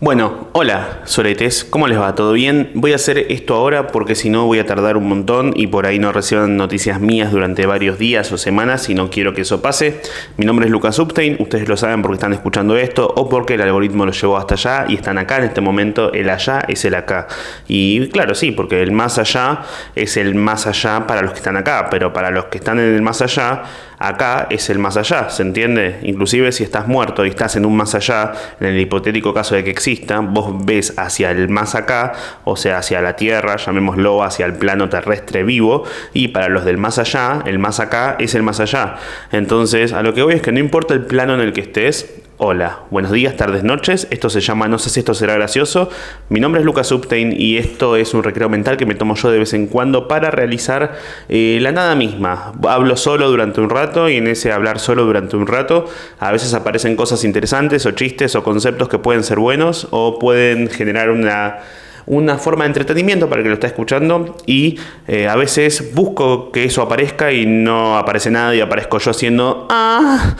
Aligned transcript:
Bueno, 0.00 0.48
hola, 0.52 1.02
soletes, 1.04 1.64
¿cómo 1.64 1.86
les 1.86 1.98
va? 1.98 2.16
¿Todo 2.16 2.32
bien? 2.32 2.72
Voy 2.74 2.90
a 2.92 2.96
hacer 2.96 3.26
esto 3.28 3.54
ahora 3.54 3.86
porque 3.86 4.16
si 4.16 4.28
no 4.28 4.44
voy 4.44 4.58
a 4.58 4.66
tardar 4.66 4.96
un 4.96 5.08
montón 5.08 5.52
y 5.54 5.68
por 5.68 5.86
ahí 5.86 6.00
no 6.00 6.10
reciban 6.10 6.56
noticias 6.56 7.00
mías 7.00 7.30
durante 7.30 7.64
varios 7.64 7.96
días 7.96 8.30
o 8.32 8.36
semanas 8.36 8.90
y 8.90 8.94
no 8.94 9.08
quiero 9.08 9.34
que 9.34 9.42
eso 9.42 9.62
pase. 9.62 10.00
Mi 10.36 10.44
nombre 10.44 10.66
es 10.66 10.72
Lucas 10.72 10.98
Upstein, 10.98 11.36
ustedes 11.38 11.68
lo 11.68 11.76
saben 11.76 12.02
porque 12.02 12.14
están 12.16 12.32
escuchando 12.32 12.76
esto 12.76 13.06
o 13.06 13.28
porque 13.28 13.54
el 13.54 13.62
algoritmo 13.62 14.04
lo 14.04 14.10
llevó 14.10 14.36
hasta 14.36 14.54
allá 14.54 14.86
y 14.88 14.96
están 14.96 15.16
acá 15.16 15.38
en 15.38 15.44
este 15.44 15.60
momento. 15.60 16.12
El 16.12 16.28
allá 16.28 16.64
es 16.66 16.84
el 16.84 16.96
acá. 16.96 17.28
Y 17.68 18.08
claro, 18.08 18.34
sí, 18.34 18.50
porque 18.50 18.82
el 18.82 18.90
más 18.90 19.18
allá 19.18 19.62
es 19.94 20.16
el 20.16 20.34
más 20.34 20.66
allá 20.66 21.06
para 21.06 21.22
los 21.22 21.30
que 21.30 21.38
están 21.38 21.56
acá, 21.56 21.86
pero 21.88 22.12
para 22.12 22.32
los 22.32 22.46
que 22.46 22.58
están 22.58 22.80
en 22.80 22.92
el 22.94 23.00
más 23.00 23.22
allá 23.22 23.62
acá 23.98 24.46
es 24.50 24.70
el 24.70 24.78
más 24.78 24.96
allá, 24.96 25.30
¿se 25.30 25.42
entiende? 25.42 26.00
Inclusive 26.02 26.52
si 26.52 26.64
estás 26.64 26.86
muerto 26.86 27.24
y 27.24 27.28
estás 27.28 27.56
en 27.56 27.66
un 27.66 27.76
más 27.76 27.94
allá, 27.94 28.32
en 28.60 28.68
el 28.68 28.80
hipotético 28.80 29.34
caso 29.34 29.54
de 29.54 29.64
que 29.64 29.70
exista, 29.70 30.20
vos 30.20 30.64
ves 30.64 30.94
hacia 30.96 31.30
el 31.30 31.48
más 31.48 31.74
acá, 31.74 32.12
o 32.44 32.56
sea, 32.56 32.78
hacia 32.78 33.00
la 33.00 33.16
Tierra, 33.16 33.56
llamémoslo 33.56 34.22
hacia 34.22 34.46
el 34.46 34.54
plano 34.54 34.88
terrestre 34.88 35.42
vivo, 35.42 35.84
y 36.12 36.28
para 36.28 36.48
los 36.48 36.64
del 36.64 36.78
más 36.78 36.98
allá, 36.98 37.42
el 37.46 37.58
más 37.58 37.80
acá 37.80 38.16
es 38.18 38.34
el 38.34 38.42
más 38.42 38.60
allá. 38.60 38.96
Entonces, 39.32 39.92
a 39.92 40.02
lo 40.02 40.14
que 40.14 40.22
voy 40.22 40.34
es 40.34 40.42
que 40.42 40.52
no 40.52 40.58
importa 40.58 40.94
el 40.94 41.04
plano 41.04 41.34
en 41.34 41.40
el 41.40 41.52
que 41.52 41.60
estés, 41.60 42.22
Hola, 42.36 42.80
buenos 42.90 43.12
días, 43.12 43.36
tardes, 43.36 43.62
noches. 43.62 44.08
Esto 44.10 44.28
se 44.28 44.40
llama 44.40 44.66
No 44.66 44.80
sé 44.80 44.90
si 44.90 44.98
esto 44.98 45.14
será 45.14 45.34
gracioso. 45.34 45.88
Mi 46.30 46.40
nombre 46.40 46.60
es 46.60 46.66
Lucas 46.66 46.90
Upstein 46.90 47.32
y 47.32 47.58
esto 47.58 47.94
es 47.94 48.12
un 48.12 48.24
recreo 48.24 48.48
mental 48.48 48.76
que 48.76 48.86
me 48.86 48.96
tomo 48.96 49.14
yo 49.14 49.30
de 49.30 49.38
vez 49.38 49.54
en 49.54 49.68
cuando 49.68 50.08
para 50.08 50.32
realizar 50.32 50.96
eh, 51.28 51.58
la 51.62 51.70
nada 51.70 51.94
misma. 51.94 52.52
Hablo 52.66 52.96
solo 52.96 53.30
durante 53.30 53.60
un 53.60 53.70
rato 53.70 54.08
y 54.08 54.16
en 54.16 54.26
ese 54.26 54.50
hablar 54.50 54.80
solo 54.80 55.04
durante 55.04 55.36
un 55.36 55.46
rato 55.46 55.84
a 56.18 56.32
veces 56.32 56.54
aparecen 56.54 56.96
cosas 56.96 57.22
interesantes 57.22 57.86
o 57.86 57.92
chistes 57.92 58.34
o 58.34 58.42
conceptos 58.42 58.88
que 58.88 58.98
pueden 58.98 59.22
ser 59.22 59.38
buenos 59.38 59.86
o 59.92 60.18
pueden 60.18 60.68
generar 60.68 61.10
una 61.10 61.58
una 62.06 62.36
forma 62.36 62.64
de 62.64 62.68
entretenimiento 62.68 63.30
para 63.30 63.40
el 63.40 63.44
que 63.44 63.48
lo 63.48 63.54
está 63.54 63.68
escuchando 63.68 64.36
y 64.44 64.78
eh, 65.06 65.26
a 65.26 65.36
veces 65.36 65.94
busco 65.94 66.52
que 66.52 66.64
eso 66.64 66.82
aparezca 66.82 67.32
y 67.32 67.46
no 67.46 67.96
aparece 67.96 68.30
nada 68.30 68.54
y 68.54 68.60
aparezco 68.60 68.98
yo 68.98 69.10
haciendo 69.12 69.68
ah, 69.70 70.34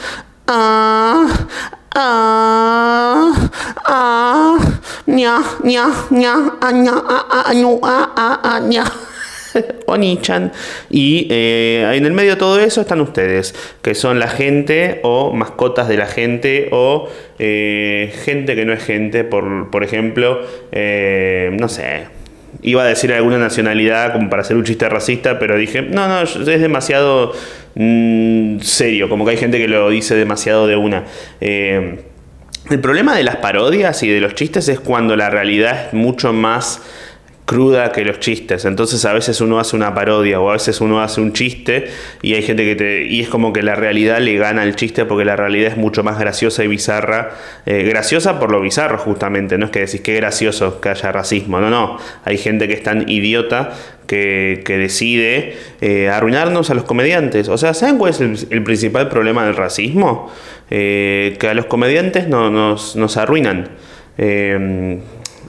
ah, 0.47 1.27
Ah, 1.97 3.31
ah, 3.85 4.57
ña, 5.07 5.39
ña, 5.63 5.87
ña, 6.11 6.35
ña, 6.73 6.95
ña, 8.59 8.83
Oni-chan. 9.85 10.51
Y 10.89 11.27
eh, 11.31 11.89
en 11.95 12.05
el 12.05 12.11
medio 12.11 12.31
de 12.31 12.35
todo 12.35 12.59
eso 12.59 12.81
están 12.81 12.99
ustedes, 12.99 13.55
que 13.81 13.95
son 13.95 14.19
la 14.19 14.27
gente 14.27 14.99
o 15.03 15.31
mascotas 15.31 15.87
de 15.87 15.95
la 15.95 16.05
gente 16.05 16.67
o 16.73 17.07
eh, 17.39 18.13
gente 18.25 18.57
que 18.57 18.65
no 18.65 18.73
es 18.73 18.83
gente, 18.83 19.23
por, 19.23 19.71
por 19.71 19.85
ejemplo, 19.85 20.41
eh, 20.73 21.49
no 21.57 21.69
sé, 21.69 22.07
iba 22.61 22.83
a 22.83 22.85
decir 22.85 23.13
alguna 23.13 23.37
nacionalidad 23.37 24.13
como 24.13 24.29
para 24.29 24.41
hacer 24.41 24.57
un 24.57 24.63
chiste 24.63 24.87
racista, 24.89 25.39
pero 25.39 25.57
dije, 25.57 25.81
no, 25.81 26.07
no, 26.07 26.21
es 26.21 26.45
demasiado 26.45 27.33
mm, 27.75 28.59
serio, 28.59 29.09
como 29.09 29.25
que 29.25 29.31
hay 29.31 29.37
gente 29.37 29.57
que 29.57 29.67
lo 29.67 29.89
dice 29.89 30.15
demasiado 30.15 30.67
de 30.67 30.75
una. 30.75 31.03
Eh, 31.41 31.99
el 32.69 32.79
problema 32.79 33.15
de 33.15 33.23
las 33.23 33.35
parodias 33.37 34.01
y 34.01 34.09
de 34.09 34.19
los 34.19 34.33
chistes 34.33 34.67
es 34.69 34.79
cuando 34.79 35.15
la 35.15 35.29
realidad 35.29 35.87
es 35.87 35.93
mucho 35.93 36.33
más 36.33 36.81
cruda 37.45 37.91
que 37.91 38.03
los 38.03 38.19
chistes. 38.19 38.65
Entonces 38.65 39.05
a 39.05 39.13
veces 39.13 39.39
uno 39.39 39.59
hace 39.59 39.75
una 39.75 39.93
parodia 39.93 40.39
o 40.39 40.49
a 40.49 40.53
veces 40.53 40.81
uno 40.81 41.01
hace 41.01 41.21
un 41.21 41.31
chiste 41.31 41.85
y 42.21 42.33
hay 42.33 42.41
gente 42.41 42.65
que 42.65 42.75
te... 42.75 43.05
y 43.05 43.21
es 43.21 43.29
como 43.29 43.53
que 43.53 43.61
la 43.61 43.75
realidad 43.75 44.19
le 44.19 44.35
gana 44.35 44.63
al 44.63 44.75
chiste 44.75 45.05
porque 45.05 45.25
la 45.25 45.35
realidad 45.35 45.71
es 45.71 45.77
mucho 45.77 46.03
más 46.03 46.19
graciosa 46.19 46.63
y 46.63 46.67
bizarra. 46.67 47.35
Eh, 47.65 47.83
graciosa 47.83 48.39
por 48.39 48.51
lo 48.51 48.61
bizarro 48.61 48.97
justamente, 48.97 49.57
no 49.57 49.65
es 49.65 49.71
que 49.71 49.79
decís 49.79 50.01
que 50.01 50.15
gracioso 50.15 50.81
que 50.81 50.89
haya 50.89 51.11
racismo, 51.11 51.59
no, 51.59 51.69
no. 51.69 51.97
Hay 52.23 52.37
gente 52.37 52.67
que 52.67 52.73
es 52.73 52.83
tan 52.83 53.07
idiota 53.07 53.73
que, 54.07 54.63
decide 54.65 55.55
eh, 55.81 56.09
arruinarnos 56.09 56.69
a 56.69 56.73
los 56.73 56.83
comediantes. 56.83 57.49
O 57.49 57.57
sea, 57.57 57.73
¿saben 57.73 57.97
cuál 57.97 58.11
es 58.11 58.21
el, 58.21 58.63
principal 58.63 59.09
problema 59.09 59.45
del 59.45 59.55
racismo? 59.55 60.31
Eh, 60.69 61.35
que 61.39 61.47
a 61.47 61.53
los 61.53 61.65
comediantes 61.65 62.27
no, 62.27 62.49
nos, 62.49 62.95
nos 62.95 63.17
arruinan. 63.17 63.69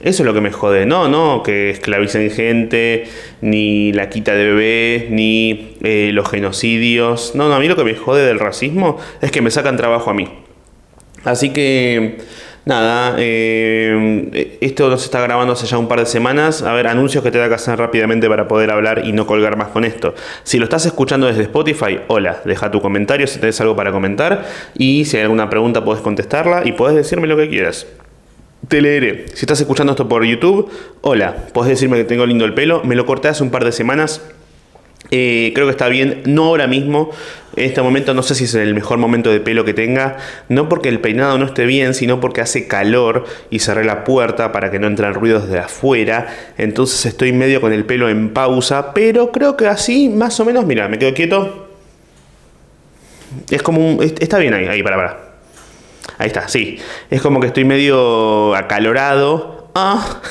Eso 0.01 0.23
es 0.23 0.25
lo 0.27 0.33
que 0.33 0.41
me 0.41 0.51
jode. 0.51 0.85
No, 0.85 1.07
no, 1.07 1.43
que 1.43 1.69
esclavicen 1.69 2.29
gente, 2.29 3.05
ni 3.41 3.91
la 3.93 4.09
quita 4.09 4.35
de 4.35 4.45
bebés, 4.45 5.09
ni 5.09 5.75
eh, 5.83 6.11
los 6.13 6.29
genocidios. 6.29 7.33
No, 7.35 7.49
no, 7.49 7.55
a 7.55 7.59
mí 7.59 7.67
lo 7.67 7.75
que 7.75 7.83
me 7.83 7.95
jode 7.95 8.25
del 8.25 8.39
racismo 8.39 8.97
es 9.21 9.31
que 9.31 9.41
me 9.41 9.51
sacan 9.51 9.77
trabajo 9.77 10.09
a 10.09 10.13
mí. 10.13 10.27
Así 11.23 11.49
que, 11.49 12.19
nada, 12.65 13.15
eh, 13.17 14.57
esto 14.61 14.95
se 14.97 15.05
está 15.05 15.19
grabando 15.19 15.53
hace 15.53 15.65
ya 15.65 15.77
un 15.77 15.87
par 15.87 15.99
de 15.99 16.05
semanas. 16.05 16.61
A 16.61 16.73
ver, 16.73 16.87
anuncios 16.87 17.23
que 17.23 17.31
te 17.31 17.37
da 17.39 17.49
que 17.49 17.55
hacer 17.55 17.77
rápidamente 17.79 18.29
para 18.29 18.47
poder 18.47 18.71
hablar 18.71 19.01
y 19.03 19.11
no 19.11 19.25
colgar 19.25 19.57
más 19.57 19.69
con 19.69 19.83
esto. 19.83 20.13
Si 20.43 20.57
lo 20.57 20.65
estás 20.65 20.85
escuchando 20.85 21.27
desde 21.27 21.41
Spotify, 21.43 21.99
hola, 22.07 22.41
deja 22.45 22.71
tu 22.71 22.81
comentario 22.81 23.27
si 23.27 23.39
tienes 23.39 23.59
algo 23.61 23.75
para 23.75 23.91
comentar. 23.91 24.45
Y 24.77 25.05
si 25.05 25.17
hay 25.17 25.23
alguna 25.23 25.49
pregunta, 25.49 25.83
puedes 25.83 26.01
contestarla 26.01 26.61
y 26.65 26.73
puedes 26.73 26.95
decirme 26.95 27.27
lo 27.27 27.35
que 27.35 27.49
quieras. 27.49 27.87
Te 28.67 28.81
leeré. 28.81 29.27
Si 29.33 29.45
estás 29.45 29.61
escuchando 29.61 29.93
esto 29.93 30.09
por 30.09 30.25
YouTube, 30.25 30.69
hola, 31.01 31.47
podés 31.53 31.69
decirme 31.69 31.97
que 31.97 32.03
tengo 32.03 32.25
lindo 32.25 32.43
el 32.43 32.53
pelo. 32.53 32.83
Me 32.83 32.95
lo 32.95 33.05
corté 33.05 33.29
hace 33.29 33.43
un 33.43 33.49
par 33.49 33.63
de 33.63 33.71
semanas. 33.71 34.21
Eh, 35.09 35.53
creo 35.55 35.67
que 35.67 35.71
está 35.71 35.87
bien, 35.87 36.21
no 36.25 36.45
ahora 36.45 36.67
mismo. 36.67 37.11
En 37.55 37.63
este 37.63 37.81
momento 37.81 38.13
no 38.13 38.23
sé 38.23 38.35
si 38.35 38.43
es 38.43 38.53
el 38.55 38.73
mejor 38.73 38.97
momento 38.97 39.31
de 39.31 39.39
pelo 39.39 39.63
que 39.63 39.73
tenga. 39.73 40.17
No 40.49 40.67
porque 40.67 40.89
el 40.89 40.99
peinado 40.99 41.37
no 41.37 41.45
esté 41.45 41.65
bien, 41.65 41.93
sino 41.93 42.19
porque 42.19 42.41
hace 42.41 42.67
calor 42.67 43.23
y 43.49 43.59
cerré 43.59 43.85
la 43.85 44.03
puerta 44.03 44.51
para 44.51 44.69
que 44.69 44.79
no 44.79 44.87
entren 44.87 45.13
ruidos 45.13 45.47
de 45.47 45.59
afuera. 45.59 46.27
Entonces 46.57 47.05
estoy 47.05 47.31
medio 47.31 47.61
con 47.61 47.71
el 47.71 47.85
pelo 47.85 48.09
en 48.09 48.33
pausa. 48.33 48.93
Pero 48.93 49.31
creo 49.31 49.55
que 49.55 49.67
así, 49.67 50.09
más 50.09 50.39
o 50.41 50.45
menos, 50.45 50.65
mira, 50.65 50.89
me 50.89 50.99
quedo 50.99 51.13
quieto. 51.13 51.69
Es 53.49 53.61
como 53.61 53.95
un. 53.95 54.03
Está 54.03 54.39
bien 54.39 54.53
ahí, 54.53 54.65
ahí, 54.65 54.83
para, 54.83 54.97
para. 54.97 55.26
Ahí 56.17 56.27
está, 56.27 56.47
sí. 56.47 56.79
Es 57.09 57.21
como 57.21 57.39
que 57.39 57.47
estoy 57.47 57.65
medio 57.65 58.55
acalorado. 58.55 59.69
Ah. 59.75 60.21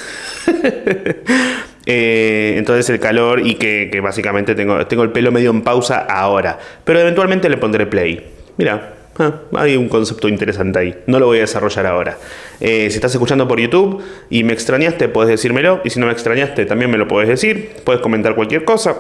Eh, 1.88 2.54
entonces 2.59 2.91
el 2.91 2.98
calor 2.98 3.47
y 3.47 3.54
que, 3.54 4.00
básicamente 4.03 4.56
tengo, 4.56 4.76
el 4.76 5.12
pelo 5.12 5.31
medio 5.31 5.50
en 5.50 5.62
pausa 5.62 5.98
ahora. 6.00 6.59
Pero 6.82 6.98
eventualmente 6.98 7.48
le 7.48 7.59
pondré 7.59 7.87
play. 7.87 8.26
Mira, 8.56 8.94
ah, 9.20 9.42
hay 9.54 9.76
un 9.76 9.88
concepto 9.88 10.26
interesante 10.26 10.81
ahí. 10.81 10.98
No 11.06 11.20
lo 11.20 11.26
voy 11.26 11.38
a 11.38 11.42
desarrollar 11.42 11.87
ahora. 11.87 12.19
Eh, 12.58 12.88
si 12.91 12.97
estás 12.97 13.12
escuchando 13.12 13.47
por 13.47 13.60
YouTube 13.60 14.03
y 14.31 14.43
me 14.43 14.53
extrañaste, 14.53 15.08
puedes 15.08 15.31
decírmelo. 15.31 15.81
Y 15.84 15.91
si 15.91 16.00
no 16.00 16.06
me 16.06 16.12
extrañaste, 16.12 16.66
también 16.66 16.91
me 16.91 16.98
lo 16.98 17.06
puedes 17.06 17.28
decir. 17.28 17.76
Puedes 17.84 18.03
comentar 18.03 18.34
cualquier 18.34 18.64
cosa. 18.64 18.97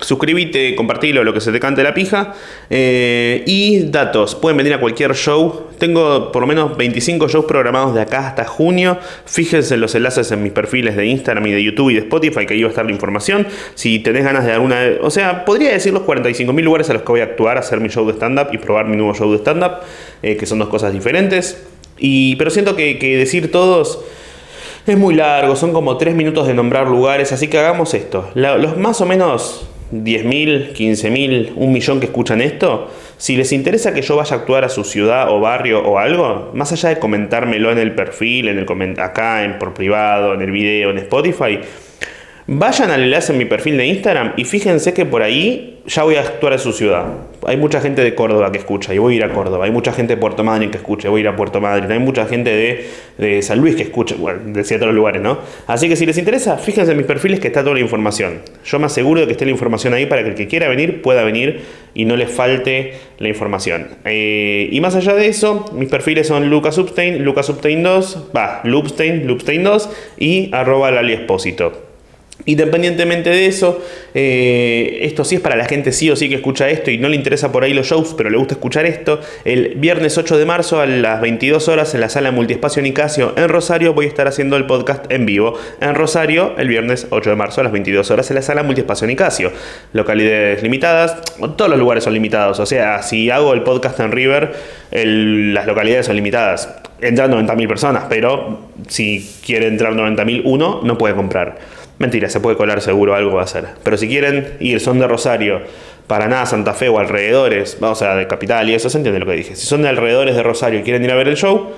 Suscríbete, 0.00 0.74
compartilo, 0.74 1.24
lo 1.24 1.32
que 1.32 1.40
se 1.40 1.52
te 1.52 1.60
cante 1.60 1.82
la 1.82 1.94
pija. 1.94 2.34
Eh, 2.70 3.42
y 3.46 3.84
datos, 3.90 4.34
pueden 4.34 4.56
venir 4.56 4.74
a 4.74 4.80
cualquier 4.80 5.14
show. 5.14 5.68
Tengo 5.78 6.32
por 6.32 6.42
lo 6.42 6.46
menos 6.46 6.76
25 6.76 7.28
shows 7.28 7.44
programados 7.46 7.94
de 7.94 8.02
acá 8.02 8.28
hasta 8.28 8.44
junio. 8.44 8.98
Fíjense 9.24 9.74
en 9.74 9.80
los 9.80 9.94
enlaces 9.94 10.30
en 10.32 10.42
mis 10.42 10.52
perfiles 10.52 10.96
de 10.96 11.06
Instagram 11.06 11.46
y 11.46 11.52
de 11.52 11.62
YouTube 11.62 11.90
y 11.90 11.94
de 11.94 12.00
Spotify, 12.00 12.46
que 12.46 12.54
ahí 12.54 12.62
va 12.62 12.68
a 12.68 12.70
estar 12.70 12.84
la 12.84 12.92
información. 12.92 13.46
Si 13.74 13.98
tenés 14.00 14.24
ganas 14.24 14.44
de 14.44 14.52
alguna... 14.52 14.82
O 15.02 15.10
sea, 15.10 15.44
podría 15.44 15.72
decir 15.72 15.92
los 15.92 16.02
45.000 16.02 16.62
lugares 16.62 16.90
a 16.90 16.92
los 16.92 17.02
que 17.02 17.08
voy 17.08 17.20
a 17.20 17.24
actuar, 17.24 17.58
hacer 17.58 17.80
mi 17.80 17.88
show 17.88 18.06
de 18.06 18.12
stand-up 18.12 18.48
y 18.52 18.58
probar 18.58 18.86
mi 18.86 18.96
nuevo 18.96 19.14
show 19.14 19.30
de 19.32 19.38
stand-up, 19.38 19.82
eh, 20.22 20.36
que 20.36 20.46
son 20.46 20.58
dos 20.58 20.68
cosas 20.68 20.92
diferentes. 20.92 21.66
Y, 21.98 22.36
pero 22.36 22.50
siento 22.50 22.76
que 22.76 23.16
decir 23.18 23.50
todos... 23.50 24.00
Es 24.86 24.96
muy 24.96 25.16
largo, 25.16 25.56
son 25.56 25.72
como 25.72 25.96
3 25.96 26.14
minutos 26.14 26.46
de 26.46 26.54
nombrar 26.54 26.86
lugares, 26.86 27.32
así 27.32 27.48
que 27.48 27.58
hagamos 27.58 27.92
esto. 27.92 28.30
los 28.34 28.76
más 28.76 29.00
o 29.00 29.06
menos 29.06 29.66
10.000, 29.92 30.72
15.000, 30.72 31.52
un 31.54 31.72
millón 31.72 32.00
que 32.00 32.06
escuchan 32.06 32.40
esto, 32.40 32.90
si 33.16 33.36
les 33.36 33.52
interesa 33.52 33.94
que 33.94 34.02
yo 34.02 34.16
vaya 34.16 34.36
a 34.36 34.38
actuar 34.40 34.64
a 34.64 34.68
su 34.68 34.84
ciudad 34.84 35.30
o 35.30 35.40
barrio 35.40 35.82
o 35.82 35.98
algo, 35.98 36.50
más 36.54 36.72
allá 36.72 36.90
de 36.90 36.98
comentármelo 36.98 37.70
en 37.70 37.78
el 37.78 37.94
perfil, 37.94 38.48
en 38.48 38.58
el 38.58 39.00
acá, 39.00 39.44
en 39.44 39.58
por 39.58 39.74
privado, 39.74 40.34
en 40.34 40.42
el 40.42 40.50
video, 40.50 40.90
en 40.90 40.98
Spotify, 40.98 41.60
Vayan 42.48 42.92
al 42.92 43.02
enlace 43.02 43.32
en 43.32 43.38
mi 43.38 43.44
perfil 43.44 43.76
de 43.76 43.86
Instagram 43.86 44.34
y 44.36 44.44
fíjense 44.44 44.94
que 44.94 45.04
por 45.04 45.22
ahí 45.22 45.80
ya 45.84 46.04
voy 46.04 46.14
a 46.14 46.20
actuar 46.20 46.52
en 46.52 46.60
su 46.60 46.72
ciudad. 46.72 47.06
Hay 47.44 47.56
mucha 47.56 47.80
gente 47.80 48.04
de 48.04 48.14
Córdoba 48.14 48.52
que 48.52 48.58
escucha 48.58 48.94
y 48.94 48.98
voy 48.98 49.14
a 49.14 49.16
ir 49.16 49.24
a 49.24 49.32
Córdoba. 49.32 49.64
Hay 49.64 49.72
mucha 49.72 49.92
gente 49.92 50.14
de 50.14 50.20
Puerto 50.20 50.44
Madryn 50.44 50.70
que 50.70 50.76
escucha 50.76 51.08
y 51.08 51.10
voy 51.10 51.20
a 51.20 51.22
ir 51.22 51.28
a 51.28 51.34
Puerto 51.34 51.60
Madryn. 51.60 51.90
Hay 51.90 51.98
mucha 51.98 52.24
gente 52.26 52.86
de, 53.18 53.42
San 53.42 53.58
Luis 53.58 53.74
que 53.74 53.82
escucha, 53.82 54.14
bueno, 54.16 54.40
de 54.46 54.62
ciertos 54.62 54.94
lugares, 54.94 55.22
¿no? 55.22 55.38
Así 55.66 55.88
que 55.88 55.96
si 55.96 56.06
les 56.06 56.18
interesa, 56.18 56.56
fíjense 56.56 56.92
en 56.92 56.98
mis 56.98 57.06
perfiles 57.06 57.40
que 57.40 57.48
está 57.48 57.62
toda 57.62 57.74
la 57.74 57.80
información. 57.80 58.42
Yo 58.64 58.78
me 58.78 58.86
aseguro 58.86 59.22
de 59.22 59.26
que 59.26 59.32
esté 59.32 59.44
la 59.44 59.50
información 59.50 59.92
ahí 59.94 60.06
para 60.06 60.22
que 60.22 60.28
el 60.28 60.34
que 60.36 60.46
quiera 60.46 60.68
venir 60.68 61.02
pueda 61.02 61.24
venir 61.24 61.62
y 61.94 62.04
no 62.04 62.16
le 62.16 62.28
falte 62.28 62.92
la 63.18 63.26
información. 63.26 63.88
Eh, 64.04 64.68
y 64.70 64.80
más 64.80 64.94
allá 64.94 65.14
de 65.14 65.26
eso, 65.26 65.64
mis 65.72 65.88
perfiles 65.88 66.28
son 66.28 66.48
Lucas 66.48 66.78
Upstein, 66.78 67.24
Lucas 67.24 67.48
Upstein 67.48 67.82
2, 67.82 68.28
va, 68.36 68.60
Loopstein, 68.62 69.26
Loopstein 69.26 69.64
2 69.64 69.90
y 70.18 70.50
arroba 70.52 70.92
Lali 70.92 71.12
Espósito. 71.12 71.85
Independientemente 72.46 73.30
de 73.30 73.46
eso, 73.46 73.84
eh, 74.14 75.00
esto 75.02 75.24
sí 75.24 75.34
es 75.34 75.40
para 75.40 75.56
la 75.56 75.66
gente 75.66 75.92
sí 75.92 76.10
o 76.10 76.16
sí 76.16 76.28
que 76.28 76.36
escucha 76.36 76.68
esto 76.70 76.90
y 76.90 76.98
no 76.98 77.08
le 77.08 77.16
interesa 77.16 77.52
por 77.52 77.64
ahí 77.64 77.74
los 77.74 77.88
shows, 77.88 78.14
pero 78.16 78.30
le 78.30 78.38
gusta 78.38 78.54
escuchar 78.54 78.86
esto. 78.86 79.20
El 79.44 79.74
viernes 79.76 80.16
8 80.16 80.38
de 80.38 80.46
marzo 80.46 80.80
a 80.80 80.86
las 80.86 81.20
22 81.20 81.68
horas 81.68 81.94
en 81.94 82.00
la 82.00 82.08
sala 82.08 82.30
Multiespacio 82.30 82.82
Nicasio 82.82 83.34
en 83.36 83.48
Rosario 83.48 83.94
voy 83.94 84.06
a 84.06 84.08
estar 84.08 84.28
haciendo 84.28 84.56
el 84.56 84.66
podcast 84.66 85.10
en 85.10 85.26
vivo. 85.26 85.58
En 85.80 85.94
Rosario, 85.94 86.54
el 86.58 86.68
viernes 86.68 87.08
8 87.10 87.30
de 87.30 87.36
marzo 87.36 87.60
a 87.60 87.64
las 87.64 87.72
22 87.72 88.10
horas 88.10 88.30
en 88.30 88.36
la 88.36 88.42
sala 88.42 88.62
Multiespacio 88.62 89.06
Nicasio. 89.06 89.52
Localidades 89.92 90.62
limitadas, 90.62 91.16
todos 91.56 91.68
los 91.68 91.78
lugares 91.78 92.04
son 92.04 92.14
limitados. 92.14 92.60
O 92.60 92.66
sea, 92.66 93.02
si 93.02 93.30
hago 93.30 93.54
el 93.54 93.62
podcast 93.62 93.98
en 94.00 94.12
River, 94.12 94.54
las 94.92 95.66
localidades 95.66 96.06
son 96.06 96.16
limitadas. 96.16 96.74
Entran 97.00 97.32
90.000 97.32 97.68
personas, 97.68 98.04
pero 98.08 98.70
si 98.88 99.28
quiere 99.44 99.66
entrar 99.66 99.92
90.000 99.94 100.42
uno, 100.44 100.80
no 100.84 100.96
puede 100.96 101.14
comprar. 101.14 101.75
Mentira, 101.98 102.28
se 102.28 102.40
puede 102.40 102.56
colar 102.56 102.80
seguro, 102.82 103.14
algo 103.14 103.34
va 103.34 103.40
a 103.40 103.44
hacer. 103.44 103.64
Pero 103.82 103.96
si 103.96 104.06
quieren 104.08 104.54
ir, 104.60 104.80
son 104.80 104.98
de 104.98 105.06
Rosario, 105.06 105.62
Paraná, 106.06 106.44
Santa 106.44 106.74
Fe 106.74 106.88
o 106.88 106.98
alrededores, 106.98 107.78
vamos 107.80 108.02
a 108.02 108.14
de 108.16 108.26
capital 108.26 108.68
y 108.68 108.74
eso, 108.74 108.90
se 108.90 108.98
entiende 108.98 109.20
lo 109.20 109.26
que 109.26 109.32
dije. 109.32 109.56
Si 109.56 109.66
son 109.66 109.82
de 109.82 109.88
alrededores 109.88 110.36
de 110.36 110.42
Rosario 110.42 110.80
y 110.80 110.82
quieren 110.82 111.04
ir 111.04 111.10
a 111.10 111.14
ver 111.14 111.28
el 111.28 111.36
show, 111.36 111.70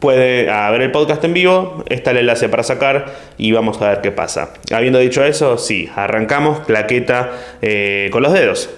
puede 0.00 0.50
a 0.50 0.70
ver 0.70 0.82
el 0.82 0.92
podcast 0.92 1.24
en 1.24 1.32
vivo, 1.32 1.82
está 1.88 2.10
el 2.10 2.18
enlace 2.18 2.50
para 2.50 2.62
sacar 2.62 3.06
y 3.38 3.52
vamos 3.52 3.80
a 3.80 3.88
ver 3.88 4.00
qué 4.02 4.12
pasa. 4.12 4.50
Habiendo 4.70 4.98
dicho 4.98 5.24
eso, 5.24 5.56
sí, 5.56 5.88
arrancamos 5.96 6.60
plaqueta 6.60 7.32
eh, 7.62 8.10
con 8.12 8.22
los 8.22 8.34
dedos. 8.34 8.68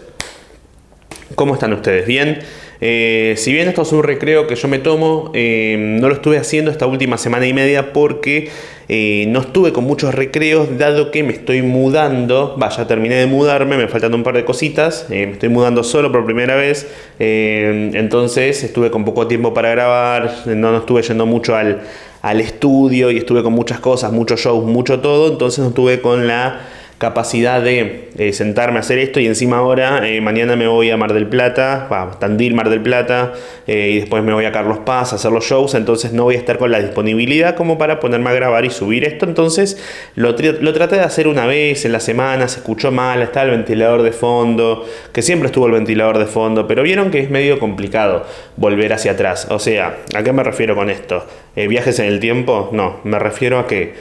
¿Cómo 1.34 1.54
están 1.54 1.72
ustedes? 1.72 2.06
¿Bien? 2.06 2.38
Eh, 2.80 3.34
si 3.36 3.52
bien 3.52 3.68
esto 3.68 3.82
es 3.82 3.92
un 3.92 4.02
recreo 4.02 4.46
que 4.46 4.54
yo 4.54 4.68
me 4.68 4.78
tomo, 4.78 5.30
eh, 5.34 5.76
no 5.78 6.08
lo 6.08 6.14
estuve 6.14 6.38
haciendo 6.38 6.70
esta 6.70 6.86
última 6.86 7.16
semana 7.16 7.46
y 7.46 7.52
media 7.52 7.92
porque 7.92 8.50
eh, 8.88 9.24
no 9.28 9.40
estuve 9.40 9.72
con 9.72 9.84
muchos 9.84 10.14
recreos 10.14 10.78
dado 10.78 11.10
que 11.10 11.22
me 11.22 11.32
estoy 11.32 11.62
mudando, 11.62 12.54
vaya, 12.58 12.86
terminé 12.86 13.16
de 13.16 13.26
mudarme, 13.26 13.76
me 13.76 13.88
faltan 13.88 14.14
un 14.14 14.22
par 14.22 14.34
de 14.34 14.44
cositas, 14.44 15.06
me 15.08 15.32
estoy 15.32 15.48
mudando 15.48 15.82
solo 15.82 16.12
por 16.12 16.24
primera 16.24 16.54
vez, 16.54 16.86
entonces 17.18 18.62
estuve 18.62 18.90
con 18.90 19.04
poco 19.04 19.26
tiempo 19.26 19.54
para 19.54 19.70
grabar, 19.70 20.32
no, 20.46 20.76
estuve 20.76 21.02
yendo 21.02 21.26
mucho 21.26 21.56
al, 21.56 21.80
al 22.22 22.40
estudio 22.40 23.10
y 23.10 23.18
estuve 23.18 23.42
con 23.42 23.54
muchas 23.54 23.80
cosas, 23.80 24.12
muchos 24.12 24.40
shows, 24.40 24.64
mucho 24.64 25.00
todo, 25.00 25.32
entonces 25.32 25.60
no 25.60 25.68
estuve 25.68 26.00
con 26.00 26.26
la 26.26 26.60
capacidad 26.98 27.60
de 27.60 28.08
eh, 28.16 28.32
sentarme 28.32 28.78
a 28.78 28.80
hacer 28.80 28.98
esto 28.98 29.20
y 29.20 29.26
encima 29.26 29.58
ahora 29.58 30.08
eh, 30.08 30.22
mañana 30.22 30.56
me 30.56 30.66
voy 30.66 30.90
a 30.90 30.96
Mar 30.96 31.12
del 31.12 31.26
Plata, 31.26 31.88
a 31.90 32.18
Tandil, 32.18 32.54
Mar 32.54 32.70
del 32.70 32.80
Plata 32.80 33.34
eh, 33.66 33.90
y 33.92 34.00
después 34.00 34.22
me 34.22 34.32
voy 34.32 34.46
a 34.46 34.52
Carlos 34.52 34.78
Paz 34.78 35.12
a 35.12 35.16
hacer 35.16 35.30
los 35.30 35.44
shows, 35.44 35.74
entonces 35.74 36.14
no 36.14 36.24
voy 36.24 36.36
a 36.36 36.38
estar 36.38 36.56
con 36.56 36.70
la 36.70 36.80
disponibilidad 36.80 37.54
como 37.54 37.76
para 37.76 38.00
ponerme 38.00 38.30
a 38.30 38.32
grabar 38.32 38.64
y 38.64 38.70
subir 38.70 39.04
esto, 39.04 39.26
entonces 39.26 39.78
lo, 40.14 40.30
lo 40.32 40.72
traté 40.72 40.96
de 40.96 41.02
hacer 41.02 41.28
una 41.28 41.44
vez 41.44 41.84
en 41.84 41.92
la 41.92 42.00
semana, 42.00 42.48
se 42.48 42.60
escuchó 42.60 42.90
mal, 42.90 43.20
está 43.20 43.42
el 43.42 43.50
ventilador 43.50 44.00
de 44.02 44.12
fondo, 44.12 44.86
que 45.12 45.20
siempre 45.20 45.48
estuvo 45.48 45.66
el 45.66 45.72
ventilador 45.72 46.16
de 46.16 46.26
fondo, 46.26 46.66
pero 46.66 46.82
vieron 46.82 47.10
que 47.10 47.20
es 47.20 47.28
medio 47.28 47.58
complicado 47.58 48.24
volver 48.56 48.94
hacia 48.94 49.12
atrás, 49.12 49.48
o 49.50 49.58
sea, 49.58 49.98
¿a 50.14 50.22
qué 50.22 50.32
me 50.32 50.42
refiero 50.42 50.74
con 50.74 50.88
esto? 50.88 51.26
¿Viajes 51.54 51.98
en 51.98 52.06
el 52.06 52.20
tiempo? 52.20 52.70
No, 52.72 53.00
me 53.04 53.18
refiero 53.18 53.58
a 53.58 53.66
que 53.66 53.94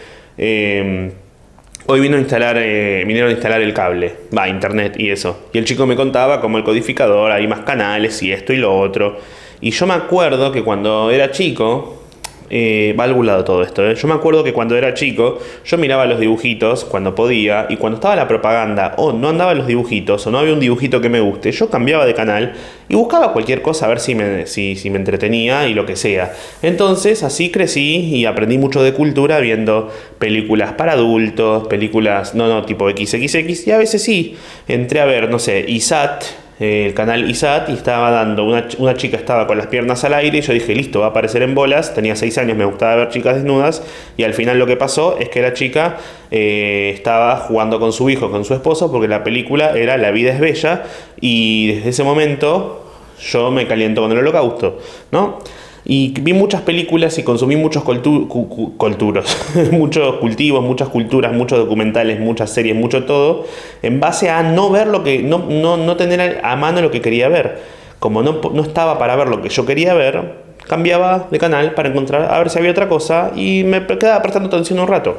Hoy 1.88 2.00
vino 2.00 2.18
a 2.18 2.20
instalar, 2.20 2.58
eh, 2.58 3.04
vinieron 3.06 3.30
a 3.30 3.34
instalar 3.34 3.62
el 3.62 3.72
cable, 3.72 4.12
va, 4.36 4.50
internet 4.50 4.96
y 4.98 5.12
eso. 5.12 5.50
Y 5.54 5.60
el 5.60 5.66
chico 5.66 5.86
me 5.86 5.96
contaba 5.96 6.42
como 6.42 6.58
el 6.58 6.64
codificador, 6.64 7.32
hay 7.32 7.48
más 7.48 7.60
canales 7.60 8.24
y 8.24 8.32
esto 8.32 8.54
y 8.54 8.58
lo 8.58 8.76
otro. 8.76 9.20
Y 9.62 9.70
yo 9.70 9.86
me 9.86 9.94
acuerdo 9.94 10.52
que 10.52 10.64
cuando 10.64 11.12
era 11.12 11.30
chico, 11.30 12.05
eh, 12.50 12.96
lado 12.98 13.44
todo 13.44 13.64
esto. 13.64 13.86
¿eh? 13.86 13.96
Yo 13.96 14.08
me 14.08 14.14
acuerdo 14.14 14.44
que 14.44 14.54
cuando 14.54 14.76
era 14.78 14.94
chico, 14.94 15.40
yo 15.66 15.78
miraba 15.78 16.06
los 16.06 16.20
dibujitos 16.20 16.86
cuando 16.86 17.16
podía, 17.16 17.68
y 17.70 17.78
cuando 17.78 17.96
estaba 17.96 18.16
la 18.16 18.28
propaganda, 18.28 18.94
o 18.98 19.14
no 19.14 19.30
andaba 19.30 19.54
los 19.54 19.68
dibujitos, 19.68 20.26
o 20.28 20.32
no 20.32 20.40
había 20.40 20.54
un 20.54 20.60
dibujito 20.60 21.02
que 21.02 21.10
me 21.10 21.20
guste, 21.20 21.52
yo 21.52 21.70
cambiaba 21.70 22.06
de 22.06 22.14
canal 22.14 22.54
y 22.88 22.96
buscaba 22.96 23.34
cualquier 23.34 23.62
cosa 23.62 23.86
a 23.86 23.90
ver 23.90 24.00
si 24.00 24.16
me, 24.16 24.46
si, 24.46 24.90
me 24.90 24.98
entretenía 24.98 25.68
y 25.68 25.74
lo 25.74 25.86
que 25.86 25.96
sea. 25.96 26.34
Entonces, 26.62 27.24
así 27.24 27.52
crecí 27.52 28.16
y 28.16 28.26
aprendí 28.26 28.58
mucho 28.58 28.84
de 28.84 28.94
cultura 28.94 29.40
viendo 29.40 29.92
películas 30.20 30.74
para 30.74 30.94
adultos, 30.94 31.68
películas, 31.68 32.36
no, 32.36 32.48
no, 32.48 32.66
tipo 32.66 32.90
XXX, 32.90 33.68
y 33.68 33.72
a 33.72 33.78
veces 33.78 34.04
sí, 34.04 34.36
entré 34.68 35.00
a 35.00 35.06
ver, 35.06 35.30
no 35.30 35.40
sé, 35.40 35.66
ISAT 35.68 36.45
el 36.60 36.94
canal 36.94 37.30
ISAT 37.30 37.70
y 37.70 37.74
estaba 37.74 38.12
dando, 38.12 38.46
una, 38.46 38.66
una, 38.78 38.94
chica 38.96 39.18
estaba 39.18 39.46
con 39.46 39.58
las 39.58 39.68
piernas 39.68 40.04
al 40.06 40.14
aire 40.14 40.38
y 40.38 40.42
yo 40.42 40.54
dije, 40.54 40.74
listo, 40.74 41.02
va 41.02 41.08
a 41.08 41.10
aparecer 41.10 41.42
en 41.42 41.54
bolas, 41.54 41.94
tenía 41.94 42.16
6 42.16 42.38
años, 42.38 42.58
me 42.58 42.64
gustaba 42.64 42.96
ver 42.96 43.10
chicas 43.10 43.36
desnudas 43.36 43.84
y 44.16 44.24
al 44.24 44.34
final 44.34 44.58
lo 44.58 44.66
que 44.66 44.78
pasó 44.78 45.18
es 45.20 45.28
que 45.28 45.42
la 45.42 45.54
chica 45.54 45.98
eh, 46.32 46.92
estaba 46.94 47.38
jugando 47.38 47.80
con 47.80 47.92
su 47.92 48.10
hijo, 48.10 48.32
con 48.32 48.46
su 48.46 48.54
esposo, 48.54 48.90
porque 48.90 49.10
la 49.10 49.24
película 49.24 49.78
era 49.78 49.98
La 49.98 50.12
vida 50.12 50.32
es 50.32 50.40
bella 50.40 50.84
y 51.20 51.74
desde 51.74 51.90
ese 51.90 52.04
momento 52.04 52.86
yo 53.20 53.52
me 53.52 53.68
caliento 53.68 54.02
con 54.02 54.12
el 54.12 54.20
holocausto, 54.20 54.80
¿no? 55.12 55.40
Y 55.88 56.20
vi 56.20 56.34
muchas 56.34 56.62
películas 56.62 57.18
y 57.20 57.24
consumí 57.24 57.56
muchos 57.56 57.84
culturos, 57.84 59.38
muchos 59.72 60.16
cultivos, 60.16 60.64
muchas 60.64 60.90
culturas, 60.90 61.32
muchos 61.32 61.60
documentales, 61.60 62.20
muchas 62.20 62.50
series, 62.50 62.76
mucho 62.76 63.06
todo, 63.06 63.46
en 63.84 64.00
base 64.00 64.32
a 64.32 64.42
no 64.42 64.72
ver 64.72 64.88
lo 64.88 65.04
que, 65.04 65.22
no, 65.22 65.46
no, 65.48 65.78
no 65.78 65.96
tener 65.96 66.42
a 66.44 66.56
mano 66.56 66.82
lo 66.82 66.90
que 66.90 67.02
quería 67.02 67.30
ver. 67.30 67.76
Como 68.00 68.24
no, 68.24 68.42
no 68.52 68.64
estaba 68.64 68.98
para 68.98 69.16
ver 69.16 69.28
lo 69.28 69.44
que 69.44 69.50
yo 69.50 69.66
quería 69.66 69.94
ver, 69.94 70.34
cambiaba 70.68 71.28
de 71.30 71.38
canal 71.38 71.76
para 71.76 71.90
encontrar 71.90 72.34
a 72.34 72.40
ver 72.40 72.50
si 72.50 72.58
había 72.58 72.72
otra 72.72 72.90
cosa 72.90 73.32
y 73.36 73.64
me 73.64 73.86
quedaba 73.86 74.24
prestando 74.24 74.48
atención 74.48 74.80
un 74.80 74.88
rato. 74.88 75.18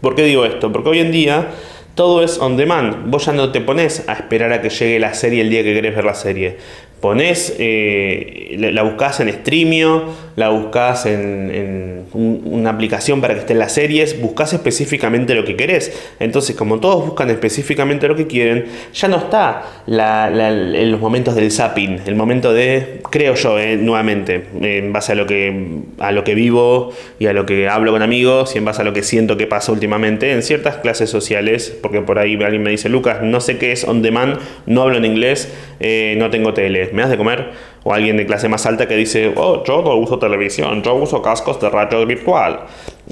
¿Por 0.00 0.14
qué 0.14 0.22
digo 0.22 0.44
esto? 0.44 0.70
Porque 0.70 0.90
hoy 0.90 1.00
en 1.00 1.10
día 1.10 1.48
todo 1.96 2.22
es 2.22 2.38
on 2.38 2.56
demand. 2.56 3.10
Vos 3.10 3.26
ya 3.26 3.32
no 3.32 3.50
te 3.50 3.60
pones 3.60 4.08
a 4.08 4.12
esperar 4.12 4.52
a 4.52 4.62
que 4.62 4.70
llegue 4.70 5.00
la 5.00 5.12
serie 5.14 5.42
el 5.42 5.50
día 5.50 5.64
que 5.64 5.74
querés 5.74 5.94
ver 5.94 6.04
la 6.04 6.14
serie 6.14 6.58
pones, 7.02 7.56
eh, 7.58 8.56
la 8.72 8.82
buscas 8.82 9.18
en 9.18 9.28
Streamio, 9.28 10.04
la 10.36 10.50
buscas 10.50 11.04
en, 11.04 12.02
una 12.14 12.70
aplicación 12.70 13.20
para 13.20 13.34
que 13.34 13.40
estén 13.40 13.58
las 13.58 13.72
series, 13.72 14.20
buscas 14.20 14.52
específicamente 14.52 15.34
lo 15.34 15.44
que 15.44 15.56
querés. 15.56 15.92
Entonces, 16.20 16.54
como 16.54 16.78
todos 16.78 17.04
buscan 17.04 17.28
específicamente 17.30 18.06
lo 18.06 18.14
que 18.14 18.26
quieren, 18.26 18.66
ya 18.94 19.08
no 19.08 19.16
está 19.16 19.62
en 19.86 20.92
los 20.92 21.00
momentos 21.00 21.34
del 21.34 21.50
zapping, 21.50 22.02
el 22.06 22.14
momento 22.14 22.52
de, 22.52 23.00
creo 23.10 23.34
yo, 23.34 23.58
eh, 23.58 23.76
nuevamente, 23.76 24.44
en 24.60 24.92
base 24.92 25.12
a 25.12 25.14
lo, 25.16 25.26
que, 25.26 25.80
a 25.98 26.12
lo 26.12 26.22
que 26.22 26.34
vivo 26.34 26.92
y 27.18 27.26
a 27.26 27.32
lo 27.32 27.44
que 27.46 27.68
hablo 27.68 27.90
con 27.90 28.02
amigos 28.02 28.54
y 28.54 28.58
en 28.58 28.64
base 28.64 28.82
a 28.82 28.84
lo 28.84 28.92
que 28.92 29.02
siento 29.02 29.36
que 29.36 29.48
pasa 29.48 29.72
últimamente 29.72 30.32
en 30.32 30.42
ciertas 30.42 30.76
clases 30.76 31.10
sociales, 31.10 31.76
porque 31.82 32.00
por 32.00 32.20
ahí 32.20 32.34
alguien 32.34 32.62
me 32.62 32.70
dice, 32.70 32.88
Lucas, 32.88 33.22
no 33.22 33.40
sé 33.40 33.58
qué 33.58 33.72
es 33.72 33.82
on 33.84 34.02
demand, 34.02 34.38
no 34.66 34.82
hablo 34.82 34.98
en 34.98 35.04
inglés, 35.04 35.52
eh, 35.80 36.14
no 36.16 36.30
tengo 36.30 36.54
tele 36.54 36.91
¿me 36.92 37.02
das 37.02 37.10
de 37.10 37.16
comer? 37.16 37.50
O 37.84 37.92
alguien 37.92 38.16
de 38.16 38.26
clase 38.26 38.48
más 38.48 38.66
alta 38.66 38.86
que 38.86 38.96
dice, 38.96 39.32
oh, 39.36 39.64
yo 39.64 39.82
no 39.82 39.94
uso 39.96 40.18
televisión, 40.18 40.82
yo 40.82 40.94
uso 40.94 41.22
cascos 41.22 41.60
de 41.60 41.68
radio 41.70 42.04
virtual. 42.06 42.60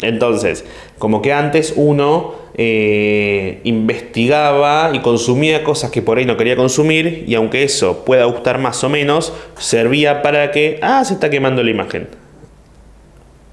Entonces, 0.03 0.65
como 0.99 1.21
que 1.23 1.33
antes 1.33 1.75
uno 1.77 2.35
eh, 2.55 3.61
investigaba 3.65 4.91
y 4.93 5.01
consumía 5.01 5.65
cosas 5.65 5.91
que 5.91 6.03
por 6.03 6.19
ahí 6.19 6.27
no 6.27 6.37
quería 6.37 6.57
consumir 6.57 7.25
y 7.27 7.35
aunque 7.35 7.63
eso 7.63 8.05
pueda 8.05 8.25
gustar 8.25 8.59
más 8.59 8.83
o 8.85 8.89
menos, 8.89 9.33
servía 9.59 10.23
para 10.23 10.51
que, 10.51 10.79
ah, 10.83 11.05
se 11.05 11.15
está 11.15 11.31
quemando 11.31 11.63
la 11.63 11.71
imagen. 11.71 12.09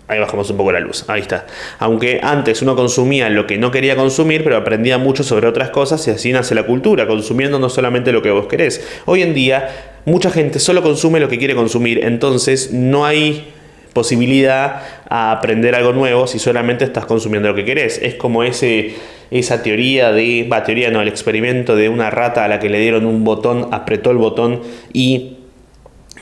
Ahí 0.10 0.20
bajamos 0.20 0.50
un 0.50 0.58
poco 0.58 0.72
la 0.72 0.80
luz, 0.80 1.04
ahí 1.10 1.22
está. 1.22 1.46
Aunque 1.80 2.22
antes 2.24 2.62
uno 2.62 2.78
consumía 2.78 3.30
lo 3.30 3.46
que 3.46 3.58
no 3.58 3.72
quería 3.72 3.98
consumir, 3.98 4.44
pero 4.44 4.56
aprendía 4.56 4.98
mucho 4.98 5.22
sobre 5.24 5.48
otras 5.48 5.70
cosas 5.70 6.08
y 6.08 6.12
así 6.12 6.32
nace 6.32 6.56
la 6.56 6.64
cultura, 6.64 7.08
consumiendo 7.08 7.60
no 7.60 7.68
solamente 7.70 8.14
lo 8.14 8.22
que 8.22 8.32
vos 8.32 8.48
querés. 8.48 8.86
Hoy 9.06 9.22
en 9.22 9.34
día 9.34 9.98
mucha 10.06 10.32
gente 10.32 10.60
solo 10.60 10.82
consume 10.82 11.20
lo 11.20 11.28
que 11.28 11.38
quiere 11.38 11.56
consumir, 11.56 12.06
entonces 12.06 12.72
no 12.72 13.06
hay 13.06 13.52
posibilidad 13.92 14.84
a 15.10 15.32
aprender 15.32 15.76
algo 15.76 15.92
nuevo 15.92 16.28
si 16.28 16.40
solamente 16.40 16.86
estás 16.86 17.06
consumiendo 17.06 17.50
lo 17.50 17.56
que 17.56 17.66
querés. 17.66 18.00
Es 18.02 18.16
como 18.16 18.44
ese, 18.44 18.94
esa 19.32 19.62
teoría 19.62 20.14
de, 20.14 20.48
va, 20.50 20.64
teoría 20.64 20.90
no, 20.90 21.02
el 21.02 21.10
experimento 21.10 21.76
de 21.76 21.90
una 21.90 22.10
rata 22.10 22.46
a 22.46 22.48
la 22.48 22.60
que 22.60 22.70
le 22.70 22.80
dieron 22.80 23.06
un 23.06 23.26
botón, 23.26 23.68
apretó 23.72 24.12
el 24.12 24.18
botón 24.18 24.62
y 24.94 25.38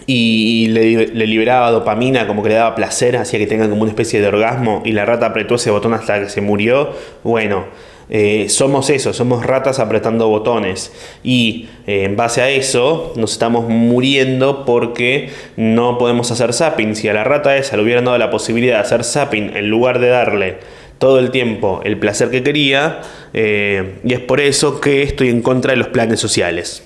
y 0.07 0.67
le, 0.67 1.07
liberaba 1.25 1.71
dopamina, 1.71 2.27
como 2.27 2.43
que 2.43 2.49
le 2.49 2.55
daba 2.55 2.75
placer, 2.75 3.17
hacía 3.17 3.39
que 3.39 3.47
tenga 3.47 3.67
como 3.69 3.81
una 3.81 3.91
especie 3.91 4.21
de 4.21 4.27
orgasmo 4.27 4.81
y 4.85 4.91
la 4.91 5.05
rata 5.05 5.27
apretó 5.27 5.55
ese 5.55 5.71
botón 5.71 5.93
hasta 5.93 6.19
que 6.19 6.29
se 6.29 6.41
murió. 6.41 6.91
Bueno, 7.23 7.65
eh, 8.09 8.47
somos 8.49 8.91
eso, 8.91 9.13
somos 9.13 9.43
ratas 9.43 9.79
apretando 9.79 10.27
botones 10.27 10.91
y 11.23 11.69
eh, 11.87 12.03
en 12.03 12.15
base 12.15 12.41
a 12.41 12.49
eso 12.49 13.13
nos 13.15 13.31
estamos 13.31 13.67
muriendo 13.67 14.63
porque 14.63 15.29
no 15.57 15.97
podemos 15.97 16.29
hacer 16.31 16.53
zapping. 16.53 16.95
Si 16.95 17.09
a 17.09 17.13
la 17.13 17.23
rata 17.23 17.57
esa 17.57 17.77
le 17.77 17.83
hubieran 17.83 18.05
dado 18.05 18.19
la 18.19 18.29
posibilidad 18.29 18.75
de 18.75 18.81
hacer 18.81 19.03
zapping 19.03 19.55
en 19.55 19.69
lugar 19.69 19.99
de 19.99 20.09
darle 20.09 20.57
todo 20.99 21.19
el 21.19 21.31
tiempo 21.31 21.81
el 21.83 21.97
placer 21.97 22.29
que 22.29 22.43
quería, 22.43 23.01
eh, 23.33 23.95
y 24.03 24.13
es 24.13 24.19
por 24.19 24.39
eso 24.39 24.79
que 24.79 25.01
estoy 25.01 25.29
en 25.29 25.41
contra 25.41 25.71
de 25.71 25.77
los 25.77 25.87
planes 25.87 26.19
sociales. 26.19 26.83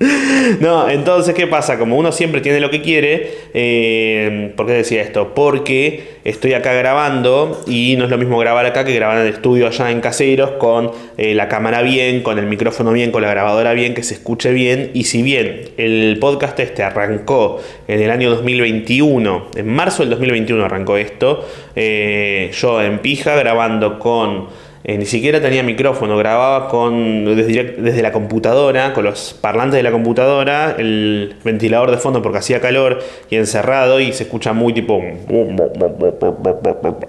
No, 0.60 0.88
entonces, 0.88 1.34
¿qué 1.34 1.46
pasa? 1.46 1.78
Como 1.78 1.96
uno 1.96 2.12
siempre 2.12 2.40
tiene 2.40 2.60
lo 2.60 2.70
que 2.70 2.80
quiere, 2.80 3.30
eh, 3.54 4.52
¿por 4.56 4.66
qué 4.66 4.72
decía 4.72 5.02
esto? 5.02 5.34
Porque 5.34 6.18
estoy 6.24 6.54
acá 6.54 6.72
grabando 6.72 7.60
y 7.66 7.96
no 7.96 8.04
es 8.04 8.10
lo 8.10 8.18
mismo 8.18 8.38
grabar 8.38 8.66
acá 8.66 8.84
que 8.84 8.94
grabar 8.94 9.18
en 9.18 9.26
el 9.26 9.34
estudio 9.34 9.66
allá 9.66 9.90
en 9.90 10.00
Caseros 10.00 10.52
con 10.52 10.90
eh, 11.18 11.34
la 11.34 11.48
cámara 11.48 11.82
bien, 11.82 12.22
con 12.22 12.38
el 12.38 12.46
micrófono 12.46 12.92
bien, 12.92 13.10
con 13.12 13.22
la 13.22 13.30
grabadora 13.30 13.74
bien, 13.74 13.94
que 13.94 14.02
se 14.02 14.14
escuche 14.14 14.52
bien. 14.52 14.90
Y 14.94 15.04
si 15.04 15.22
bien 15.22 15.70
el 15.76 16.18
podcast 16.18 16.58
este 16.60 16.82
arrancó 16.82 17.60
en 17.86 18.00
el 18.00 18.10
año 18.10 18.30
2021, 18.30 19.50
en 19.56 19.68
marzo 19.68 20.02
del 20.02 20.10
2021 20.10 20.64
arrancó 20.64 20.96
esto, 20.96 21.46
eh, 21.76 22.50
yo 22.54 22.82
en 22.82 22.98
pija 23.00 23.36
grabando 23.36 23.98
con 23.98 24.69
eh, 24.82 24.96
ni 24.96 25.04
siquiera 25.04 25.42
tenía 25.42 25.62
micrófono, 25.62 26.16
grababa 26.16 26.68
con 26.68 27.26
desde, 27.36 27.64
desde, 27.78 28.00
la 28.00 28.12
computadora, 28.12 28.94
con 28.94 29.04
los 29.04 29.34
parlantes 29.34 29.76
de 29.76 29.82
la 29.82 29.92
computadora, 29.92 30.74
el 30.78 31.36
ventilador 31.44 31.90
de 31.90 31.98
fondo 31.98 32.22
porque 32.22 32.38
hacía 32.38 32.62
calor 32.62 32.98
y 33.28 33.36
encerrado 33.36 34.00
y 34.00 34.14
se 34.14 34.22
escucha 34.22 34.54
muy 34.54 34.72
tipo... 34.72 35.02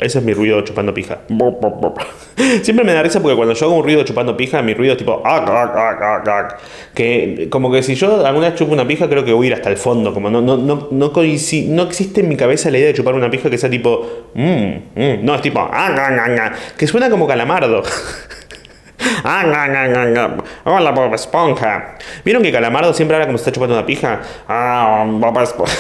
Ese 0.02 0.20
es 0.20 0.24
mi 0.26 0.34
ruido 0.34 0.60
chupando 0.62 0.94
pija. 0.94 1.20
Siempre 2.62 2.84
me 2.84 2.94
da 2.94 3.04
risa 3.04 3.22
porque 3.22 3.38
cuando 3.38 3.54
yo 3.54 3.66
hago 3.66 3.76
un 3.76 3.84
ruido 3.86 4.04
chupando 4.04 4.36
pija, 4.36 4.62
mi 4.62 4.74
ruido 4.74 4.92
es 4.92 4.98
tipo... 4.98 5.24
Que 6.94 7.48
como 7.50 7.72
que 7.72 7.84
si 7.84 7.96
yo 7.96 8.26
alguna 8.26 8.50
vez 8.50 8.60
chupo 8.60 8.74
una 8.74 8.86
pija 8.86 9.08
creo 9.08 9.24
que 9.24 9.32
voy 9.32 9.46
a 9.46 9.48
ir 9.48 9.54
hasta 9.54 9.70
el 9.70 9.78
fondo, 9.78 10.14
como 10.14 10.30
no, 10.30 10.42
no, 10.42 10.58
no, 10.58 10.90
no, 10.92 11.14
no 11.14 11.84
existe 11.84 12.20
en 12.20 12.28
mi 12.28 12.36
cabeza 12.36 12.70
la 12.70 12.80
idea 12.80 12.88
de 12.88 12.96
chupar 12.96 13.16
una 13.16 13.32
pija 13.32 13.50
que 13.50 13.58
sea 13.58 13.70
tipo... 13.70 14.26
no, 14.36 15.36
es 15.36 15.42
tipo... 15.42 15.72
Que 16.78 16.86
suena 16.86 17.10
como 17.10 17.26
calamar 17.28 17.61
Hola, 20.64 20.92
Bob 20.92 21.14
Esponja. 21.14 21.98
¿Vieron 22.24 22.44
que 22.44 22.52
Calamardo 22.52 22.94
siempre 22.94 23.16
habla 23.16 23.28
como 23.28 23.38
se 23.38 23.44
está 23.44 23.52
chupando 23.52 23.76
una 23.76 23.86
pija? 23.86 24.22
Ah, 24.48 25.06
Bob 25.08 25.40
Esponja. 25.42 25.74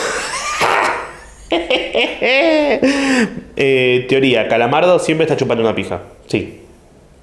eh, 3.55 4.05
teoría, 4.07 4.47
Calamardo 4.47 4.99
siempre 4.99 5.25
está 5.25 5.35
chupando 5.37 5.63
una 5.63 5.75
pija. 5.75 5.99
Sí. 6.27 6.61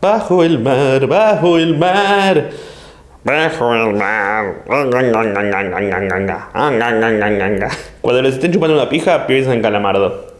Bajo 0.00 0.44
el 0.44 0.58
mar, 0.60 1.06
bajo 1.06 1.58
el 1.58 1.76
mar. 1.76 2.50
Bajo 3.24 3.74
el 3.74 3.94
mar. 3.94 4.62
Cuando 8.00 8.22
les 8.22 8.34
estén 8.34 8.52
chupando 8.52 8.76
una 8.76 8.88
pija, 8.88 9.26
piensan 9.26 9.54
en 9.54 9.62
Calamardo. 9.62 10.37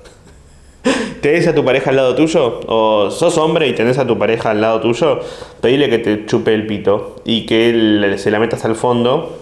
¿Tenés 1.21 1.47
a 1.47 1.55
tu 1.55 1.65
pareja 1.65 1.91
al 1.91 1.97
lado 1.97 2.15
tuyo? 2.15 2.61
¿O 2.67 3.11
sos 3.11 3.37
hombre 3.39 3.67
y 3.69 3.73
tenés 3.73 3.99
a 3.99 4.07
tu 4.07 4.17
pareja 4.19 4.51
al 4.51 4.61
lado 4.61 4.81
tuyo? 4.81 5.21
Pedile 5.61 5.91
que 5.91 5.99
te 5.99 6.27
chupe 6.27 6.55
el 6.55 6.67
pito 6.67 7.17
y 7.25 7.47
que 7.47 7.71
él 7.71 8.15
se 8.19 8.31
la 8.31 8.39
metas 8.39 8.65
al 8.65 8.77
fondo. 8.77 9.39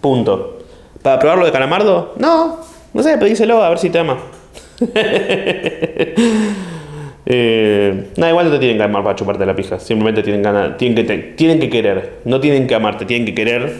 Punto. 0.00 0.58
¿Para 1.02 1.18
probarlo 1.18 1.44
de 1.44 1.52
calamardo? 1.52 2.14
No. 2.16 2.58
No 2.92 3.02
sé, 3.02 3.18
pedíselo 3.18 3.62
a 3.62 3.68
ver 3.68 3.78
si 3.78 3.90
te 3.90 3.98
ama. 3.98 4.18
eh, 7.26 8.10
nada, 8.16 8.30
igual 8.30 8.46
no 8.46 8.52
te 8.52 8.58
tienen 8.58 8.78
que 8.78 8.82
amar 8.82 9.02
para 9.02 9.16
chuparte 9.16 9.44
la 9.46 9.54
pija. 9.54 9.78
Simplemente 9.78 10.22
tienen 10.22 10.42
ganas, 10.42 10.76
que, 10.76 11.34
tienen 11.36 11.60
que 11.60 11.70
querer. 11.70 12.20
No 12.24 12.40
tienen 12.40 12.66
que 12.66 12.74
amarte, 12.74 13.04
tienen 13.06 13.26
que 13.26 13.34
querer 13.34 13.72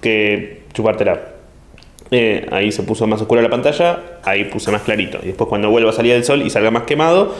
que 0.00 0.62
chupártela. 0.72 1.33
Eh, 2.10 2.46
ahí 2.52 2.70
se 2.70 2.82
puso 2.82 3.06
más 3.06 3.20
oscura 3.20 3.42
la 3.42 3.50
pantalla, 3.50 4.00
ahí 4.22 4.44
puse 4.44 4.70
más 4.70 4.82
clarito. 4.82 5.18
Y 5.22 5.28
después 5.28 5.48
cuando 5.48 5.70
vuelva 5.70 5.90
a 5.90 5.92
salir 5.92 6.12
el 6.12 6.24
sol 6.24 6.42
y 6.42 6.50
salga 6.50 6.70
más 6.70 6.84
quemado, 6.84 7.34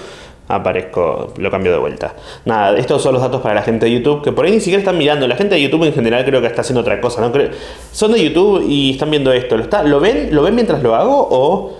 aparezco, 0.49 1.33
lo 1.37 1.51
cambio 1.51 1.73
de 1.73 1.79
vuelta. 1.79 2.15
Nada, 2.45 2.77
estos 2.79 3.03
son 3.03 3.15
los 3.15 3.23
datos 3.23 3.41
para 3.41 3.55
la 3.55 3.63
gente 3.63 3.87
de 3.87 3.93
YouTube, 3.93 4.23
que 4.23 4.33
por 4.33 4.45
ahí 4.45 4.53
ni 4.53 4.61
siquiera 4.61 4.81
están 4.81 4.99
mirando. 4.99 5.27
La 5.27 5.37
gente 5.37 5.55
de 5.55 5.63
YouTube 5.63 5.85
en 5.85 5.93
general 5.93 6.25
creo 6.25 6.41
que 6.41 6.47
está 6.47 6.63
haciendo 6.63 6.81
otra 6.81 7.01
cosa, 7.01 7.21
¿no? 7.21 7.33
Son 7.93 8.13
de 8.13 8.23
YouTube 8.23 8.65
y 8.69 8.93
están 8.93 9.11
viendo 9.11 9.33
esto. 9.33 9.57
¿Lo, 9.57 9.65
está, 9.65 9.83
¿lo, 9.83 10.01
ven, 10.01 10.29
¿Lo 10.33 10.43
ven 10.43 10.55
mientras 10.55 10.83
lo 10.83 10.95
hago 10.95 11.29
o, 11.31 11.77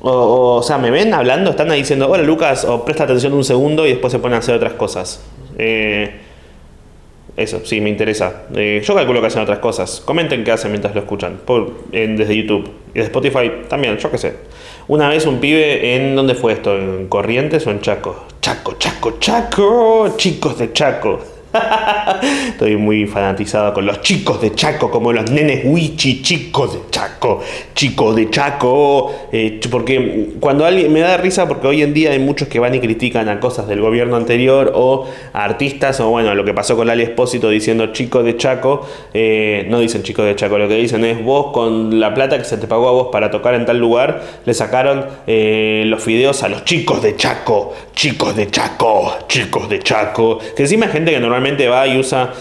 o, 0.00 0.56
o, 0.56 0.62
sea, 0.62 0.78
me 0.78 0.90
ven 0.90 1.12
hablando? 1.12 1.50
Están 1.50 1.70
ahí 1.70 1.80
diciendo, 1.80 2.08
hola 2.08 2.22
Lucas, 2.22 2.64
o 2.64 2.84
presta 2.84 3.04
atención 3.04 3.32
un 3.34 3.44
segundo 3.44 3.86
y 3.86 3.90
después 3.90 4.12
se 4.12 4.18
ponen 4.18 4.36
a 4.36 4.38
hacer 4.38 4.54
otras 4.54 4.74
cosas. 4.74 5.22
Eh, 5.58 6.27
eso, 7.38 7.60
sí, 7.64 7.80
me 7.80 7.88
interesa. 7.88 8.42
Eh, 8.54 8.82
yo 8.84 8.94
calculo 8.94 9.20
que 9.20 9.28
hacen 9.28 9.42
otras 9.42 9.60
cosas. 9.60 10.02
Comenten 10.04 10.42
qué 10.42 10.50
hacen 10.50 10.72
mientras 10.72 10.94
lo 10.94 11.02
escuchan. 11.02 11.38
Por, 11.44 11.88
desde 11.90 12.36
YouTube. 12.36 12.68
Y 12.92 12.98
de 12.98 13.04
Spotify 13.04 13.50
también, 13.68 13.96
yo 13.96 14.10
qué 14.10 14.18
sé. 14.18 14.34
Una 14.88 15.08
vez 15.08 15.24
un 15.24 15.38
pibe 15.38 15.94
en. 15.94 16.16
¿Dónde 16.16 16.34
fue 16.34 16.52
esto? 16.52 16.76
¿En 16.76 17.06
Corrientes 17.06 17.64
o 17.66 17.70
en 17.70 17.80
Chaco? 17.80 18.26
Chaco, 18.40 18.74
Chaco, 18.78 19.18
Chaco. 19.20 20.14
Chicos 20.16 20.58
de 20.58 20.72
Chaco. 20.72 21.37
Estoy 22.48 22.76
muy 22.76 23.06
fanatizado 23.06 23.72
con 23.72 23.86
los 23.86 24.02
chicos 24.02 24.40
de 24.40 24.54
Chaco, 24.54 24.90
como 24.90 25.12
los 25.12 25.30
nenes 25.30 25.62
wichi, 25.64 26.20
chicos 26.22 26.74
de 26.74 26.80
Chaco, 26.90 27.40
chicos 27.74 28.16
de 28.16 28.28
Chaco. 28.28 29.12
Eh, 29.32 29.60
porque 29.70 30.30
cuando 30.40 30.66
alguien 30.66 30.92
me 30.92 31.00
da 31.00 31.16
risa, 31.16 31.48
porque 31.48 31.66
hoy 31.66 31.82
en 31.82 31.94
día 31.94 32.10
hay 32.10 32.18
muchos 32.18 32.48
que 32.48 32.58
van 32.58 32.74
y 32.74 32.80
critican 32.80 33.28
a 33.28 33.40
cosas 33.40 33.66
del 33.66 33.80
gobierno 33.80 34.16
anterior 34.16 34.72
o 34.74 35.06
a 35.32 35.44
artistas, 35.44 36.00
o 36.00 36.10
bueno, 36.10 36.34
lo 36.34 36.44
que 36.44 36.52
pasó 36.52 36.76
con 36.76 36.90
Ali 36.90 37.02
Espósito 37.02 37.48
diciendo 37.48 37.92
chicos 37.92 38.24
de 38.24 38.36
Chaco. 38.36 38.86
Eh, 39.14 39.66
no 39.70 39.80
dicen 39.80 40.02
chicos 40.02 40.26
de 40.26 40.36
Chaco, 40.36 40.58
lo 40.58 40.68
que 40.68 40.76
dicen 40.76 41.04
es 41.04 41.22
vos 41.22 41.52
con 41.52 41.98
la 41.98 42.12
plata 42.14 42.36
que 42.38 42.44
se 42.44 42.58
te 42.58 42.66
pagó 42.66 42.88
a 42.88 42.92
vos 42.92 43.08
para 43.10 43.30
tocar 43.30 43.54
en 43.54 43.64
tal 43.64 43.78
lugar, 43.78 44.22
le 44.44 44.54
sacaron 44.54 45.06
eh, 45.26 45.84
los 45.86 46.02
fideos 46.02 46.42
a 46.42 46.48
los 46.48 46.64
chicos 46.64 47.02
de 47.02 47.16
Chaco, 47.16 47.72
chicos 47.94 48.36
de 48.36 48.50
Chaco, 48.50 49.16
chicos 49.28 49.68
de 49.68 49.78
Chaco. 49.78 50.38
Que 50.54 50.62
encima 50.62 50.86
hay 50.86 50.92
gente 50.92 51.10
que 51.10 51.20
normalmente 51.20 51.37
va 51.68 51.86
y 51.86 51.98
usa... 51.98 52.32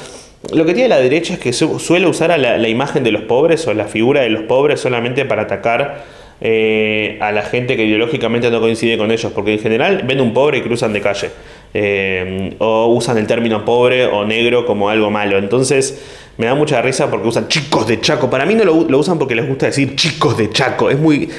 Lo 0.54 0.66
que 0.66 0.74
tiene 0.74 0.89
la 0.89 1.00
derecha 1.00 1.34
es 1.34 1.39
que 1.39 1.51
suele 1.51 2.08
usar 2.08 2.32
a 2.32 2.38
la, 2.38 2.70
imagen 2.70 3.04
de 3.04 3.12
los 3.12 3.24
pobres 3.24 3.68
o 3.68 3.74
la 3.74 3.86
figura 3.86 4.22
de 4.22 4.30
los 4.30 4.44
pobres 4.44 4.80
solamente 4.80 5.25
para 5.25 5.44
atacar 5.44 6.04
eh, 6.39 7.18
a 7.20 7.32
la 7.32 7.42
gente 7.42 7.75
que 7.75 7.84
ideológicamente 7.84 8.50
no 8.51 8.62
coincide 8.62 8.98
con 8.98 9.12
ellos, 9.12 9.32
porque 9.34 9.54
en 9.54 9.60
general 9.60 10.04
ven 10.06 10.22
un 10.22 10.34
pobre 10.34 10.60
y 10.60 10.62
cruzan 10.62 10.94
de 10.94 11.01
calle, 11.01 11.32
eh, 11.74 12.55
o 12.59 12.88
usan 12.88 13.17
el 13.17 13.27
término 13.27 13.63
pobre 13.65 14.05
o 14.05 14.25
negro 14.25 14.65
como 14.65 14.89
algo 14.89 15.09
malo. 15.09 15.38
Entonces, 15.38 16.01
me 16.38 16.45
da 16.45 16.53
mucha 16.53 16.81
risa 16.81 17.09
porque 17.09 17.27
usan 17.27 17.47
chicos 17.47 17.88
de 17.88 18.00
Chaco. 18.00 18.29
Para 18.29 18.45
mí 18.45 18.53
no 18.53 18.63
lo, 18.63 18.97
usan 18.97 19.17
porque 19.17 19.33
les 19.33 19.47
gusta 19.47 19.65
decir 19.65 19.95
chicos 19.95 20.38
de 20.38 20.51
Chaco. 20.51 20.89
Es 20.89 21.00
muy 21.00 21.29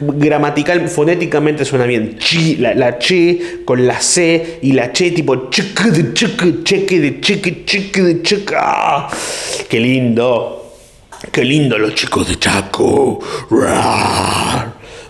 gramatical, 0.00 0.88
fonéticamente 0.88 1.64
suena 1.64 1.86
bien. 1.86 2.16
Chi, 2.18 2.56
la, 2.56 2.74
la 2.74 2.98
che 2.98 3.62
con 3.64 3.84
la 3.86 4.00
C 4.00 4.60
y 4.62 4.72
la 4.72 4.92
che 4.92 5.10
tipo 5.10 5.50
cheque 5.50 5.90
de 5.90 6.12
cheque, 6.14 6.62
cheque 6.62 7.00
de 7.00 7.20
cheque, 7.20 7.64
cheque 7.64 8.02
de 8.02 8.22
cheque. 8.22 8.54
¡Ah! 8.56 9.08
¡Qué 9.68 9.80
lindo! 9.80 10.60
¡Qué 11.32 11.44
lindo 11.44 11.76
los 11.78 11.94
chicos 11.94 12.28
de 12.28 12.38
Chaco! 12.38 13.18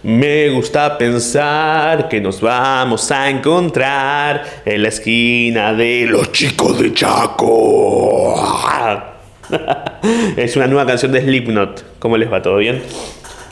Me 0.04 0.50
gusta 0.50 0.98
pensar 0.98 2.10
que 2.10 2.20
nos 2.20 2.38
vamos 2.38 3.10
a 3.10 3.30
encontrar 3.30 4.44
en 4.66 4.82
la 4.82 4.88
esquina 4.88 5.72
de 5.72 6.04
los 6.06 6.30
chicos 6.30 6.78
de 6.78 6.92
Chaco. 6.92 8.34
es 10.36 10.56
una 10.56 10.66
nueva 10.66 10.84
canción 10.84 11.10
de 11.10 11.22
Slipknot. 11.22 11.98
¿Cómo 11.98 12.18
les 12.18 12.30
va? 12.30 12.42
¿Todo 12.42 12.58
bien? 12.58 12.82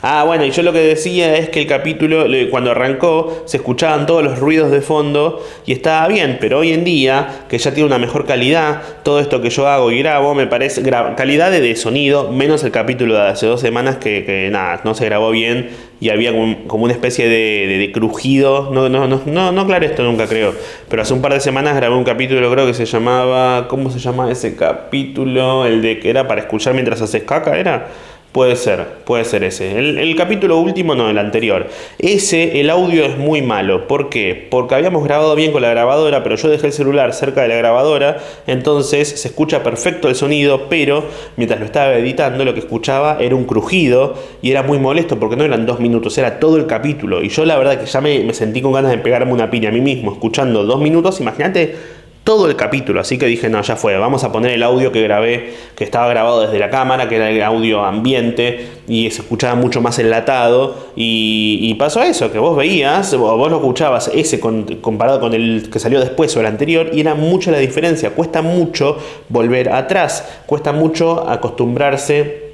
Ah, 0.05 0.25
bueno, 0.25 0.43
y 0.43 0.51
yo 0.51 0.63
lo 0.63 0.73
que 0.73 0.79
decía 0.79 1.37
es 1.37 1.47
que 1.47 1.61
el 1.61 1.67
capítulo, 1.67 2.25
cuando 2.51 2.71
arrancó, 2.71 3.43
se 3.45 3.55
escuchaban 3.55 4.05
todos 4.05 4.21
los 4.21 4.37
ruidos 4.37 4.69
de 4.69 4.81
fondo 4.81 5.41
y 5.65 5.71
estaba 5.71 6.09
bien, 6.09 6.39
pero 6.41 6.59
hoy 6.59 6.73
en 6.73 6.83
día, 6.83 7.45
que 7.47 7.57
ya 7.57 7.73
tiene 7.73 7.87
una 7.87 7.99
mejor 7.99 8.25
calidad, 8.25 8.81
todo 9.03 9.21
esto 9.21 9.41
que 9.41 9.49
yo 9.49 9.65
hago 9.65 9.91
y 9.91 9.99
grabo, 9.99 10.35
me 10.35 10.45
parece, 10.45 10.83
calidad 10.83 11.51
de 11.51 11.75
sonido, 11.77 12.29
menos 12.33 12.65
el 12.65 12.71
capítulo 12.71 13.15
de 13.15 13.29
hace 13.29 13.45
dos 13.45 13.61
semanas 13.61 13.95
que, 13.95 14.49
nada, 14.51 14.81
no 14.83 14.93
se 14.93 15.05
grabó 15.05 15.31
bien 15.31 15.69
y 16.01 16.09
había 16.09 16.33
como, 16.33 16.83
una 16.83 16.91
especie 16.91 17.29
de, 17.29 17.89
crujido, 17.93 18.71
no, 18.73 18.89
no, 18.89 19.07
no, 19.07 19.21
no, 19.25 19.51
no 19.53 19.67
claro 19.67 19.85
esto 19.85 20.03
nunca 20.03 20.27
creo, 20.27 20.53
pero 20.89 21.03
hace 21.03 21.13
un 21.13 21.21
par 21.21 21.31
de 21.31 21.39
semanas 21.39 21.77
grabé 21.77 21.95
un 21.95 22.03
capítulo, 22.03 22.51
creo 22.51 22.65
que 22.65 22.73
se 22.73 22.85
llamaba, 22.85 23.69
¿cómo 23.69 23.89
se 23.89 23.99
llama 23.99 24.29
ese 24.29 24.57
capítulo? 24.57 25.65
El 25.65 25.81
de 25.81 25.99
que 25.99 26.09
era 26.09 26.27
para 26.27 26.41
escuchar 26.41 26.73
mientras 26.73 27.01
haces 27.01 27.23
caca, 27.23 27.57
¿era? 27.57 27.87
Puede 28.33 28.55
ser, 28.55 28.87
puede 29.05 29.25
ser 29.25 29.43
ese. 29.43 29.77
El, 29.77 30.15
capítulo 30.15 30.57
último, 30.57 30.95
no, 30.95 31.07
el 31.07 31.19
anterior. 31.19 31.67
Ese, 31.99 32.59
el 32.59 32.71
audio 32.71 33.05
es 33.05 33.15
muy 33.15 33.43
malo. 33.43 33.87
¿Por 33.87 34.09
qué? 34.09 34.47
Porque 34.49 34.73
habíamos 34.73 35.03
grabado 35.03 35.35
bien 35.35 35.51
con 35.51 35.61
la 35.61 35.69
grabadora, 35.69 36.23
pero 36.23 36.35
yo 36.35 36.49
dejé 36.49 36.65
el 36.65 36.73
celular 36.73 37.13
cerca 37.13 37.43
de 37.43 37.49
la 37.49 37.55
grabadora, 37.57 38.17
entonces 38.47 39.07
se 39.07 39.27
escucha 39.27 39.61
perfecto 39.61 40.09
el 40.09 40.15
sonido, 40.15 40.67
pero 40.67 41.03
mientras 41.37 41.59
lo 41.59 41.67
estaba 41.67 41.93
editando, 41.93 42.43
lo 42.43 42.55
que 42.55 42.61
escuchaba 42.61 43.19
era 43.21 43.35
un 43.35 43.43
crujido 43.43 44.15
y 44.41 44.49
era 44.49 44.63
muy 44.63 44.79
molesto 44.79 45.19
porque 45.19 45.35
no 45.35 45.43
eran 45.43 45.67
dos 45.67 45.79
minutos, 45.79 46.17
era 46.17 46.39
todo 46.39 46.57
el 46.57 46.65
capítulo. 46.65 47.21
Y 47.21 47.29
yo 47.29 47.45
la 47.45 47.55
verdad 47.55 47.79
que 47.79 47.85
ya 47.85 48.01
me, 48.01 48.17
me 48.21 48.33
sentí 48.33 48.63
con 48.63 48.73
ganas 48.73 48.89
de 48.89 48.97
pegarme 48.97 49.31
una 49.31 49.51
piña 49.51 49.69
a 49.69 49.71
mí 49.71 49.81
mismo, 49.81 50.11
escuchando 50.11 50.63
dos 50.63 50.81
minutos, 50.81 51.21
imagínate 51.21 51.75
todo 52.23 52.47
el 52.47 52.55
capítulo, 52.55 53.01
así 53.01 53.17
que 53.17 53.25
dije, 53.25 53.49
no, 53.49 53.61
ya 53.61 53.75
fue, 53.75 53.97
vamos 53.97 54.23
a 54.23 54.31
poner 54.31 54.51
el 54.51 54.63
audio 54.63 54.93
que 54.93 55.01
grabé, 55.01 55.53
que 55.75 55.83
estaba 55.83 56.07
grabado 56.07 56.41
desde 56.41 56.57
la 56.57 56.69
cámara, 56.69 57.09
que 57.09 57.17
era 57.17 57.29
el 57.29 57.41
audio 57.43 57.83
ambiente 57.83 58.69
y 58.87 59.11
se 59.11 59.23
escuchaba 59.23 59.55
mucho 59.55 59.81
más 59.81 59.99
enlatado 59.99 60.75
y, 60.95 61.73
pasó 61.73 62.01
eso, 62.01 62.31
que 62.31 62.39
vos 62.39 62.55
veías, 62.55 63.13
vos 63.17 63.51
lo 63.51 63.57
escuchabas 63.57 64.09
ese 64.13 64.39
comparado 64.39 65.19
con 65.19 65.33
el 65.33 65.69
que 65.69 65.79
salió 65.79 65.99
después 65.99 66.35
o 66.37 66.39
el 66.39 66.45
anterior 66.45 66.91
y 66.93 67.01
era 67.01 67.13
mucha 67.13 67.51
la 67.51 67.57
diferencia, 67.57 68.11
cuesta 68.11 68.41
mucho 68.41 68.97
volver 69.27 69.69
atrás, 69.69 70.41
cuesta 70.45 70.71
mucho 70.71 71.27
acostumbrarse 71.27 72.53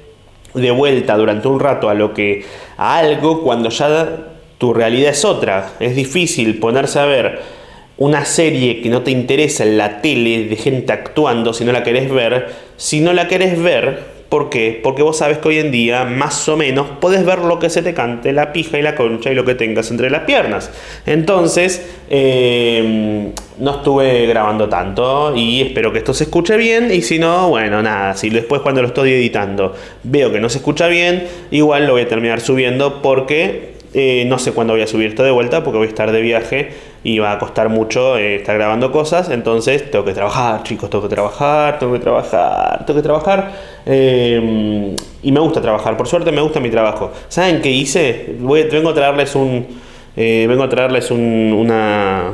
de 0.52 0.70
vuelta 0.72 1.16
durante 1.16 1.46
un 1.46 1.60
rato 1.60 1.88
a 1.88 1.94
lo 1.94 2.12
que 2.12 2.44
a 2.76 2.96
algo 2.96 3.42
cuando 3.42 3.68
ya 3.68 4.16
tu 4.58 4.74
realidad 4.74 5.12
es 5.12 5.24
otra, 5.24 5.74
es 5.78 5.94
difícil 5.94 6.58
ponerse 6.58 6.98
a 6.98 7.04
ver 7.04 7.59
una 8.00 8.24
serie 8.24 8.80
que 8.80 8.88
no 8.88 9.02
te 9.02 9.10
interesa 9.10 9.62
en 9.62 9.76
la 9.76 10.00
tele 10.00 10.44
de 10.44 10.56
gente 10.56 10.90
actuando 10.90 11.52
si 11.52 11.66
no 11.66 11.72
la 11.72 11.82
querés 11.82 12.10
ver, 12.10 12.48
si 12.78 13.00
no 13.00 13.12
la 13.12 13.28
querés 13.28 13.62
ver, 13.62 14.20
¿por 14.30 14.48
qué? 14.48 14.80
Porque 14.82 15.02
vos 15.02 15.18
sabes 15.18 15.36
que 15.36 15.48
hoy 15.48 15.58
en 15.58 15.70
día, 15.70 16.06
más 16.06 16.48
o 16.48 16.56
menos, 16.56 16.86
podés 16.98 17.26
ver 17.26 17.40
lo 17.40 17.58
que 17.58 17.68
se 17.68 17.82
te 17.82 17.92
cante, 17.92 18.32
la 18.32 18.54
pija 18.54 18.78
y 18.78 18.82
la 18.82 18.94
concha 18.94 19.30
y 19.30 19.34
lo 19.34 19.44
que 19.44 19.54
tengas 19.54 19.90
entre 19.90 20.08
las 20.08 20.22
piernas. 20.22 20.70
Entonces, 21.04 21.90
eh, 22.08 23.32
no 23.58 23.70
estuve 23.70 24.26
grabando 24.26 24.66
tanto 24.66 25.36
y 25.36 25.60
espero 25.60 25.92
que 25.92 25.98
esto 25.98 26.14
se 26.14 26.24
escuche 26.24 26.56
bien 26.56 26.90
y 26.90 27.02
si 27.02 27.18
no, 27.18 27.50
bueno, 27.50 27.82
nada, 27.82 28.16
si 28.16 28.30
después 28.30 28.62
cuando 28.62 28.80
lo 28.80 28.88
estoy 28.88 29.12
editando 29.12 29.74
veo 30.04 30.32
que 30.32 30.40
no 30.40 30.48
se 30.48 30.56
escucha 30.56 30.88
bien, 30.88 31.28
igual 31.50 31.86
lo 31.86 31.92
voy 31.92 32.02
a 32.02 32.08
terminar 32.08 32.40
subiendo 32.40 33.02
porque 33.02 33.79
eh, 33.92 34.24
no 34.26 34.38
sé 34.38 34.52
cuándo 34.52 34.74
voy 34.74 34.82
a 34.82 34.86
subir 34.86 35.08
esto 35.08 35.24
de 35.24 35.32
vuelta 35.32 35.64
porque 35.64 35.78
voy 35.78 35.86
a 35.86 35.90
estar 35.90 36.12
de 36.12 36.20
viaje 36.20 36.70
y 37.02 37.18
va 37.18 37.32
a 37.32 37.38
costar 37.40 37.68
mucho 37.68 38.16
eh, 38.16 38.36
estar 38.36 38.56
grabando 38.56 38.92
cosas. 38.92 39.30
Entonces 39.30 39.90
tengo 39.90 40.04
que 40.04 40.12
trabajar, 40.12 40.62
chicos, 40.62 40.88
tengo 40.90 41.08
que 41.08 41.14
trabajar, 41.14 41.78
tengo 41.78 41.92
que 41.94 41.98
trabajar, 41.98 42.86
tengo 42.86 42.98
que 42.98 43.02
trabajar. 43.02 43.52
Eh, 43.86 44.94
y 45.22 45.32
me 45.32 45.40
gusta 45.40 45.60
trabajar, 45.60 45.96
por 45.96 46.06
suerte 46.06 46.30
me 46.30 46.40
gusta 46.40 46.60
mi 46.60 46.70
trabajo. 46.70 47.10
¿Saben 47.28 47.60
qué 47.60 47.70
hice? 47.70 48.36
Voy, 48.38 48.62
vengo 48.64 48.90
a 48.90 48.94
traerles 48.94 49.34
un. 49.34 49.66
vengo 50.16 50.62
a 50.62 50.68
traerles 50.68 51.10
un, 51.10 51.52
una. 51.52 52.32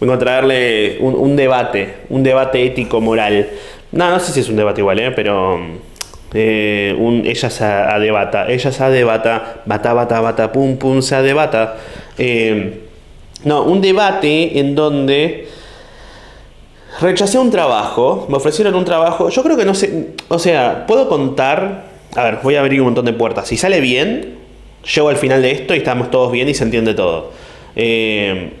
Vengo 0.00 0.14
a 0.14 0.18
traerle 0.18 0.98
un, 1.00 1.36
debate, 1.36 1.94
un 2.08 2.22
debate 2.22 2.64
ético-moral. 2.64 3.48
No, 3.90 4.10
no 4.10 4.20
sé 4.20 4.32
si 4.32 4.40
es 4.40 4.48
un 4.48 4.56
debate 4.56 4.80
igual, 4.80 4.98
¿eh? 5.00 5.10
pero 5.10 5.58
eh, 6.34 6.94
un, 6.98 7.24
ella 7.26 7.50
se 7.50 7.64
adebata, 7.64 8.48
ella 8.48 8.72
se 8.72 8.84
adebata, 8.84 9.62
bata, 9.64 9.92
bata, 9.92 10.20
bata, 10.20 10.52
pum, 10.52 10.76
pum, 10.76 11.00
se 11.00 11.14
adebata. 11.14 11.76
Eh, 12.18 12.82
no, 13.44 13.62
un 13.62 13.80
debate 13.80 14.58
en 14.58 14.74
donde 14.74 15.48
rechacé 17.00 17.38
un 17.38 17.50
trabajo, 17.50 18.26
me 18.28 18.36
ofrecieron 18.36 18.74
un 18.74 18.84
trabajo, 18.84 19.28
yo 19.28 19.42
creo 19.42 19.56
que 19.56 19.64
no 19.64 19.74
sé, 19.74 20.08
o 20.28 20.38
sea, 20.38 20.86
puedo 20.86 21.08
contar, 21.08 21.84
a 22.14 22.24
ver, 22.24 22.38
voy 22.42 22.56
a 22.56 22.60
abrir 22.60 22.80
un 22.80 22.86
montón 22.86 23.04
de 23.04 23.12
puertas, 23.12 23.48
si 23.48 23.56
sale 23.56 23.80
bien, 23.80 24.38
llego 24.94 25.08
al 25.08 25.16
final 25.16 25.42
de 25.42 25.52
esto 25.52 25.74
y 25.74 25.78
estamos 25.78 26.10
todos 26.10 26.32
bien 26.32 26.48
y 26.48 26.54
se 26.54 26.64
entiende 26.64 26.94
todo. 26.94 27.30
Eh, 27.76 28.52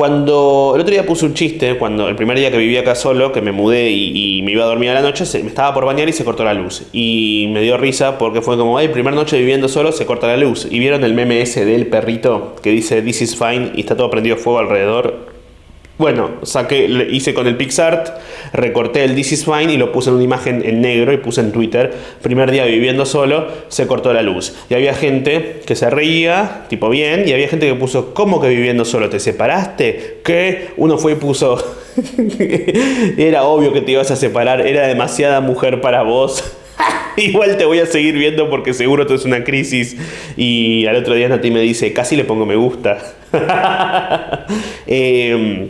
cuando 0.00 0.72
el 0.74 0.80
otro 0.80 0.92
día 0.94 1.04
puse 1.04 1.26
un 1.26 1.34
chiste, 1.34 1.76
cuando 1.76 2.08
el 2.08 2.16
primer 2.16 2.38
día 2.38 2.50
que 2.50 2.56
vivía 2.56 2.80
acá 2.80 2.94
solo, 2.94 3.32
que 3.32 3.42
me 3.42 3.52
mudé 3.52 3.90
y, 3.90 4.40
me 4.40 4.52
iba 4.52 4.64
a 4.64 4.66
dormir 4.66 4.88
a 4.88 4.94
la 4.94 5.02
noche, 5.02 5.26
se, 5.26 5.42
me 5.42 5.50
estaba 5.50 5.74
por 5.74 5.84
bañar 5.84 6.08
y 6.08 6.14
se 6.14 6.24
cortó 6.24 6.42
la 6.42 6.54
luz. 6.54 6.84
Y 6.90 7.50
me 7.52 7.60
dio 7.60 7.76
risa 7.76 8.16
porque 8.16 8.40
fue 8.40 8.56
como, 8.56 8.78
ay, 8.78 8.88
primera 8.88 9.14
noche 9.14 9.36
viviendo 9.36 9.68
solo, 9.68 9.92
se 9.92 10.06
corta 10.06 10.26
la 10.26 10.38
luz. 10.38 10.66
Y 10.70 10.78
vieron 10.78 11.04
el 11.04 11.12
meme 11.12 11.44
del 11.44 11.86
perrito 11.88 12.56
que 12.62 12.70
dice 12.70 13.02
This 13.02 13.20
is 13.20 13.36
fine 13.36 13.72
y 13.74 13.80
está 13.80 13.94
todo 13.94 14.08
prendido 14.08 14.38
fuego 14.38 14.60
alrededor. 14.60 15.39
Bueno, 16.00 16.30
saqué, 16.44 16.86
hice 17.10 17.34
con 17.34 17.46
el 17.46 17.58
PixArt, 17.58 18.08
recorté 18.54 19.04
el 19.04 19.14
This 19.14 19.32
is 19.32 19.44
Fine 19.44 19.74
y 19.74 19.76
lo 19.76 19.92
puse 19.92 20.08
en 20.08 20.14
una 20.16 20.24
imagen 20.24 20.62
en 20.64 20.80
negro 20.80 21.12
y 21.12 21.18
puse 21.18 21.42
en 21.42 21.52
Twitter. 21.52 21.92
Primer 22.22 22.50
día 22.50 22.64
viviendo 22.64 23.04
solo, 23.04 23.48
se 23.68 23.86
cortó 23.86 24.14
la 24.14 24.22
luz. 24.22 24.54
Y 24.70 24.74
había 24.74 24.94
gente 24.94 25.60
que 25.66 25.76
se 25.76 25.90
reía, 25.90 26.64
tipo 26.70 26.88
bien, 26.88 27.28
y 27.28 27.34
había 27.34 27.48
gente 27.48 27.68
que 27.68 27.74
puso, 27.74 28.14
¿cómo 28.14 28.40
que 28.40 28.48
viviendo 28.48 28.86
solo? 28.86 29.10
¿Te 29.10 29.20
separaste? 29.20 30.20
¿Qué? 30.24 30.68
Uno 30.78 30.96
fue 30.96 31.12
y 31.12 31.14
puso, 31.16 31.62
era 33.18 33.42
obvio 33.42 33.74
que 33.74 33.82
te 33.82 33.92
ibas 33.92 34.10
a 34.10 34.16
separar, 34.16 34.66
era 34.66 34.86
demasiada 34.86 35.42
mujer 35.42 35.82
para 35.82 36.02
vos. 36.02 36.42
Igual 37.18 37.58
te 37.58 37.66
voy 37.66 37.80
a 37.80 37.84
seguir 37.84 38.14
viendo 38.14 38.48
porque 38.48 38.72
seguro 38.72 39.02
esto 39.02 39.16
es 39.16 39.26
una 39.26 39.44
crisis. 39.44 39.98
Y 40.38 40.86
al 40.86 40.96
otro 40.96 41.12
día 41.12 41.28
Nati 41.28 41.50
me 41.50 41.60
dice, 41.60 41.92
casi 41.92 42.16
le 42.16 42.24
pongo 42.24 42.46
me 42.46 42.56
gusta. 42.56 43.16
eh, 44.86 45.68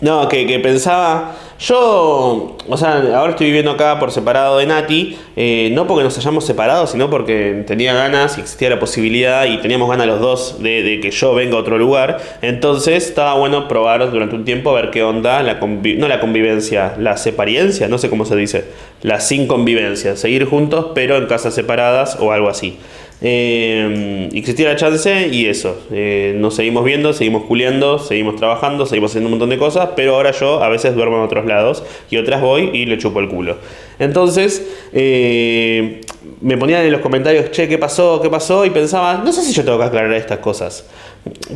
no, 0.00 0.28
que, 0.28 0.58
pensaba. 0.60 1.36
Yo, 1.58 2.58
o 2.68 2.76
sea, 2.76 3.02
ahora 3.16 3.30
estoy 3.30 3.46
viviendo 3.46 3.70
acá 3.70 3.98
por 3.98 4.12
separado 4.12 4.58
de 4.58 4.66
Nati, 4.66 5.16
eh, 5.36 5.70
no 5.72 5.86
porque 5.86 6.04
nos 6.04 6.18
hayamos 6.18 6.44
separado, 6.44 6.86
sino 6.86 7.08
porque 7.08 7.64
tenía 7.66 7.94
ganas 7.94 8.36
y 8.36 8.42
existía 8.42 8.68
la 8.68 8.78
posibilidad 8.78 9.46
y 9.46 9.56
teníamos 9.62 9.88
ganas 9.88 10.06
los 10.06 10.20
dos 10.20 10.62
de, 10.62 10.98
que 11.00 11.10
yo 11.10 11.34
venga 11.34 11.56
a 11.56 11.60
otro 11.60 11.78
lugar. 11.78 12.18
Entonces 12.42 13.06
estaba 13.06 13.34
bueno 13.38 13.68
probar 13.68 14.10
durante 14.10 14.36
un 14.36 14.44
tiempo 14.44 14.68
a 14.68 14.74
ver 14.82 14.90
qué 14.90 15.02
onda, 15.02 15.42
la 15.42 15.54
no 15.54 16.08
la 16.08 16.20
convivencia, 16.20 16.94
la 16.98 17.16
separiencia, 17.16 17.88
no 17.88 17.96
sé 17.96 18.10
cómo 18.10 18.26
se 18.26 18.36
dice, 18.36 18.64
la 19.00 19.20
sin 19.20 19.46
convivencia, 19.46 20.14
seguir 20.16 20.44
juntos 20.44 20.88
pero 20.94 21.16
en 21.16 21.24
casas 21.24 21.54
separadas 21.54 22.18
o 22.20 22.32
algo 22.32 22.50
así. 22.50 22.78
Eh, 23.22 24.28
existía 24.34 24.68
la 24.68 24.76
chance 24.76 25.28
y 25.32 25.46
eso. 25.46 25.80
Eh, 25.90 26.34
nos 26.36 26.54
seguimos 26.54 26.84
viendo, 26.84 27.12
seguimos 27.12 27.44
culiando, 27.44 27.98
seguimos 27.98 28.36
trabajando, 28.36 28.86
seguimos 28.86 29.12
haciendo 29.12 29.28
un 29.28 29.32
montón 29.32 29.50
de 29.50 29.58
cosas, 29.58 29.90
pero 29.96 30.16
ahora 30.16 30.32
yo 30.32 30.62
a 30.62 30.68
veces 30.68 30.94
duermo 30.94 31.16
en 31.16 31.22
otros 31.22 31.46
lados 31.46 31.82
y 32.10 32.18
otras 32.18 32.40
voy 32.40 32.70
y 32.72 32.86
le 32.86 32.98
chupo 32.98 33.20
el 33.20 33.28
culo. 33.28 33.56
Entonces, 33.98 34.66
eh, 34.92 36.02
me 36.40 36.56
ponían 36.56 36.84
en 36.84 36.92
los 36.92 37.00
comentarios, 37.00 37.50
che, 37.50 37.68
¿qué 37.68 37.78
pasó? 37.78 38.20
¿Qué 38.20 38.28
pasó? 38.28 38.64
Y 38.64 38.70
pensaba, 38.70 39.14
no 39.24 39.32
sé 39.32 39.42
si 39.42 39.52
yo 39.52 39.64
tengo 39.64 39.78
que 39.78 39.84
aclarar 39.84 40.12
estas 40.12 40.38
cosas. 40.38 40.84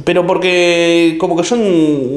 Pero 0.04 0.26
porque 0.26 1.16
como 1.20 1.36
que 1.36 1.42
yo, 1.42 1.56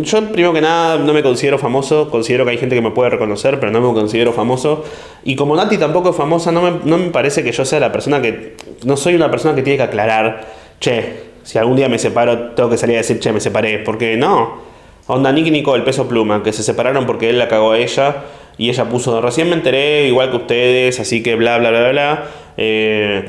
yo 0.01 0.29
primero 0.31 0.53
que 0.53 0.61
nada 0.61 0.97
no 0.97 1.13
me 1.13 1.21
considero 1.21 1.59
famoso, 1.59 2.09
considero 2.09 2.45
que 2.45 2.51
hay 2.51 2.57
gente 2.57 2.75
que 2.75 2.81
me 2.81 2.91
puede 2.91 3.11
reconocer, 3.11 3.59
pero 3.59 3.71
no 3.71 3.81
me 3.81 3.93
considero 3.93 4.33
famoso. 4.33 4.83
Y 5.23 5.35
como 5.35 5.55
Nati 5.55 5.77
tampoco 5.77 6.09
es 6.11 6.15
famosa, 6.15 6.51
no 6.51 6.61
me, 6.61 6.71
no 6.83 6.97
me 6.97 7.09
parece 7.09 7.43
que 7.43 7.51
yo 7.51 7.65
sea 7.65 7.79
la 7.79 7.91
persona 7.91 8.21
que... 8.21 8.55
No 8.85 8.97
soy 8.97 9.15
una 9.15 9.29
persona 9.29 9.55
que 9.55 9.61
tiene 9.61 9.77
que 9.77 9.83
aclarar, 9.83 10.47
che, 10.79 11.33
si 11.43 11.57
algún 11.57 11.75
día 11.75 11.89
me 11.89 11.99
separo, 11.99 12.51
tengo 12.51 12.69
que 12.69 12.77
salir 12.77 12.95
a 12.95 12.99
decir, 12.99 13.19
che, 13.19 13.31
me 13.31 13.39
separé. 13.39 13.79
Porque 13.79 14.15
no. 14.17 14.73
Onda 15.07 15.31
Nick 15.31 15.47
y 15.47 15.51
Nicole, 15.51 15.83
peso 15.83 16.07
pluma, 16.07 16.41
que 16.43 16.53
se 16.53 16.63
separaron 16.63 17.05
porque 17.05 17.29
él 17.29 17.37
la 17.37 17.49
cagó 17.49 17.73
a 17.73 17.77
ella 17.77 18.23
y 18.57 18.69
ella 18.69 18.85
puso, 18.85 19.21
recién 19.21 19.49
me 19.49 19.55
enteré, 19.55 20.07
igual 20.07 20.29
que 20.29 20.37
ustedes, 20.37 20.99
así 20.99 21.23
que 21.23 21.35
bla, 21.35 21.57
bla, 21.57 21.69
bla, 21.69 21.89
bla. 21.89 22.23
Eh, 22.57 23.25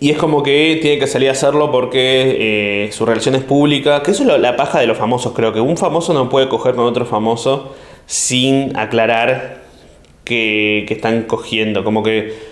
y 0.00 0.10
es 0.10 0.18
como 0.18 0.42
que 0.42 0.78
tiene 0.80 0.98
que 0.98 1.06
salir 1.06 1.28
a 1.28 1.32
hacerlo 1.32 1.70
porque 1.70 2.86
eh, 2.86 2.92
su 2.92 3.06
relación 3.06 3.34
es 3.34 3.42
pública, 3.42 4.02
que 4.02 4.12
eso 4.12 4.22
es 4.22 4.40
la 4.40 4.56
paja 4.56 4.80
de 4.80 4.86
los 4.86 4.98
famosos, 4.98 5.32
creo 5.32 5.52
que 5.52 5.60
un 5.60 5.76
famoso 5.76 6.12
no 6.12 6.28
puede 6.28 6.48
coger 6.48 6.74
con 6.74 6.86
otro 6.86 7.06
famoso 7.06 7.74
sin 8.06 8.76
aclarar 8.76 9.62
que, 10.24 10.84
que 10.88 10.94
están 10.94 11.22
cogiendo, 11.22 11.84
como 11.84 12.02
que 12.02 12.51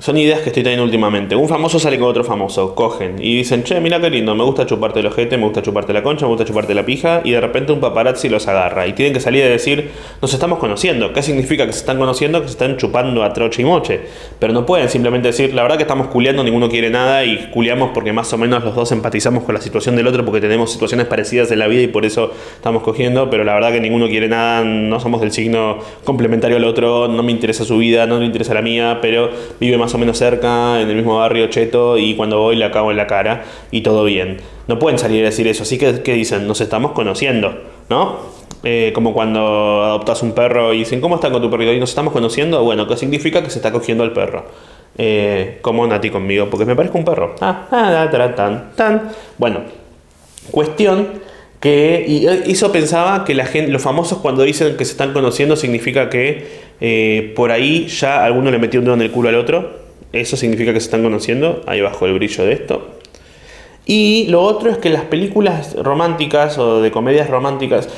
son 0.00 0.18
ideas 0.18 0.40
que 0.40 0.48
estoy 0.48 0.64
teniendo 0.64 0.82
últimamente. 0.82 1.36
Un 1.36 1.48
famoso 1.48 1.78
sale 1.78 2.00
con 2.00 2.08
otro 2.08 2.24
famoso, 2.24 2.74
cogen 2.74 3.16
y 3.20 3.36
dicen, 3.36 3.62
che, 3.62 3.78
mira 3.78 4.00
qué 4.00 4.10
lindo, 4.10 4.34
me 4.34 4.42
gusta 4.42 4.66
chuparte 4.66 4.98
el 4.98 5.06
ojete, 5.06 5.36
me 5.36 5.44
gusta 5.44 5.62
chuparte 5.62 5.92
la 5.92 6.02
concha, 6.02 6.26
me 6.26 6.30
gusta 6.30 6.44
chuparte 6.44 6.74
la 6.74 6.84
pija, 6.84 7.20
y 7.22 7.30
de 7.30 7.40
repente 7.40 7.72
un 7.72 7.78
paparazzi 7.78 8.28
los 8.28 8.48
agarra. 8.48 8.88
Y 8.88 8.94
tienen 8.94 9.14
que 9.14 9.20
salir 9.20 9.44
a 9.44 9.46
decir, 9.46 9.90
nos 10.20 10.34
estamos 10.34 10.58
conociendo. 10.58 11.12
¿Qué 11.12 11.22
significa 11.22 11.64
que 11.64 11.72
se 11.72 11.78
están 11.78 11.98
conociendo? 11.98 12.40
Que 12.40 12.48
se 12.48 12.54
están 12.54 12.76
chupando 12.76 13.22
a 13.22 13.32
troche 13.32 13.62
y 13.62 13.64
moche. 13.64 14.00
Pero 14.40 14.52
no 14.52 14.66
pueden 14.66 14.88
simplemente 14.88 15.28
decir, 15.28 15.54
la 15.54 15.62
verdad 15.62 15.76
que 15.76 15.84
estamos 15.84 16.08
culiando, 16.08 16.42
ninguno 16.42 16.68
quiere 16.68 16.90
nada, 16.90 17.24
y 17.24 17.50
culiamos 17.52 17.90
porque 17.94 18.12
más 18.12 18.32
o 18.32 18.38
menos 18.38 18.64
los 18.64 18.74
dos 18.74 18.90
empatizamos 18.90 19.44
con 19.44 19.54
la 19.54 19.60
situación 19.60 19.94
del 19.94 20.08
otro, 20.08 20.24
porque 20.24 20.40
tenemos 20.40 20.72
situaciones 20.72 21.06
parecidas 21.06 21.52
en 21.52 21.60
la 21.60 21.68
vida 21.68 21.82
y 21.82 21.86
por 21.86 22.04
eso 22.04 22.32
estamos 22.56 22.82
cogiendo, 22.82 23.30
pero 23.30 23.44
la 23.44 23.54
verdad 23.54 23.70
que 23.70 23.80
ninguno 23.80 24.08
quiere 24.08 24.28
nada, 24.28 24.64
no 24.64 24.98
somos 24.98 25.20
del 25.20 25.30
signo 25.30 25.78
complementario 26.02 26.56
al 26.56 26.64
otro, 26.64 27.06
no 27.06 27.22
me 27.22 27.30
interesa 27.30 27.64
su 27.64 27.78
vida, 27.78 28.08
no 28.08 28.18
me 28.18 28.26
interesa 28.26 28.54
la 28.54 28.62
mía, 28.62 28.98
pero 29.00 29.30
vive 29.60 29.78
más 29.78 29.83
más 29.84 29.92
o 29.92 29.98
menos 29.98 30.16
cerca, 30.16 30.80
en 30.80 30.88
el 30.88 30.96
mismo 30.96 31.18
barrio 31.18 31.46
cheto, 31.48 31.98
y 31.98 32.16
cuando 32.16 32.38
voy 32.38 32.56
le 32.56 32.64
acabo 32.64 32.90
en 32.90 32.96
la 32.96 33.06
cara 33.06 33.44
y 33.70 33.82
todo 33.82 34.04
bien. 34.04 34.38
No 34.66 34.78
pueden 34.78 34.98
salir 34.98 35.22
a 35.22 35.26
decir 35.26 35.46
eso, 35.46 35.64
así 35.64 35.76
que 35.76 36.00
¿qué 36.00 36.14
dicen? 36.14 36.46
Nos 36.46 36.62
estamos 36.62 36.92
conociendo, 36.92 37.54
¿no? 37.90 38.16
Eh, 38.62 38.92
como 38.94 39.12
cuando 39.12 39.84
adoptas 39.84 40.22
un 40.22 40.32
perro 40.32 40.72
y 40.72 40.78
dicen, 40.78 41.02
¿cómo 41.02 41.16
están 41.16 41.32
con 41.32 41.42
tu 41.42 41.50
perrito? 41.50 41.74
Y 41.74 41.80
nos 41.80 41.90
estamos 41.90 42.14
conociendo, 42.14 42.64
bueno, 42.64 42.86
¿qué 42.86 42.96
significa 42.96 43.42
que 43.42 43.50
se 43.50 43.58
está 43.58 43.70
cogiendo 43.72 44.04
al 44.04 44.14
perro? 44.14 44.46
Eh, 44.96 45.58
como 45.60 45.86
Nati 45.86 46.08
conmigo, 46.08 46.48
porque 46.48 46.64
me 46.64 46.74
parezco 46.74 46.96
un 46.96 47.04
perro. 47.04 47.34
Ah, 47.42 47.66
ah, 47.70 48.32
tan, 48.34 48.74
tan. 48.74 49.10
Bueno, 49.36 49.60
cuestión 50.50 51.08
que 51.64 52.04
y 52.06 52.26
eso 52.52 52.70
pensaba 52.70 53.24
que 53.24 53.34
la 53.34 53.46
gente, 53.46 53.72
los 53.72 53.80
famosos 53.80 54.18
cuando 54.18 54.42
dicen 54.42 54.76
que 54.76 54.84
se 54.84 54.92
están 54.92 55.14
conociendo 55.14 55.56
significa 55.56 56.10
que 56.10 56.46
eh, 56.80 57.32
por 57.34 57.50
ahí 57.50 57.86
ya 57.86 58.22
alguno 58.22 58.50
le 58.50 58.58
metió 58.58 58.80
un 58.80 58.84
dedo 58.84 58.94
en 58.94 59.00
el 59.00 59.10
culo 59.10 59.30
al 59.30 59.36
otro. 59.36 59.82
Eso 60.12 60.36
significa 60.36 60.74
que 60.74 60.80
se 60.80 60.84
están 60.84 61.02
conociendo. 61.02 61.64
Ahí 61.66 61.80
bajo 61.80 62.04
el 62.04 62.12
brillo 62.12 62.44
de 62.44 62.52
esto. 62.52 62.90
Y 63.86 64.26
lo 64.28 64.42
otro 64.42 64.70
es 64.70 64.76
que 64.76 64.90
las 64.90 65.04
películas 65.04 65.74
románticas 65.74 66.58
o 66.58 66.82
de 66.82 66.90
comedias 66.90 67.28
románticas 67.30 67.88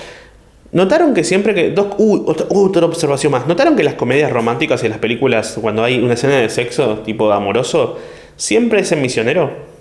Notaron 0.72 1.14
que 1.14 1.24
siempre 1.24 1.55
que. 1.55 1.70
Dos, 1.70 1.88
uh, 1.98 2.24
otra, 2.26 2.87
observación 2.87 3.33
más. 3.33 3.46
Notaron 3.46 3.76
que 3.76 3.83
las 3.83 3.94
comedias 3.94 4.31
románticas 4.31 4.85
y 4.85 4.88
las 4.88 4.98
películas, 4.98 5.59
cuando 5.61 5.83
hay 5.83 5.98
una 5.98 6.14
escena 6.14 6.37
de 6.37 6.48
sexo, 6.50 6.98
tipo 6.98 7.33
amoroso, 7.33 7.98
siempre 8.37 8.81
es 8.81 8.92
en 8.92 9.02
misionero. 9.02 9.76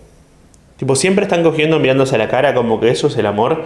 Tipo, 0.78 0.96
siempre 0.96 1.24
están 1.24 1.44
cogiendo, 1.44 1.80
mirándose 1.80 2.16
a 2.16 2.18
la 2.18 2.28
cara, 2.28 2.54
como 2.54 2.80
que 2.80 2.90
eso 2.90 3.08
es 3.08 3.18
el 3.18 3.26
amor. 3.26 3.64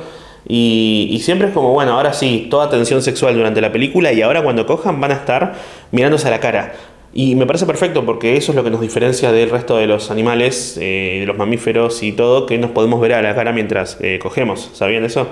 Y, 0.47 1.09
y, 1.11 1.19
siempre 1.19 1.49
es 1.49 1.53
como, 1.53 1.73
bueno, 1.73 1.93
ahora 1.93 2.13
sí, 2.13 2.47
toda 2.49 2.69
tensión 2.69 3.01
sexual 3.01 3.35
durante 3.35 3.61
la 3.61 3.71
película 3.71 4.13
y 4.13 4.21
ahora 4.21 4.41
cuando 4.41 4.65
cojan 4.65 5.01
van 5.01 5.11
a 5.11 5.15
estar 5.15 5.55
mirándose 5.91 6.27
a 6.27 6.31
la 6.31 6.39
cara. 6.39 6.73
Y 7.13 7.35
me 7.35 7.47
parece 7.47 7.65
perfecto 7.65 8.05
porque 8.05 8.37
eso 8.37 8.51
es 8.51 8.55
lo 8.55 8.63
que 8.63 8.69
nos 8.69 8.81
diferencia 8.81 9.31
del 9.31 9.49
resto 9.49 9.77
de 9.77 9.87
los 9.87 10.11
animales, 10.11 10.77
eh, 10.79 11.17
de 11.21 11.25
los 11.25 11.37
mamíferos 11.37 12.03
y 12.03 12.11
todo, 12.11 12.45
que 12.45 12.57
nos 12.59 12.71
podemos 12.71 13.01
ver 13.01 13.13
a 13.13 13.21
la 13.21 13.33
cara 13.33 13.51
mientras 13.51 13.97
eh, 14.01 14.19
cogemos. 14.21 14.69
¿Sabían 14.73 15.03
eso? 15.03 15.27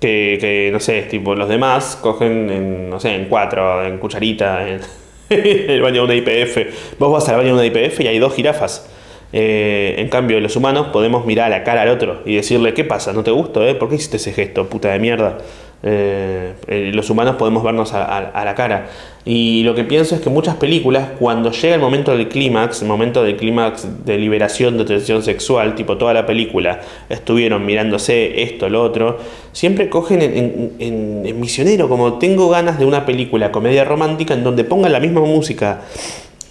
Que, 0.00 0.38
que, 0.40 0.70
no 0.72 0.80
sé, 0.80 1.02
tipo, 1.02 1.34
los 1.34 1.48
demás 1.48 1.98
cogen 2.00 2.50
en, 2.50 2.90
no 2.90 2.98
sé, 2.98 3.14
en 3.14 3.26
cuatro, 3.26 3.84
en 3.84 3.98
cucharita, 3.98 4.66
en 4.68 4.80
el 5.28 5.82
baño 5.82 6.06
de 6.06 6.18
una 6.20 6.30
IPF. 6.30 6.98
Vos 6.98 7.12
vas 7.12 7.28
al 7.28 7.36
baño 7.36 7.48
de 7.48 7.52
una 7.54 7.66
IPF 7.66 8.00
y 8.00 8.06
hay 8.06 8.18
dos 8.18 8.34
jirafas. 8.34 8.88
Eh, 9.32 9.96
en 9.98 10.08
cambio, 10.08 10.40
los 10.40 10.56
humanos 10.56 10.88
podemos 10.92 11.26
mirar 11.26 11.52
a 11.52 11.58
la 11.58 11.64
cara 11.64 11.82
al 11.82 11.88
otro 11.88 12.22
y 12.24 12.36
decirle, 12.36 12.74
¿qué 12.74 12.84
pasa? 12.84 13.12
¿No 13.12 13.22
te 13.22 13.30
gusto? 13.30 13.66
Eh? 13.66 13.74
¿Por 13.74 13.88
qué 13.88 13.96
hiciste 13.96 14.16
ese 14.16 14.32
gesto, 14.32 14.68
puta 14.68 14.90
de 14.90 14.98
mierda? 14.98 15.38
Eh, 15.80 16.54
eh, 16.66 16.90
los 16.92 17.08
humanos 17.08 17.36
podemos 17.36 17.62
vernos 17.62 17.92
a, 17.94 18.44
la 18.44 18.54
cara. 18.54 18.88
Y 19.24 19.62
lo 19.62 19.74
que 19.74 19.84
pienso 19.84 20.14
es 20.14 20.20
que 20.20 20.30
muchas 20.30 20.56
películas, 20.56 21.10
cuando 21.18 21.52
llega 21.52 21.74
el 21.74 21.80
momento 21.80 22.16
del 22.16 22.28
clímax, 22.28 22.82
el 22.82 22.88
momento 22.88 23.22
del 23.22 23.36
clímax 23.36 24.04
de 24.04 24.16
liberación 24.16 24.78
de 24.78 24.84
tensión 24.84 25.22
sexual, 25.22 25.74
tipo 25.74 25.96
toda 25.96 26.14
la 26.14 26.26
película, 26.26 26.80
estuvieron 27.08 27.64
mirándose 27.64 28.42
esto, 28.42 28.68
lo 28.68 28.82
otro, 28.82 29.18
siempre 29.52 29.88
cogen 29.88 30.22
en, 30.22 31.40
misionero, 31.40 31.88
como 31.88 32.14
tengo 32.14 32.48
ganas 32.48 32.78
de 32.78 32.86
una 32.86 33.04
película, 33.04 33.52
comedia 33.52 33.84
romántica, 33.84 34.34
en 34.34 34.42
donde 34.42 34.64
pongan 34.64 34.92
la 34.92 35.00
misma 35.00 35.20
música 35.20 35.82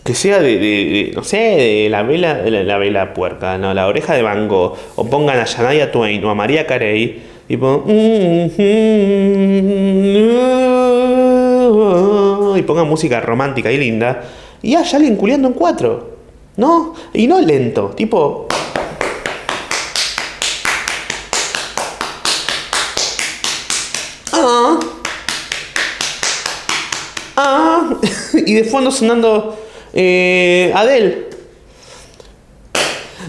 que 0.07 0.15
sea 0.15 0.39
de, 0.39 1.11
no 1.13 1.21
sé, 1.25 1.37
de 1.37 1.87
la 1.89 2.01
vela, 2.01 2.35
de 2.35 2.63
la, 2.63 2.77
vela 2.77 3.13
puerca, 3.13 3.57
¿no? 3.57 3.73
la 3.73 3.87
oreja 3.87 4.13
de 4.13 4.21
Bango, 4.21 4.77
o 4.95 5.05
pongan 5.05 5.37
a 5.37 5.43
Shania 5.43 5.91
Twain 5.91 6.23
o 6.23 6.29
a 6.29 6.33
María 6.33 6.65
Carey 6.65 7.21
Tipo. 7.47 7.83
Y 12.57 12.61
ponga 12.63 12.83
música 12.85 13.19
romántica 13.21 13.69
y 13.69 13.77
linda. 13.77 14.23
Y 14.61 14.75
haya 14.75 14.97
alguien 14.97 15.15
culiando 15.15 15.47
en 15.49 15.53
cuatro. 15.53 16.17
¿No? 16.57 16.93
Y 17.13 17.27
no 17.27 17.39
lento. 17.39 17.91
Tipo. 17.95 18.47
Ah. 24.33 24.79
Ah. 27.37 27.89
y 28.33 28.53
de 28.55 28.63
fondo 28.65 28.89
sonando. 28.91 29.66
Eh, 29.93 30.71
Adele. 30.73 31.25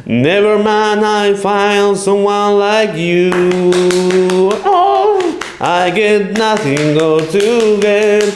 Never 0.07 0.59
mind, 0.59 1.05
I 1.05 1.35
find 1.35 1.97
someone 1.97 2.59
like 2.59 2.95
you. 2.97 3.31
Oh, 4.65 5.41
I 5.61 5.91
get 5.91 6.33
nothing 6.33 6.97
go 6.97 7.21
to 7.21 7.81
get 7.81 8.33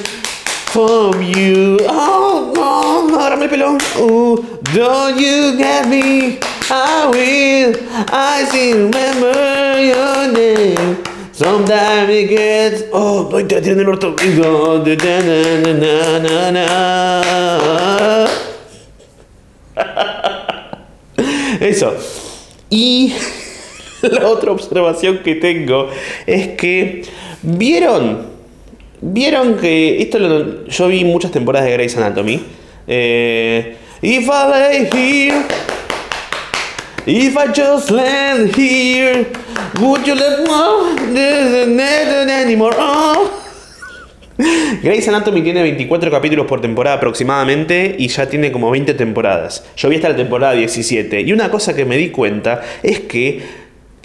from 0.73 1.23
you. 1.23 1.79
Oh, 1.83 2.53
oh, 2.57 3.19
ahora 3.19 3.37
me 3.37 3.49
peló. 3.49 3.79
Oh, 3.97 4.37
don't 4.75 5.19
you 5.19 5.57
get 5.57 5.89
me? 5.89 6.39
I 6.71 7.07
will. 7.11 7.75
I 8.13 8.45
still 8.49 8.89
remember 8.89 9.81
your 9.81 10.33
name. 10.33 11.12
Sometimes 11.43 12.09
it 12.09 12.29
gets. 12.29 12.85
Oh, 12.93 13.25
voy 13.25 13.43
te 13.45 13.61
tiene 13.61 13.83
el 13.83 13.89
orto. 13.89 14.15
Eso. 21.61 21.95
Y 22.71 23.13
la 24.03 24.29
otra 24.29 24.53
observación 24.53 25.19
que 25.25 25.35
tengo 25.35 25.89
es 26.27 26.51
que 26.51 27.03
vieron, 27.43 28.29
vieron 29.01 29.57
que 29.57 30.01
esto 30.01 30.21
lo, 30.21 30.67
yo 30.67 30.87
vi 30.87 31.05
muchas 31.05 31.33
temporadas 31.33 31.67
de 31.67 31.73
Grey's 31.73 31.97
Anatomy. 31.97 32.41
Eh, 32.87 33.77
if 34.01 34.29
I 34.29 34.47
lay 34.49 34.89
here, 34.93 35.45
if 37.05 37.37
I 37.37 37.49
just 37.53 37.91
land 37.91 38.55
here, 38.55 39.27
would? 39.81 40.03
Oh. 42.79 43.31
Grey's 44.83 45.07
Anatomy 45.07 45.43
tiene 45.43 45.63
24 45.63 46.11
capítulos 46.11 46.47
por 46.47 46.61
temporada 46.61 46.97
aproximadamente 46.97 47.95
y 47.99 48.09
ya 48.09 48.29
tiene 48.29 48.51
como 48.51 48.71
20 48.71 48.95
temporadas. 48.95 49.65
Yo 49.77 49.89
vi 49.89 49.97
hasta 49.97 50.09
la 50.09 50.17
temporada 50.17 50.55
17 50.55 51.21
y 51.21 51.33
una 51.33 51.51
cosa 51.51 51.75
que 51.75 51.85
me 51.85 51.97
di 51.97 52.11
cuenta 52.11 52.63
es 52.83 53.01
que 53.01 53.41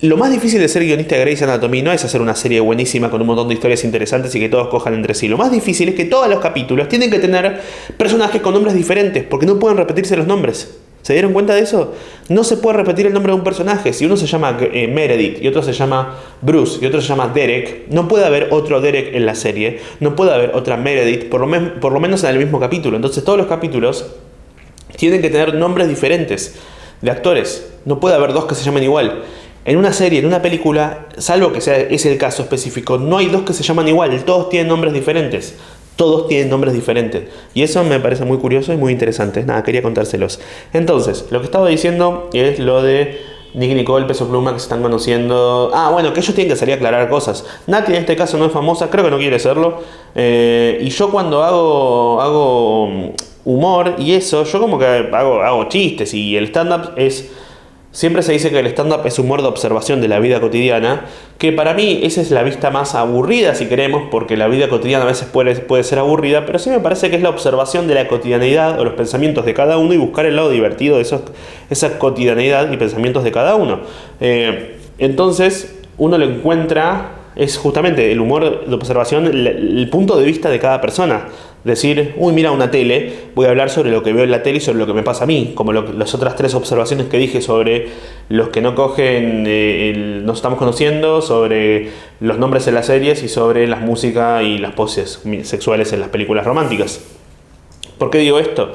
lo 0.01 0.15
más 0.15 0.29
difícil 0.29 0.60
de 0.60 0.67
ser 0.67 0.83
guionista 0.83 1.15
de 1.15 1.21
Grey's 1.21 1.41
Anatomy 1.41 1.81
no 1.81 1.91
es 1.91 2.05
hacer 2.05 2.21
una 2.21 2.36
serie 2.36 2.60
buenísima 2.60 3.10
con 3.10 3.21
un 3.21 3.27
montón 3.27 3.47
de 3.47 3.55
historias 3.55 3.83
interesantes 3.83 4.36
y 4.36 4.39
que 4.39 4.49
todos 4.49 4.67
cojan 4.67 4.93
entre 4.93 5.15
sí. 5.15 5.27
Lo 5.27 5.38
más 5.38 5.51
difícil 5.51 5.89
es 5.89 5.95
que 5.95 6.05
todos 6.05 6.29
los 6.29 6.39
capítulos 6.39 6.88
tienen 6.88 7.10
que 7.10 7.19
tener 7.19 7.62
personajes 7.97 8.41
con 8.41 8.53
nombres 8.53 8.75
diferentes 8.75 9.23
porque 9.23 9.47
no 9.47 9.57
pueden 9.57 9.77
repetirse 9.77 10.15
los 10.15 10.27
nombres. 10.27 10.77
¿Se 11.08 11.13
dieron 11.13 11.32
cuenta 11.32 11.56
de 11.56 11.62
eso? 11.62 11.93
No 12.28 12.43
se 12.43 12.58
puede 12.58 12.76
repetir 12.76 13.06
el 13.06 13.13
nombre 13.13 13.32
de 13.32 13.38
un 13.38 13.43
personaje. 13.46 13.93
Si 13.93 14.06
uno 14.06 14.17
se 14.17 14.28
llama 14.28 14.58
eh, 14.60 14.89
Meredith 14.89 15.41
y 15.41 15.48
otro 15.48 15.63
se 15.63 15.72
llama 15.72 16.17
Bruce 16.41 16.80
y 16.82 16.86
otro 16.86 17.00
se 17.00 17.08
llama 17.08 17.30
Derek, 17.30 17.88
no 17.88 18.10
puede 18.10 18.26
haber 18.26 18.50
otro 18.52 18.82
Derek 18.82 19.15
en 19.15 19.26
la 19.26 19.34
serie, 19.34 19.80
no 20.02 20.17
puede 20.17 20.34
haber 20.34 20.54
otra 20.54 20.76
Meredith, 20.76 21.30
por 21.30 21.39
lo, 21.39 21.80
por 21.80 21.93
lo 21.93 22.02
menos 22.02 22.26
en 22.26 22.32
el 22.32 22.39
mismo 22.39 22.60
capítulo. 22.60 22.98
Entonces 22.98 23.24
todos 23.24 23.38
los 23.38 23.48
capítulos 23.48 24.06
tienen 24.98 25.22
que 25.22 25.30
tener 25.30 25.54
nombres 25.54 25.88
diferentes 25.88 26.56
de 27.02 27.10
actores. 27.10 27.72
No 27.86 28.02
puede 28.02 28.15
haber 28.15 28.34
dos 28.34 28.43
que 28.43 28.56
se 28.56 28.65
llamen 28.65 28.84
igual. 28.84 29.24
En 29.63 29.78
una 29.78 29.93
serie, 29.93 30.20
en 30.20 30.26
una 30.26 30.41
película, 30.41 31.08
salvo 31.20 31.54
que 31.54 31.62
sea 31.62 31.78
ese 31.78 32.12
el 32.12 32.17
caso 32.17 32.41
específico, 32.41 32.98
no 32.98 33.17
hay 33.17 33.28
dos 33.28 33.43
que 33.43 33.54
se 33.54 33.63
llaman 33.63 33.88
igual, 33.88 34.12
todos 34.26 34.50
tienen 34.50 34.67
nombres 34.67 34.91
diferentes 34.91 35.56
todos 35.97 36.27
tienen 36.27 36.49
nombres 36.49 36.73
diferentes. 36.73 37.23
Y 37.53 37.63
eso 37.63 37.83
me 37.83 37.99
parece 37.99 38.23
muy 38.23 38.38
curioso 38.38 38.71
y 38.71 38.77
muy 38.77 38.93
interesante. 38.93 39.43
Nada, 39.43 39.63
quería 39.63 39.81
contárselos. 39.81 40.39
Entonces, 40.71 41.25
lo 41.31 41.39
que 41.39 41.45
estaba 41.45 41.67
diciendo 41.67 42.29
es 42.31 42.60
lo 42.60 42.81
de 42.81 43.19
Nick 43.53 43.75
Nicole, 43.75 44.05
Peso 44.05 44.29
Pluma, 44.29 44.53
que 44.53 44.60
se 44.60 44.63
están 44.63 44.81
conociendo. 44.83 45.71
Ah, 45.73 45.89
bueno, 45.91 46.13
que 46.13 46.19
ellos 46.19 46.33
tienen 46.36 46.53
que 46.53 46.57
salir 46.57 46.75
a 46.75 46.77
aclarar 46.77 47.10
cosas. 47.10 47.43
Nati 47.65 47.91
en 47.91 47.99
este 47.99 48.15
caso 48.15 48.38
no 48.38 48.45
es 48.45 48.51
famosa, 48.51 48.89
creo 48.89 49.03
que 49.03 49.12
no 49.12 49.17
quiere 49.17 49.39
serlo. 49.39 49.79
Eh, 50.15 50.77
y 50.81 50.89
yo 50.89 51.10
cuando 51.10 51.43
hago, 51.43 52.21
hago 52.21 52.88
mm, 52.88 53.10
humor 53.45 53.95
y 53.97 54.13
eso, 54.13 54.43
yo 54.43 54.60
como 54.60 54.77
que 54.77 54.86
hago, 54.86 55.41
hago 55.41 55.67
chistes 55.67 56.13
y 56.13 56.38
el 56.38 56.45
stand-up 56.45 56.91
es 56.95 57.31
Siempre 57.91 58.21
se 58.21 58.34
dice 58.34 58.52
que 58.52 58.60
el 58.60 58.67
stand-up 58.67 59.06
es 59.06 59.17
humor 59.17 59.41
de 59.41 59.47
observación 59.47 60.02
de 60.02 60.08
la 60.08 60.19
vida 60.19 60.39
cotidiana, 60.39 61.06
que 61.38 61.52
para 61.52 61.73
mí 61.73 62.02
esa 62.04 62.21
es 62.21 62.32
la 62.32 62.43
vista 62.43 62.69
más 62.69 62.93
aburrida, 62.95 63.56
si 63.56 63.67
queremos, 63.67 64.04
porque 64.12 64.38
la 64.38 64.47
vida 64.47 64.67
cotidiana 64.69 65.06
a 65.06 65.08
veces 65.08 65.28
puede, 65.28 65.56
puede 65.56 65.84
ser 65.84 66.00
aburrida, 66.00 66.45
pero 66.45 66.60
sí 66.60 66.69
me 66.69 66.80
parece 66.80 67.10
que 67.10 67.15
es 67.15 67.23
la 67.23 67.30
observación 67.30 67.88
de 67.88 67.95
la 67.95 68.08
cotidianidad 68.08 68.80
o 68.80 68.84
los 68.84 68.93
pensamientos 68.93 69.45
de 69.45 69.54
cada 69.54 69.78
uno 69.78 69.93
y 69.93 69.97
buscar 69.97 70.26
el 70.26 70.36
lado 70.36 70.50
divertido 70.50 70.97
de 70.97 71.08
esa 71.69 71.97
cotidianidad 71.97 72.71
y 72.71 72.78
pensamientos 72.78 73.23
de 73.23 73.32
cada 73.32 73.56
uno. 73.56 73.80
Eh, 74.19 74.78
entonces, 75.00 75.80
uno 75.97 76.17
lo 76.17 76.26
encuentra, 76.26 77.12
es 77.36 77.58
justamente 77.58 78.12
el 78.12 78.19
humor 78.19 78.67
de 78.67 78.76
observación, 78.76 79.26
el 79.28 79.89
punto 79.89 80.17
de 80.17 80.26
vista 80.26 80.50
de 80.50 80.60
cada 80.60 80.82
persona 80.82 81.28
decir, 81.67 82.15
uy, 82.17 82.34
mira 82.34 82.51
una 82.51 82.71
tele, 82.71 83.13
voy 83.36 83.45
a 83.45 83.49
hablar 83.49 83.69
sobre 83.69 83.91
lo 83.91 84.01
que 84.01 84.13
veo 84.13 84.23
en 84.23 84.32
la 84.32 84.41
tele 84.41 84.58
y 84.58 84.62
sobre 84.62 84.80
lo 84.80 84.88
que 84.88 84.93
me 84.93 85.03
pasa 85.03 85.25
a 85.25 85.27
mí, 85.27 85.51
como 85.53 85.71
las 85.73 86.15
otras 86.15 86.36
tres 86.36 86.56
observaciones 86.56 87.08
que 87.08 87.17
dije 87.17 87.41
sobre 87.41 87.89
los 88.30 88.49
que 88.49 88.62
no 88.62 88.73
cogen, 88.73 89.43
eh, 89.47 90.21
nos 90.23 90.38
estamos 90.38 90.58
conociendo, 90.58 91.21
sobre 91.21 91.89
los 92.19 92.38
nombres 92.39 92.67
en 92.67 92.73
las 92.73 92.88
series 92.88 93.21
y 93.23 93.30
sobre 93.30 93.67
la 93.67 93.75
música 93.75 94.41
y 94.41 94.58
las 94.58 94.73
poses 94.73 95.21
sexuales 95.43 95.93
en 95.93 95.99
las 95.99 96.10
películas 96.10 96.45
románticas. 96.45 97.01
¿Por 97.97 98.10
qué 98.10 98.19
digo 98.19 98.39
esto? 98.39 98.73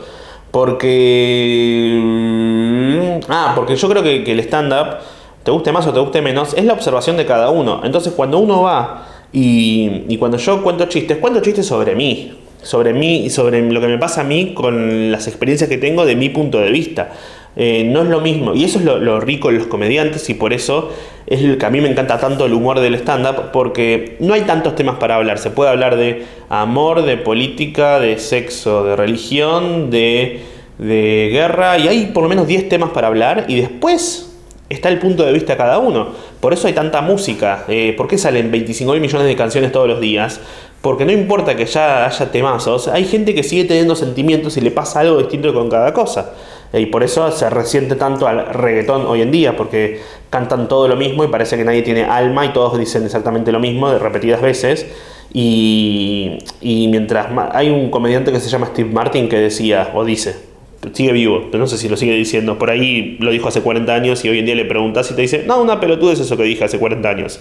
Porque... 0.51 1.99
Mm, 2.01 3.21
ah, 3.29 3.53
porque 3.57 3.75
yo 3.77 3.89
creo 3.89 4.03
que, 4.03 4.31
el 4.31 4.41
stand-up, 4.41 4.99
te 5.43 5.51
guste 5.51 5.73
más 5.73 5.87
o 5.87 5.93
te 5.93 6.01
guste 6.01 6.21
menos, 6.21 6.55
es 6.55 6.65
la 6.65 6.75
observación 6.75 7.17
de 7.17 7.27
cada 7.27 7.51
uno. 7.51 7.81
Entonces 7.85 8.13
cuando 8.13 8.39
uno 8.39 8.63
va 8.63 9.07
y, 9.33 10.05
y 10.09 10.19
cuando 10.19 10.37
yo 10.37 10.63
cuento 10.63 10.85
chistes, 10.87 11.19
cuento 11.19 11.41
chistes 11.41 11.67
sobre 11.67 11.95
mí, 11.95 12.42
sobre 12.63 12.93
mí 12.93 13.25
y 13.25 13.31
sobre 13.31 13.63
lo 13.63 13.81
que 13.81 13.87
me 13.87 13.99
pasa 13.99 14.23
a 14.23 14.25
mí 14.25 14.53
con 14.55 15.11
las 15.11 15.27
experiencias 15.27 15.69
que 15.69 15.79
tengo 15.79 16.07
de 16.07 16.17
mi 16.17 16.29
punto 16.29 16.59
de 16.59 16.71
vista. 16.71 17.11
Eh, 17.55 17.85
no 17.85 18.03
es 18.03 18.09
lo 18.09 18.21
mismo, 18.23 18.55
y 18.55 18.65
eso 18.65 18.79
es 18.79 18.85
lo, 18.85 19.21
rico 19.21 19.51
en 19.51 19.59
los 19.59 19.67
comediantes, 19.67 20.31
y 20.31 20.35
por 20.35 20.55
eso 20.55 20.91
es 21.27 21.43
el 21.43 21.59
que 21.59 21.67
a 21.67 21.71
mí 21.71 21.83
me 21.83 21.91
encanta 21.91 22.19
tanto 22.19 22.47
el 22.47 22.55
humor 22.55 22.81
del 22.81 22.95
stand-up, 22.95 23.51
porque 23.53 24.17
no 24.21 24.33
hay 24.33 24.43
tantos 24.43 24.75
temas 24.75 24.97
para 24.97 25.17
hablar. 25.17 25.39
Se 25.39 25.51
puede 25.51 25.71
hablar 25.71 25.97
de 25.97 26.25
amor, 26.49 27.03
de 27.03 27.19
política, 27.19 28.01
de 28.01 28.19
sexo, 28.19 28.85
de 28.85 28.97
religión, 28.97 29.91
de, 29.91 30.41
de 30.79 31.29
guerra, 31.31 31.79
y 31.79 31.89
hay 31.89 32.07
por 32.07 32.23
lo 32.23 32.31
menos 32.31 32.47
10 32.47 32.71
temas 32.71 32.91
para 32.91 33.09
hablar, 33.09 33.45
y 33.49 33.57
después 33.57 34.32
está 34.73 34.89
el 34.89 34.99
punto 34.99 35.25
de 35.25 35.33
vista 35.33 35.53
de 35.53 35.59
cada 35.59 35.79
uno. 35.79 36.09
Por 36.41 36.53
eso 36.53 36.67
hay 36.67 36.73
tanta 36.73 37.01
música. 37.01 37.65
Eh, 37.69 37.95
¿Por 37.97 38.09
qué 38.09 38.19
salen 38.19 38.51
25 38.51 38.93
mil 38.93 39.01
millones 39.01 39.27
de 39.27 39.37
canciones 39.37 39.73
todos 39.73 39.89
los 39.89 40.01
días? 40.01 40.41
Porque 40.81 41.05
no 41.05 41.13
importa 41.13 41.55
que 41.55 41.65
ya 41.65 42.07
haya 42.07 42.33
temazos, 42.33 42.89
hay 42.89 43.05
gente 43.05 43.35
que 43.35 43.45
sigue 43.45 43.65
teniendo 43.65 43.95
sentimientos 43.95 44.57
y 44.57 44.61
le 44.61 44.73
pasa 44.73 45.01
algo 45.01 45.19
distinto 45.19 45.55
con 45.55 45.71
cada 45.71 45.95
cosa. 45.95 46.33
Y 46.73 46.87
por 46.87 47.05
eso 47.05 47.31
se 47.31 47.49
resiente 47.51 47.95
tanto 47.95 48.27
al 48.27 48.47
reggaetón 48.47 49.07
hoy 49.07 49.23
en 49.23 49.31
día, 49.31 49.57
porque 49.57 50.01
cantan 50.31 50.67
todo 50.69 50.89
lo 50.89 50.97
mismo 50.97 51.23
y 51.23 51.29
parece 51.29 51.57
que 51.57 51.65
nadie 51.65 51.83
tiene 51.83 52.05
alma 52.05 52.47
y 52.47 52.53
todos 52.53 52.79
dicen 52.79 53.05
exactamente 53.05 53.53
lo 53.53 53.61
mismo 53.61 53.91
de 53.91 53.99
repetidas 53.99 54.41
veces. 54.41 54.87
Y, 55.33 56.39
y 56.61 56.89
mientras 56.89 57.29
hay 57.53 57.71
un 57.71 57.91
comediante 57.91 58.33
que 58.33 58.41
se 58.41 58.49
llama 58.49 58.67
Steve 58.67 58.91
Martin 58.91 59.29
que 59.29 59.37
decía, 59.37 59.91
o 59.95 60.05
dice, 60.05 60.52
sigue 60.93 61.13
vivo, 61.13 61.49
pero 61.51 61.63
no 61.63 61.67
sé 61.67 61.79
si 61.79 61.89
lo 61.89 61.97
sigue 61.97 62.15
diciendo, 62.15 62.59
por 62.59 62.71
ahí 62.71 63.17
lo 63.21 63.31
dijo 63.31 63.49
hace 63.49 63.61
40 63.61 63.95
años 63.95 64.25
y 64.25 64.29
hoy 64.29 64.41
en 64.41 64.47
día 64.47 64.55
le 64.55 64.65
preguntas 64.65 65.11
y 65.11 65.15
te 65.15 65.23
dice, 65.23 65.45
no, 65.47 65.61
una 65.61 65.81
pelotuda 65.81 66.13
es 66.13 66.21
eso 66.21 66.37
que 66.37 66.43
dije 66.43 66.65
hace 66.65 66.79
40 66.79 67.09
años. 67.09 67.41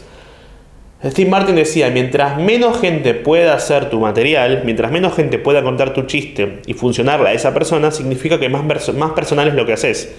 Steve 1.04 1.28
Martin 1.28 1.56
decía, 1.56 1.90
mientras 1.90 2.38
menos 2.40 2.80
gente 2.80 3.16
pueda 3.16 3.56
hacer 3.56 3.90
tu 3.90 4.00
material, 4.00 4.62
mientras 4.66 4.92
menos 4.92 5.16
gente 5.16 5.40
pueda 5.40 5.64
contar 5.64 5.94
tu 5.94 6.04
chiste 6.04 6.60
y 6.68 6.76
funcionarla 6.76 7.30
a 7.30 7.34
esa 7.34 7.56
persona, 7.56 7.90
significa 7.90 8.40
que 8.40 8.50
más, 8.50 8.94
más 8.94 9.12
personal 9.14 9.48
es 9.48 9.56
lo 9.56 9.66
que 9.66 9.74
haces. 9.74 10.14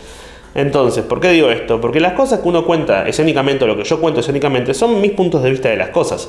Entonces, 0.56 1.04
¿por 1.04 1.20
qué 1.20 1.30
digo 1.30 1.50
esto? 1.50 1.80
Porque 1.80 2.00
las 2.00 2.14
cosas 2.14 2.40
que 2.40 2.48
uno 2.48 2.66
cuenta 2.66 3.06
escénicamente 3.06 3.64
o 3.64 3.68
lo 3.68 3.76
que 3.76 3.84
yo 3.84 4.00
cuento 4.00 4.20
escénicamente 4.20 4.74
son 4.74 5.00
mis 5.00 5.12
puntos 5.12 5.42
de 5.44 5.50
vista 5.50 5.68
de 5.68 5.76
las 5.76 5.90
cosas. 5.90 6.28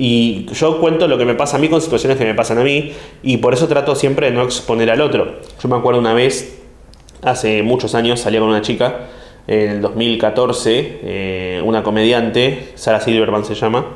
Y 0.00 0.46
yo 0.52 0.80
cuento 0.80 1.08
lo 1.08 1.18
que 1.18 1.24
me 1.24 1.34
pasa 1.34 1.56
a 1.56 1.60
mí 1.60 1.68
con 1.68 1.80
situaciones 1.80 2.16
que 2.18 2.24
me 2.24 2.34
pasan 2.34 2.58
a 2.58 2.62
mí 2.62 2.92
y 3.24 3.38
por 3.38 3.52
eso 3.52 3.66
trato 3.66 3.96
siempre 3.96 4.30
de 4.30 4.32
no 4.32 4.44
exponer 4.44 4.90
al 4.90 5.00
otro. 5.00 5.40
Yo 5.60 5.68
me 5.68 5.76
acuerdo 5.76 5.98
una 5.98 6.14
vez, 6.14 6.60
hace 7.20 7.64
muchos 7.64 7.96
años, 7.96 8.20
salía 8.20 8.38
con 8.38 8.48
una 8.48 8.62
chica 8.62 9.08
en 9.48 9.70
el 9.70 9.80
2014, 9.80 11.00
eh, 11.02 11.62
una 11.64 11.82
comediante, 11.82 12.72
Sara 12.76 13.00
Silverman 13.00 13.44
se 13.44 13.56
llama, 13.56 13.86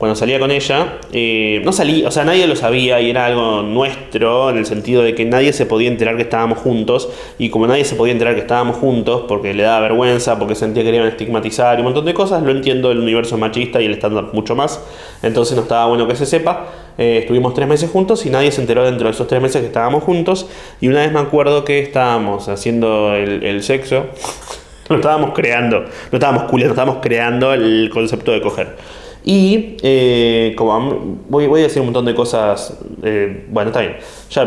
cuando 0.00 0.16
salía 0.16 0.40
con 0.40 0.50
ella, 0.50 0.94
eh, 1.12 1.60
no 1.62 1.72
salí, 1.72 2.06
o 2.06 2.10
sea, 2.10 2.24
nadie 2.24 2.46
lo 2.46 2.56
sabía 2.56 3.02
y 3.02 3.10
era 3.10 3.26
algo 3.26 3.60
nuestro 3.60 4.48
en 4.48 4.56
el 4.56 4.64
sentido 4.64 5.02
de 5.02 5.14
que 5.14 5.26
nadie 5.26 5.52
se 5.52 5.66
podía 5.66 5.90
enterar 5.90 6.16
que 6.16 6.22
estábamos 6.22 6.56
juntos 6.56 7.10
y 7.38 7.50
como 7.50 7.66
nadie 7.66 7.84
se 7.84 7.96
podía 7.96 8.14
enterar 8.14 8.34
que 8.34 8.40
estábamos 8.40 8.76
juntos 8.76 9.24
porque 9.28 9.52
le 9.52 9.62
daba 9.62 9.80
vergüenza, 9.80 10.38
porque 10.38 10.54
sentía 10.54 10.84
que 10.84 10.90
le 10.90 10.96
iban 10.96 11.08
a 11.08 11.10
estigmatizar 11.10 11.76
y 11.76 11.80
un 11.80 11.84
montón 11.84 12.06
de 12.06 12.14
cosas, 12.14 12.42
lo 12.42 12.50
entiendo 12.50 12.90
el 12.90 12.98
universo 12.98 13.36
machista 13.36 13.82
y 13.82 13.84
el 13.84 13.92
estándar 13.92 14.28
mucho 14.32 14.56
más, 14.56 14.82
entonces 15.22 15.54
no 15.54 15.64
estaba 15.64 15.84
bueno 15.84 16.08
que 16.08 16.16
se 16.16 16.24
sepa. 16.24 16.68
Eh, 16.96 17.18
estuvimos 17.18 17.52
tres 17.52 17.68
meses 17.68 17.90
juntos 17.90 18.24
y 18.24 18.30
nadie 18.30 18.50
se 18.52 18.62
enteró 18.62 18.86
dentro 18.86 19.06
de 19.06 19.12
esos 19.12 19.28
tres 19.28 19.42
meses 19.42 19.60
que 19.60 19.66
estábamos 19.66 20.02
juntos 20.02 20.48
y 20.80 20.88
una 20.88 21.00
vez 21.00 21.12
me 21.12 21.20
acuerdo 21.20 21.62
que 21.62 21.78
estábamos 21.78 22.48
haciendo 22.48 23.14
el, 23.14 23.62
sexo 23.62 24.06
lo 24.88 24.96
estábamos 24.96 25.32
creando, 25.34 25.80
no 25.80 26.14
estábamos 26.14 26.44
culiando, 26.44 26.72
estábamos 26.72 27.02
creando 27.02 27.52
el 27.52 27.90
concepto 27.92 28.32
de 28.32 28.40
coger. 28.40 28.99
Y 29.24 29.76
eh, 29.82 30.54
como 30.56 31.18
voy, 31.28 31.46
voy, 31.46 31.60
a 31.60 31.64
decir 31.64 31.80
un 31.80 31.88
montón 31.88 32.06
de 32.06 32.14
cosas, 32.14 32.78
eh, 33.02 33.44
bueno, 33.48 33.70
está 33.70 33.80
bien. 33.80 33.96
Ya 34.30 34.44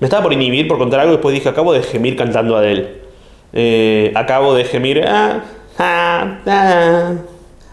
me 0.00 0.06
estaba 0.06 0.22
por 0.22 0.32
inhibir 0.32 0.68
por 0.68 0.78
contar 0.78 1.00
algo 1.00 1.12
y 1.12 1.16
después 1.16 1.34
dije, 1.34 1.48
acabo 1.48 1.72
de 1.72 1.82
gemir 1.82 2.16
cantando 2.16 2.56
a 2.56 2.66
él. 2.66 2.98
Eh, 3.52 4.12
acabo 4.14 4.54
de 4.54 4.64
gemir... 4.64 5.04
Ah, 5.06 5.44
ah, 5.78 6.38
ah. 6.46 7.12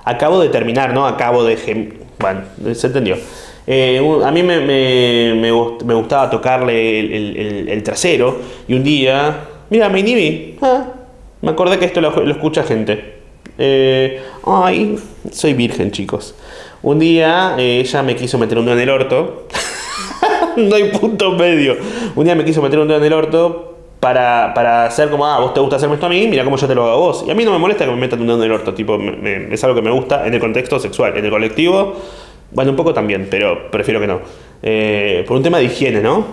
Acabo 0.04 0.40
de 0.40 0.50
terminar, 0.50 0.94
¿no? 0.94 1.06
Acabo 1.06 1.44
de 1.44 1.58
gemir... 1.58 2.00
Bueno, 2.18 2.42
se 2.74 2.88
entendió. 2.88 3.16
a 3.16 4.32
mí 4.32 4.44
me, 4.44 4.62
me, 4.62 5.36
me, 5.36 5.94
gustaba 5.94 6.30
tocarle 6.30 7.72
el, 7.72 7.84
trasero 7.84 8.38
y 8.68 8.74
un 8.74 8.84
día, 8.84 9.38
mira, 9.70 9.90
me 9.90 10.00
inhibí. 10.00 10.58
Me 11.42 11.52
acordé 11.52 11.78
que 11.78 11.86
esto 11.86 12.02
lo, 12.02 12.32
escucha 12.32 12.64
gente. 12.64 13.15
Eh, 13.58 14.22
ay, 14.46 14.98
soy 15.32 15.54
virgen, 15.54 15.92
chicos. 15.92 16.36
Un 16.82 17.00
día 17.00 17.56
eh, 17.58 17.80
ella 17.80 18.04
me 18.04 18.16
quiso 18.16 18.38
meter 18.38 18.58
un 18.58 18.66
dedo 18.66 18.76
en 18.76 18.82
el 18.82 18.90
orto. 18.90 19.48
no 20.58 20.76
hay 20.76 20.90
punto 20.92 21.32
medio. 21.32 21.78
Un 22.16 22.26
día 22.26 22.36
me 22.36 22.46
quiso 22.46 22.62
meter 22.62 22.80
un 22.80 22.88
dedo 22.88 23.00
en 23.00 23.06
el 23.06 23.14
orto 23.14 23.76
para, 24.00 24.54
para 24.54 24.86
hacer 24.86 25.10
como, 25.10 25.26
ah, 25.26 25.40
vos 25.40 25.54
te 25.54 25.60
gusta 25.60 25.78
hacerme 25.78 25.96
esto 25.96 26.06
a 26.06 26.10
mí, 26.10 26.28
mira 26.28 26.44
cómo 26.44 26.58
yo 26.58 26.68
te 26.68 26.76
lo 26.76 26.84
hago 26.84 26.92
a 26.92 26.96
vos. 26.98 27.26
Y 27.28 27.32
a 27.32 27.36
mí 27.36 27.44
no 27.44 27.52
me 27.52 27.58
molesta 27.58 27.86
que 27.86 27.92
me 27.92 27.98
metan 27.98 28.20
un 28.22 28.28
dedo 28.28 28.38
en 28.38 28.44
el 28.44 28.52
orto, 28.52 28.74
tipo, 28.74 29.00
es 29.00 29.64
algo 29.64 29.76
que 29.76 29.82
me 29.82 29.92
gusta 29.92 30.28
en 30.28 30.34
el 30.34 30.40
contexto 30.40 30.80
sexual. 30.80 31.18
En 31.18 31.26
el 31.26 31.32
colectivo, 31.32 31.96
bueno, 32.52 32.72
un 32.72 32.78
poco 32.78 32.94
también, 32.94 33.28
pero 33.32 33.72
prefiero 33.72 34.00
que 34.00 34.08
no. 34.08 34.20
Eh, 34.62 35.24
por 35.28 35.38
un 35.38 35.44
tema 35.44 35.58
de 35.58 35.66
higiene, 35.66 36.02
¿no? 36.02 36.26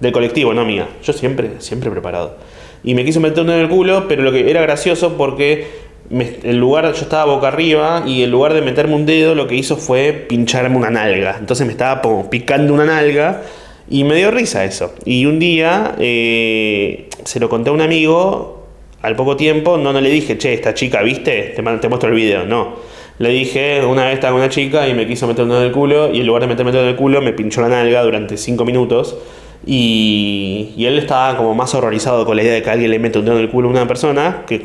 Del 0.00 0.12
colectivo, 0.12 0.52
no 0.52 0.64
mía. 0.64 0.88
Yo 1.02 1.12
siempre, 1.12 1.52
siempre 1.60 1.90
preparado 1.90 2.36
y 2.84 2.94
me 2.94 3.04
quiso 3.04 3.20
meter 3.20 3.40
un 3.40 3.46
dedo 3.46 3.58
en 3.58 3.64
el 3.64 3.70
culo, 3.70 4.06
pero 4.08 4.22
lo 4.22 4.32
que 4.32 4.50
era 4.50 4.60
gracioso 4.62 5.16
porque 5.16 5.66
el 6.12 6.56
lugar, 6.58 6.84
yo 6.92 7.02
estaba 7.02 7.24
boca 7.24 7.48
arriba 7.48 8.04
y 8.06 8.22
en 8.22 8.30
lugar 8.30 8.52
de 8.52 8.60
meterme 8.60 8.94
un 8.94 9.06
dedo, 9.06 9.34
lo 9.34 9.46
que 9.46 9.54
hizo 9.54 9.76
fue 9.76 10.12
pincharme 10.12 10.76
una 10.76 10.90
nalga. 10.90 11.36
Entonces 11.38 11.66
me 11.66 11.72
estaba 11.72 12.02
picando 12.28 12.74
una 12.74 12.84
nalga 12.84 13.42
y 13.88 14.04
me 14.04 14.16
dio 14.16 14.30
risa 14.30 14.64
eso. 14.64 14.94
Y 15.04 15.24
un 15.26 15.38
día 15.38 15.94
eh, 15.98 17.08
se 17.24 17.40
lo 17.40 17.48
conté 17.48 17.70
a 17.70 17.72
un 17.72 17.80
amigo, 17.80 18.66
al 19.00 19.16
poco 19.16 19.36
tiempo, 19.36 19.78
no, 19.78 19.92
no 19.92 20.00
le 20.00 20.10
dije, 20.10 20.36
che, 20.38 20.52
esta 20.52 20.74
chica, 20.74 21.02
¿viste? 21.02 21.54
Te, 21.56 21.62
te 21.62 21.88
muestro 21.88 22.10
el 22.10 22.14
video, 22.14 22.44
no. 22.44 22.76
Le 23.18 23.30
dije, 23.30 23.84
una 23.84 24.04
vez 24.04 24.14
estaba 24.14 24.32
con 24.32 24.40
una 24.40 24.50
chica 24.50 24.88
y 24.88 24.94
me 24.94 25.06
quiso 25.06 25.26
meter 25.26 25.44
un 25.44 25.50
dedo 25.50 25.60
en 25.60 25.66
el 25.66 25.72
culo 25.72 26.12
y 26.12 26.20
en 26.20 26.26
lugar 26.26 26.42
de 26.42 26.48
meterme 26.48 26.70
un 26.70 26.74
dedo 26.74 26.84
en 26.84 26.90
el 26.90 26.96
culo, 26.96 27.22
me 27.22 27.32
pinchó 27.32 27.60
la 27.60 27.68
nalga 27.68 28.02
durante 28.02 28.36
5 28.36 28.64
minutos. 28.64 29.16
Y, 29.64 30.74
él 30.78 30.98
estaba 30.98 31.36
como 31.36 31.54
más 31.54 31.74
horrorizado 31.74 32.26
con 32.26 32.36
la 32.36 32.42
idea 32.42 32.54
de 32.54 32.62
que 32.62 32.70
alguien 32.70 32.90
le 32.90 32.98
mete 32.98 33.18
un 33.18 33.24
dedo 33.24 33.36
en 33.36 33.42
el 33.42 33.50
culo 33.50 33.68
a 33.68 33.70
una 33.70 33.86
persona 33.86 34.42
que 34.46 34.60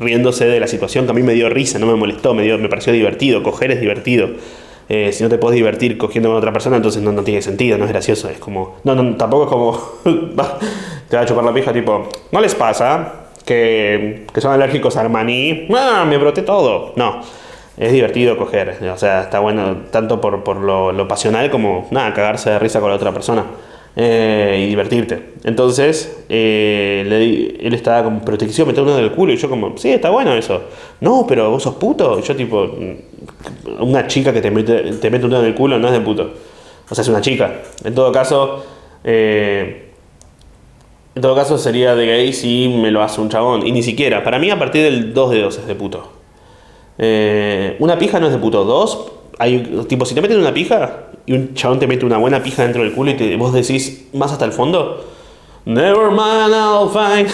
riéndose 0.00 0.46
de 0.46 0.58
la 0.58 0.66
situación 0.66 1.04
que 1.04 1.12
a 1.12 1.14
mí 1.14 1.22
me 1.22 1.34
dio 1.34 1.48
risa, 1.48 1.78
no 1.78 1.86
me 1.86 1.94
molestó, 1.94 2.34
me, 2.34 2.42
dio, 2.42 2.58
me 2.58 2.68
pareció 2.68 2.92
divertido. 2.92 3.42
Coger 3.42 3.70
es 3.70 3.80
divertido. 3.80 4.30
Eh, 4.88 5.12
si 5.12 5.22
no 5.22 5.28
te 5.28 5.38
puedes 5.38 5.54
divertir 5.54 5.96
cogiendo 5.96 6.30
con 6.30 6.38
otra 6.38 6.52
persona, 6.52 6.76
entonces 6.76 7.00
no, 7.00 7.12
no 7.12 7.22
tiene 7.22 7.40
sentido, 7.42 7.78
no 7.78 7.84
es 7.84 7.90
gracioso. 7.90 8.28
Es 8.28 8.38
como. 8.38 8.78
No, 8.82 8.94
no 8.96 9.16
tampoco 9.16 9.44
es 9.44 9.50
como. 9.50 10.22
te 11.08 11.16
va 11.16 11.22
a 11.22 11.26
chupar 11.26 11.44
la 11.44 11.54
pija, 11.54 11.72
tipo. 11.72 12.08
¿No 12.32 12.40
les 12.40 12.56
pasa 12.56 13.26
que, 13.44 14.26
que 14.34 14.40
son 14.40 14.52
alérgicos 14.52 14.96
al 14.96 15.10
maní? 15.10 15.68
¡Ah! 15.72 16.04
Me 16.08 16.18
broté 16.18 16.42
todo. 16.42 16.92
No. 16.96 17.20
Es 17.76 17.92
divertido 17.92 18.36
coger. 18.36 18.78
O 18.92 18.98
sea, 18.98 19.22
está 19.22 19.38
bueno 19.38 19.76
tanto 19.92 20.20
por, 20.20 20.42
por 20.42 20.56
lo, 20.56 20.90
lo 20.90 21.06
pasional 21.06 21.50
como 21.50 21.86
nada, 21.92 22.12
cagarse 22.12 22.50
de 22.50 22.58
risa 22.58 22.80
con 22.80 22.90
la 22.90 22.96
otra 22.96 23.12
persona. 23.12 23.44
Eh, 23.96 24.62
y 24.64 24.66
divertirte. 24.68 25.32
Entonces, 25.42 26.24
eh, 26.28 27.58
él 27.60 27.74
estaba 27.74 28.04
como, 28.04 28.24
pero 28.24 28.38
te 28.38 28.46
quisiera 28.46 28.68
meter 28.68 28.84
uno 28.84 28.96
del 28.96 29.10
culo. 29.12 29.32
Y 29.32 29.36
yo, 29.36 29.48
como, 29.50 29.76
sí, 29.76 29.90
está 29.90 30.10
bueno 30.10 30.32
eso. 30.34 30.62
No, 31.00 31.26
pero 31.26 31.50
vos 31.50 31.62
sos 31.62 31.74
puto. 31.74 32.18
Y 32.18 32.22
yo, 32.22 32.36
tipo, 32.36 32.66
mm, 32.66 33.82
una 33.82 34.06
chica 34.06 34.32
que 34.32 34.40
te 34.40 34.50
mete, 34.50 34.92
te 34.92 35.10
mete 35.10 35.24
un 35.24 35.30
dedo 35.30 35.42
en 35.42 35.48
el 35.48 35.54
culo 35.54 35.78
no 35.78 35.88
es 35.88 35.92
de 35.92 36.00
puto. 36.00 36.30
O 36.88 36.94
sea, 36.94 37.02
es 37.02 37.08
una 37.08 37.20
chica. 37.20 37.62
En 37.84 37.94
todo 37.94 38.12
caso, 38.12 38.64
eh, 39.04 39.90
en 41.14 41.22
todo 41.22 41.34
caso 41.34 41.58
sería 41.58 41.94
de 41.96 42.06
gay 42.06 42.32
si 42.32 42.68
me 42.68 42.90
lo 42.92 43.02
hace 43.02 43.20
un 43.20 43.28
chabón. 43.28 43.66
Y 43.66 43.72
ni 43.72 43.82
siquiera. 43.82 44.22
Para 44.22 44.38
mí, 44.38 44.50
a 44.50 44.58
partir 44.58 44.84
del 44.84 45.12
2 45.14 45.30
de 45.32 45.40
2 45.42 45.58
es 45.58 45.66
de 45.66 45.74
puto. 45.74 46.12
una 47.80 47.98
pija 47.98 48.20
no 48.20 48.26
es 48.26 48.32
de 48.32 48.38
puto. 48.38 48.64
Dos, 48.64 49.12
hay, 49.40 49.84
tipo, 49.88 50.04
si 50.04 50.14
te 50.14 50.20
meten 50.20 50.38
una 50.38 50.52
pija, 50.52 51.06
y 51.24 51.32
un 51.32 51.54
chabón 51.54 51.78
te 51.78 51.86
mete 51.86 52.04
una 52.04 52.18
buena 52.18 52.42
pija 52.42 52.62
dentro 52.62 52.82
del 52.82 52.92
culo 52.92 53.10
y 53.10 53.14
te, 53.14 53.36
vos 53.36 53.54
decís 53.54 54.08
más 54.12 54.30
hasta 54.32 54.44
el 54.44 54.52
fondo, 54.52 55.02
Never 55.64 56.10
mind, 56.10 56.54
I'll 56.54 56.88
find. 56.88 57.28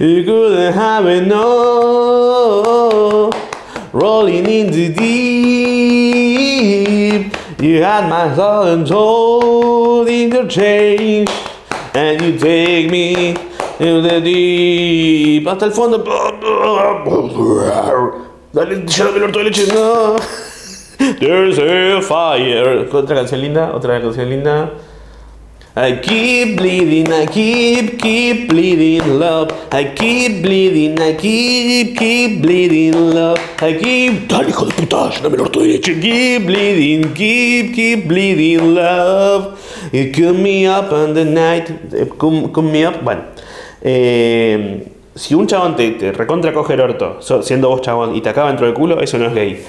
you 0.00 0.24
couldn't 0.24 0.74
have 0.74 1.06
it, 1.06 1.26
no. 1.26 3.30
Rolling 3.92 4.46
in 4.46 4.70
the 4.70 4.92
deep. 4.92 5.08
You 7.60 7.82
had 7.82 8.08
my 8.08 8.32
soul 8.36 8.62
and 8.64 8.86
soul 8.86 10.06
interchange. 10.06 11.28
And 11.94 12.22
you 12.22 12.38
take 12.38 12.90
me 12.90 13.34
in 13.80 14.02
the 14.02 14.20
deep. 14.22 15.46
Hasta 15.46 15.64
el 15.64 15.72
fondo. 15.72 16.04
Dale, 18.52 18.84
llévame 18.86 19.18
el 19.18 19.22
orto 19.24 19.38
de 19.40 19.44
leche. 19.44 19.66
No. 19.72 20.16
There's 21.20 21.58
a 21.58 22.00
fire. 22.02 22.88
Otra 22.90 23.16
canción 23.16 23.42
linda, 23.42 23.74
otra 23.74 24.00
canción 24.00 24.30
linda. 24.30 24.70
I 25.76 26.00
keep 26.00 26.56
bleeding, 26.56 27.12
I 27.12 27.26
keep, 27.26 28.00
keep 28.00 28.48
bleeding 28.48 29.18
love. 29.18 29.52
I 29.70 29.94
keep 29.94 30.42
bleeding, 30.42 30.98
I 30.98 31.14
keep, 31.14 31.96
keep 31.96 32.42
bleeding 32.42 33.10
love. 33.14 33.38
I 33.60 33.74
keep. 33.78 34.28
Dale, 34.28 34.48
hijo 34.48 34.64
de 34.64 34.72
puta, 34.72 35.10
lléname 35.10 35.36
el 35.36 35.40
orto 35.42 35.60
derecho. 35.60 35.92
Keep 36.00 36.46
bleeding, 36.46 37.14
keep, 37.14 37.74
keep 37.74 38.08
bleeding 38.08 38.74
love. 38.74 39.58
You 39.92 40.10
cut 40.10 40.34
me 40.34 40.66
up 40.66 40.90
on 40.90 41.14
the 41.14 41.24
night. 41.24 41.70
Come, 42.18 42.50
me 42.72 42.86
up. 42.86 43.04
Bueno. 43.04 43.22
Eh, 43.82 44.97
si 45.18 45.34
un 45.34 45.48
chabón 45.48 45.74
te, 45.74 46.12
recontra 46.12 46.52
coge 46.52 46.74
el 46.74 46.80
orto, 46.80 47.18
siendo 47.42 47.68
vos 47.68 47.80
chabón, 47.80 48.14
y 48.14 48.20
te 48.20 48.28
acaba 48.28 48.48
dentro 48.48 48.66
del 48.66 48.74
culo, 48.74 49.00
eso 49.00 49.18
no 49.18 49.26
es 49.26 49.34
gay. 49.34 49.64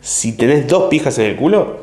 Si 0.00 0.36
tenés 0.36 0.68
dos 0.68 0.84
pijas 0.84 1.18
en 1.18 1.26
el 1.26 1.36
culo, 1.36 1.76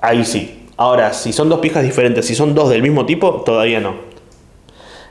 ahí 0.00 0.24
sí. 0.24 0.66
Ahora, 0.78 1.12
si 1.12 1.34
son 1.34 1.50
dos 1.50 1.60
pijas 1.60 1.82
diferentes, 1.82 2.26
si 2.26 2.34
son 2.34 2.54
dos 2.54 2.70
del 2.70 2.80
mismo 2.80 3.04
tipo, 3.04 3.42
todavía 3.44 3.80
no. 3.80 3.94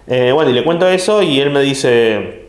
Eh, 0.08 0.32
bueno, 0.34 0.50
y 0.50 0.54
le 0.54 0.64
cuento 0.64 0.88
eso 0.88 1.22
y 1.22 1.40
él 1.40 1.52
me 1.52 1.62
dice, 1.62 2.48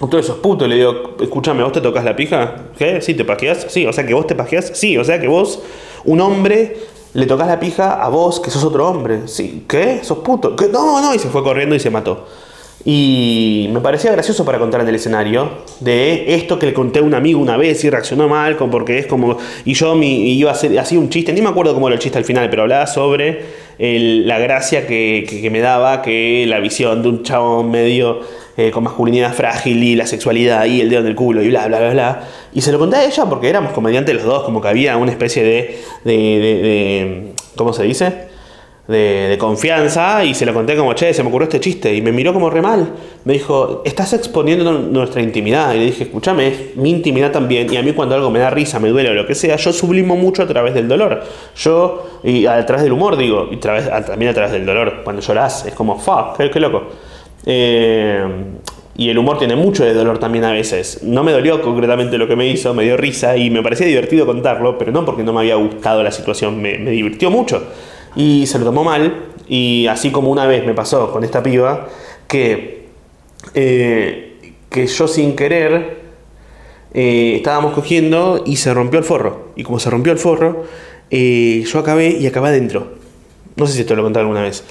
Entonces 0.00 0.24
sos 0.24 0.38
puto, 0.38 0.66
le 0.66 0.76
digo, 0.76 1.16
escúchame, 1.20 1.62
¿vos 1.62 1.72
te 1.72 1.82
tocas 1.82 2.02
la 2.02 2.16
pija? 2.16 2.68
¿Qué? 2.78 3.02
¿Sí 3.02 3.12
te 3.12 3.26
pajeás? 3.26 3.66
Sí, 3.68 3.86
o 3.86 3.92
sea 3.92 4.06
que 4.06 4.14
vos 4.14 4.26
te 4.26 4.34
pajeás, 4.34 4.72
sí, 4.72 4.96
o 4.96 5.04
sea 5.04 5.20
que 5.20 5.28
vos, 5.28 5.60
un 6.06 6.22
hombre, 6.22 6.78
le 7.12 7.26
tocas 7.26 7.46
la 7.46 7.60
pija 7.60 8.02
a 8.02 8.08
vos, 8.08 8.40
que 8.40 8.50
sos 8.50 8.64
otro 8.64 8.88
hombre. 8.88 9.28
Sí, 9.28 9.66
¿qué? 9.68 10.02
¿Sos 10.02 10.18
puto? 10.18 10.56
¿Qué? 10.56 10.68
No, 10.68 11.02
no, 11.02 11.14
y 11.14 11.18
se 11.18 11.28
fue 11.28 11.42
corriendo 11.42 11.74
y 11.74 11.80
se 11.80 11.90
mató. 11.90 12.26
Y 12.86 13.70
me 13.72 13.80
parecía 13.80 14.12
gracioso 14.12 14.44
para 14.44 14.58
contar 14.58 14.82
en 14.82 14.88
el 14.88 14.94
escenario 14.94 15.50
de 15.80 16.34
esto 16.34 16.58
que 16.58 16.66
le 16.66 16.74
conté 16.74 16.98
a 16.98 17.02
un 17.02 17.14
amigo 17.14 17.40
una 17.40 17.56
vez 17.56 17.82
y 17.82 17.88
reaccionó 17.88 18.28
mal, 18.28 18.56
porque 18.56 18.98
es 18.98 19.06
como. 19.06 19.38
Y 19.64 19.72
yo 19.72 19.94
mi, 19.94 20.32
iba 20.32 20.50
a 20.50 20.54
hacer 20.54 20.78
así 20.78 20.96
un 20.98 21.08
chiste, 21.08 21.32
ni 21.32 21.40
me 21.40 21.48
acuerdo 21.48 21.72
cómo 21.72 21.88
era 21.88 21.94
el 21.94 22.00
chiste 22.00 22.18
al 22.18 22.24
final, 22.24 22.50
pero 22.50 22.62
hablaba 22.62 22.86
sobre 22.86 23.64
la 23.78 24.38
gracia 24.38 24.86
que, 24.86 25.48
me 25.50 25.60
daba 25.60 26.02
que 26.02 26.44
la 26.46 26.60
visión 26.60 27.02
de 27.02 27.08
un 27.08 27.22
chabón 27.22 27.70
medio 27.70 28.20
eh, 28.56 28.70
con 28.70 28.84
masculinidad 28.84 29.32
frágil 29.32 29.82
y 29.82 29.96
la 29.96 30.06
sexualidad 30.06 30.66
y 30.66 30.80
el 30.80 30.90
dedo 30.90 31.00
en 31.00 31.06
el 31.06 31.14
culo 31.14 31.42
y 31.42 31.48
bla, 31.48 31.66
bla, 31.66 31.78
bla, 31.80 31.90
bla. 31.90 32.28
Y 32.52 32.60
se 32.60 32.70
lo 32.70 32.78
conté 32.78 32.96
a 32.96 33.04
ella 33.04 33.24
porque 33.24 33.48
éramos 33.48 33.72
comediantes 33.72 34.14
los 34.14 34.24
dos, 34.24 34.44
como 34.44 34.60
que 34.60 34.68
había 34.68 34.96
una 34.98 35.10
especie 35.10 35.42
de, 35.42 35.80
de, 36.04 36.12
de 36.12 37.32
¿cómo 37.56 37.72
se 37.72 37.84
dice? 37.84 38.23
De, 38.86 39.36
confianza 39.38 40.24
y 40.24 40.34
se 40.34 40.44
lo 40.44 40.52
conté 40.52 40.76
como, 40.76 40.92
che, 40.94 41.14
se 41.14 41.22
me 41.22 41.28
ocurrió 41.28 41.44
este 41.44 41.60
chiste 41.60 41.94
y 41.94 42.02
me 42.02 42.12
miró 42.12 42.32
como 42.32 42.50
re 42.50 42.62
mal. 42.62 42.92
Me 43.24 43.34
dijo, 43.34 43.82
estás 43.84 44.12
exponiendo 44.12 44.72
nuestra 44.72 45.22
intimidad. 45.22 45.74
Y 45.74 45.78
le 45.78 45.84
dije, 45.86 46.04
escúchame, 46.04 46.48
es 46.48 46.76
mi 46.76 46.90
intimidad 46.90 47.32
también 47.32 47.72
y 47.72 47.76
a 47.76 47.82
mí 47.82 47.92
cuando 47.92 48.14
algo 48.14 48.30
me 48.30 48.38
da 48.38 48.50
risa, 48.50 48.78
me 48.78 48.88
duele 48.88 49.10
o 49.10 49.14
lo 49.14 49.26
que 49.26 49.34
sea, 49.34 49.56
yo 49.56 49.72
sublimo 49.72 50.16
mucho 50.16 50.42
a 50.42 50.46
través 50.46 50.74
del 50.74 50.88
dolor. 50.88 51.22
Yo, 51.56 52.20
y 52.22 52.46
a 52.46 52.64
través 52.66 52.84
del 52.84 52.92
humor, 52.92 53.16
digo, 53.16 53.48
y 53.50 53.56
también 53.56 54.30
a 54.30 54.34
través 54.34 54.52
del 54.52 54.66
dolor. 54.66 55.00
Cuando 55.02 55.22
lloras 55.22 55.66
es 55.66 55.74
como, 55.74 55.98
fuck, 55.98 56.36
qué, 56.36 56.60
loco. 56.60 56.82
Eh, 57.46 58.24
y 58.96 59.08
el 59.10 59.18
humor 59.18 59.38
tiene 59.38 59.56
mucho 59.56 59.84
de 59.84 59.92
dolor 59.92 60.18
también 60.18 60.44
a 60.44 60.52
veces. 60.52 61.02
No 61.02 61.24
me 61.24 61.32
dolió 61.32 61.60
concretamente 61.62 62.16
lo 62.16 62.28
que 62.28 62.36
me 62.36 62.46
hizo, 62.46 62.74
me 62.74 62.84
dio 62.84 62.96
risa 62.96 63.36
y 63.36 63.50
me 63.50 63.62
parecía 63.62 63.86
divertido 63.86 64.24
contarlo, 64.24 64.78
pero 64.78 64.92
no 64.92 65.04
porque 65.04 65.24
no 65.24 65.32
me 65.32 65.40
había 65.40 65.56
gustado 65.56 66.02
la 66.02 66.12
situación, 66.12 66.62
me, 66.62 66.78
me 66.78 66.90
divirtió 66.90 67.30
mucho 67.30 67.66
y 68.16 68.46
se 68.46 68.58
lo 68.58 68.64
tomó 68.64 68.84
mal. 68.84 69.26
Y 69.48 69.86
así 69.88 70.10
como 70.10 70.30
una 70.30 70.46
vez 70.46 70.64
me 70.64 70.74
pasó 70.74 71.12
con 71.12 71.24
esta 71.24 71.42
piba, 71.42 71.88
que, 72.28 72.86
eh, 73.54 74.54
que 74.70 74.86
yo 74.86 75.06
sin 75.06 75.36
querer 75.36 76.02
eh, 76.94 77.34
estábamos 77.36 77.74
cogiendo 77.74 78.42
y 78.46 78.56
se 78.56 78.72
rompió 78.72 78.98
el 78.98 79.04
forro. 79.04 79.48
Y 79.56 79.62
como 79.62 79.78
se 79.78 79.90
rompió 79.90 80.12
el 80.12 80.18
forro, 80.18 80.64
eh, 81.10 81.64
yo 81.66 81.78
acabé 81.78 82.08
y 82.08 82.26
acabé 82.26 82.48
adentro. 82.48 82.94
No 83.56 83.66
sé 83.66 83.74
si 83.74 83.80
esto 83.80 83.94
lo 83.94 84.02
conté 84.02 84.20
alguna 84.20 84.42
vez. 84.42 84.64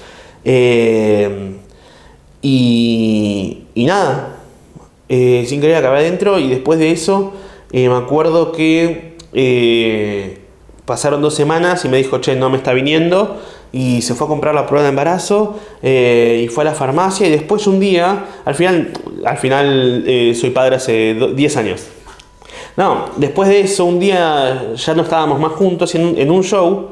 y, 2.42 3.64
y 3.76 3.86
nada, 3.86 4.40
sin 5.08 5.62
querer 5.62 5.78
acabé 5.78 6.00
adentro 6.00 6.40
y 6.40 6.50
después 6.50 6.80
de 6.80 6.92
eso 6.92 7.34
me 7.72 7.96
acuerdo 7.96 8.52
que 8.52 9.16
pasaron 10.86 11.22
dos 11.22 11.36
semanas 11.36 11.86
y 11.86 11.90
me 11.90 11.98
dijo, 11.98 12.20
che, 12.20 12.36
no 12.36 12.50
me 12.50 12.58
está 12.58 12.74
viniendo. 12.74 13.42
Y 13.72 14.04
se 14.04 14.14
fue 14.14 14.26
a 14.26 14.28
comprar 14.28 14.54
la 14.54 14.68
prueba 14.68 14.84
de 14.84 14.90
embarazo 14.90 15.60
eh, 15.82 16.44
y 16.46 16.48
fue 16.48 16.64
a 16.64 16.66
la 16.66 16.74
farmacia. 16.74 17.28
Y 17.28 17.32
después 17.32 17.66
un 17.66 17.80
día, 17.80 18.26
al 18.46 18.56
final, 18.56 18.94
al 19.26 19.38
final 19.38 20.04
eh, 20.06 20.36
soy 20.36 20.52
padre 20.52 20.76
hace 20.76 21.16
10 21.36 21.58
años. 21.58 21.88
No, 22.76 23.06
después 23.18 23.50
de 23.50 23.62
eso, 23.62 23.86
un 23.86 24.00
día 24.00 24.74
ya 24.76 24.94
no 24.96 25.04
estábamos 25.04 25.40
más 25.40 25.52
juntos 25.54 25.94
en 25.96 26.32
un, 26.32 26.44
show. 26.44 26.90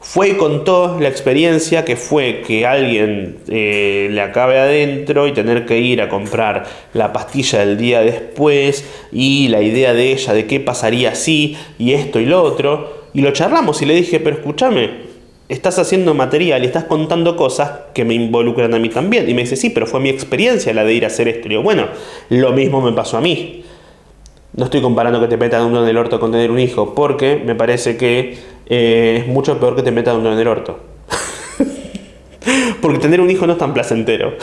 Fue 0.00 0.30
y 0.30 0.32
contó 0.32 0.98
la 0.98 1.08
experiencia 1.08 1.84
que 1.84 1.94
fue 1.94 2.42
que 2.44 2.66
alguien 2.66 3.38
eh, 3.46 4.08
le 4.10 4.20
acabe 4.20 4.58
adentro 4.58 5.28
y 5.28 5.32
tener 5.32 5.64
que 5.64 5.78
ir 5.78 6.02
a 6.02 6.08
comprar 6.08 6.64
la 6.92 7.12
pastilla 7.12 7.60
del 7.60 7.78
día 7.78 8.00
después 8.00 8.84
y 9.12 9.46
la 9.46 9.62
idea 9.62 9.94
de 9.94 10.10
ella 10.10 10.32
de 10.32 10.46
qué 10.48 10.58
pasaría 10.58 11.14
si 11.14 11.56
y 11.78 11.92
esto 11.92 12.18
y 12.18 12.26
lo 12.26 12.42
otro. 12.42 13.01
Y 13.14 13.20
lo 13.20 13.32
charlamos 13.32 13.82
y 13.82 13.86
le 13.86 13.94
dije, 13.94 14.20
pero 14.20 14.36
escúchame, 14.36 15.12
estás 15.48 15.78
haciendo 15.78 16.14
material 16.14 16.62
y 16.62 16.66
estás 16.66 16.84
contando 16.84 17.36
cosas 17.36 17.70
que 17.92 18.04
me 18.04 18.14
involucran 18.14 18.72
a 18.74 18.78
mí 18.78 18.88
también. 18.88 19.28
Y 19.28 19.34
me 19.34 19.42
dice, 19.42 19.56
sí, 19.56 19.70
pero 19.70 19.86
fue 19.86 20.00
mi 20.00 20.08
experiencia 20.08 20.72
la 20.72 20.84
de 20.84 20.94
ir 20.94 21.04
a 21.04 21.08
hacer 21.08 21.28
esto. 21.28 21.48
Y 21.48 21.52
yo, 21.52 21.62
bueno, 21.62 21.86
lo 22.30 22.52
mismo 22.52 22.80
me 22.80 22.92
pasó 22.92 23.18
a 23.18 23.20
mí. 23.20 23.64
No 24.54 24.64
estoy 24.64 24.80
comparando 24.80 25.20
que 25.20 25.28
te 25.28 25.36
metan 25.36 25.64
uno 25.64 25.82
en 25.82 25.88
el 25.88 25.96
orto 25.96 26.20
con 26.20 26.32
tener 26.32 26.50
un 26.50 26.58
hijo, 26.58 26.94
porque 26.94 27.42
me 27.44 27.54
parece 27.54 27.96
que 27.96 28.36
eh, 28.66 29.18
es 29.20 29.26
mucho 29.26 29.58
peor 29.58 29.76
que 29.76 29.82
te 29.82 29.90
metan 29.90 30.16
uno 30.16 30.32
en 30.32 30.38
el 30.38 30.48
orto. 30.48 30.80
porque 32.80 32.98
tener 32.98 33.20
un 33.20 33.30
hijo 33.30 33.46
no 33.46 33.52
es 33.52 33.58
tan 33.58 33.74
placentero. 33.74 34.34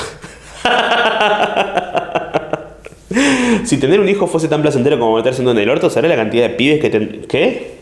si 3.65 3.77
tener 3.77 3.99
un 3.99 4.09
hijo 4.09 4.27
fuese 4.27 4.47
tan 4.47 4.61
placentero 4.61 4.99
como 4.99 5.15
meterse 5.15 5.41
uno 5.41 5.51
en 5.51 5.59
el 5.59 5.69
orto, 5.69 5.89
¿sabes 5.89 6.09
la 6.09 6.15
cantidad 6.15 6.49
de 6.49 6.55
pibes 6.55 6.79
que 6.79 6.89
te... 6.89 7.21
¿Qué? 7.27 7.78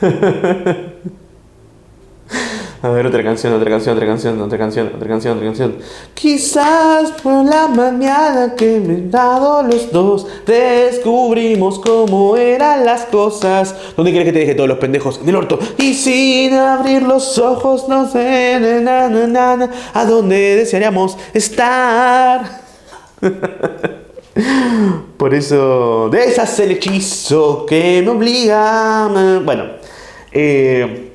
A 2.82 2.88
ver, 2.88 3.06
otra 3.06 3.22
canción, 3.22 3.52
otra 3.52 3.68
canción, 3.68 3.94
otra 3.94 4.06
canción, 4.06 4.40
otra 4.40 4.56
canción, 4.56 4.90
otra 4.94 5.06
canción, 5.06 5.36
otra 5.36 5.46
canción. 5.48 5.76
Quizás 6.14 7.10
por 7.22 7.44
la 7.44 7.68
mañana 7.68 8.54
que 8.56 8.80
me 8.80 8.94
han 8.94 9.10
dado 9.10 9.62
los 9.64 9.92
dos, 9.92 10.26
descubrimos 10.46 11.78
cómo 11.78 12.38
eran 12.38 12.86
las 12.86 13.02
cosas. 13.02 13.74
¿Dónde 13.94 14.12
quieres 14.12 14.28
que 14.28 14.32
te 14.32 14.38
deje 14.38 14.54
todos 14.54 14.70
los 14.70 14.78
pendejos? 14.78 15.20
En 15.22 15.28
el 15.28 15.36
orto. 15.36 15.58
Y 15.76 15.92
sin 15.92 16.54
abrir 16.54 17.02
los 17.02 17.38
ojos, 17.38 17.86
no 17.86 18.08
sé, 18.08 18.58
na, 18.82 19.10
na, 19.10 19.26
na, 19.26 19.70
a 19.92 20.04
dónde 20.06 20.56
desearíamos 20.56 21.18
estar. 21.34 22.62
Por 25.18 25.34
eso, 25.34 26.08
deshace 26.10 26.64
el 26.64 26.70
hechizo 26.70 27.66
que 27.66 28.00
me 28.02 28.08
obliga. 28.08 29.06
Bueno, 29.44 29.79
eh, 30.32 31.12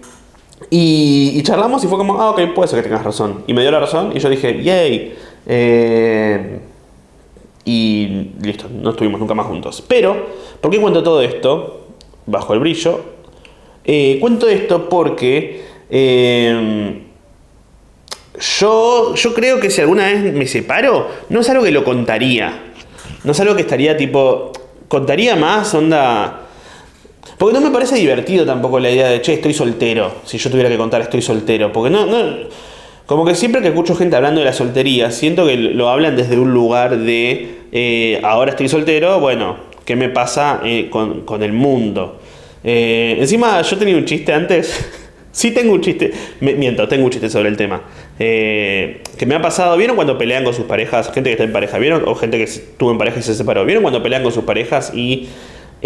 y, 0.69 1.41
charlamos 1.43 1.83
y 1.83 1.87
fue 1.87 1.97
como, 1.97 2.21
ah, 2.21 2.31
ok, 2.31 2.53
puede 2.53 2.67
ser 2.67 2.79
que 2.79 2.89
tengas 2.89 3.03
razón. 3.03 3.43
Y 3.47 3.53
me 3.53 3.61
dio 3.61 3.71
la 3.71 3.79
razón 3.79 4.11
y 4.15 4.19
yo 4.19 4.29
dije, 4.29 4.63
yay. 4.63 5.15
Eh, 5.45 6.59
y 7.65 8.31
listo, 8.41 8.67
no 8.69 8.91
estuvimos 8.91 9.19
nunca 9.19 9.33
más 9.33 9.47
juntos. 9.47 9.83
Pero, 9.87 10.27
¿por 10.61 10.71
qué 10.71 10.79
cuento 10.79 11.03
todo 11.03 11.21
esto? 11.21 11.87
Bajo 12.25 12.53
el 12.53 12.59
brillo. 12.59 12.99
Eh, 13.83 14.17
cuento 14.19 14.47
esto 14.47 14.89
porque 14.89 15.63
yo, 18.59 19.15
yo 19.15 19.33
creo 19.33 19.59
que 19.59 19.69
si 19.69 19.81
alguna 19.81 20.05
vez 20.05 20.33
me 20.33 20.47
separo, 20.47 21.07
no 21.29 21.41
es 21.41 21.49
algo 21.49 21.63
que 21.63 21.71
lo 21.71 21.83
contaría. 21.83 22.73
No 23.23 23.31
es 23.31 23.39
algo 23.39 23.55
que 23.55 23.61
estaría 23.61 23.97
tipo. 23.97 24.51
Contaría 24.87 25.35
más, 25.35 25.73
onda. 25.73 26.44
Porque 27.37 27.53
no 27.53 27.61
me 27.61 27.71
parece 27.71 27.95
divertido 27.95 28.45
tampoco 28.45 28.79
la 28.79 28.89
idea 28.89 29.09
de, 29.09 29.21
che, 29.21 29.33
estoy 29.33 29.53
soltero. 29.53 30.21
Si 30.25 30.37
yo 30.37 30.49
tuviera 30.49 30.69
que 30.69 30.77
contar, 30.77 31.01
estoy 31.01 31.21
soltero. 31.21 31.71
Porque 31.71 31.89
no, 31.89 32.05
no. 32.05 32.47
Como 33.05 33.23
que 33.23 33.35
siempre 33.35 33.61
que 33.61 33.67
escucho 33.67 33.95
gente 33.95 34.15
hablando 34.15 34.39
de 34.39 34.45
la 34.45 34.53
soltería, 34.53 35.11
siento 35.11 35.45
que 35.45 35.57
lo 35.57 35.89
hablan 35.89 36.15
desde 36.15 36.39
un 36.39 36.53
lugar 36.53 36.97
de, 36.97 37.59
eh, 37.71 38.19
ahora 38.23 38.51
estoy 38.51 38.67
soltero, 38.67 39.19
bueno, 39.19 39.57
¿qué 39.85 39.95
me 39.95 40.09
pasa 40.09 40.61
eh, 40.63 40.89
con, 40.89 41.43
el 41.43 41.53
mundo? 41.53 42.19
Eh, 42.63 43.17
encima, 43.19 43.61
yo 43.61 43.77
tenía 43.77 43.95
un 43.95 44.05
chiste 44.05 44.33
antes. 44.33 44.89
sí, 45.31 45.51
tengo 45.51 45.73
un 45.73 45.81
chiste. 45.81 46.11
miento, 46.39 46.87
tengo 46.87 47.05
un 47.05 47.11
chiste 47.11 47.29
sobre 47.29 47.49
el 47.49 47.57
tema. 47.57 47.83
Que 48.17 49.25
me 49.27 49.35
ha 49.35 49.41
pasado, 49.41 49.77
¿vieron 49.77 49.95
cuando 49.95 50.17
pelean 50.17 50.43
con 50.43 50.55
sus 50.55 50.65
parejas? 50.65 51.11
Gente 51.13 51.29
que 51.29 51.33
está 51.33 51.43
en 51.43 51.53
pareja, 51.53 51.77
¿vieron? 51.77 52.07
O 52.07 52.15
gente 52.15 52.37
que 52.37 52.45
estuvo 52.45 52.89
en 52.89 52.97
pareja 52.97 53.19
y 53.19 53.21
se 53.21 53.35
separó. 53.35 53.65
¿Vieron 53.65 53.83
cuando 53.83 54.01
pelean 54.01 54.23
con 54.23 54.31
sus 54.31 54.45
parejas 54.45 54.91
y 54.95 55.27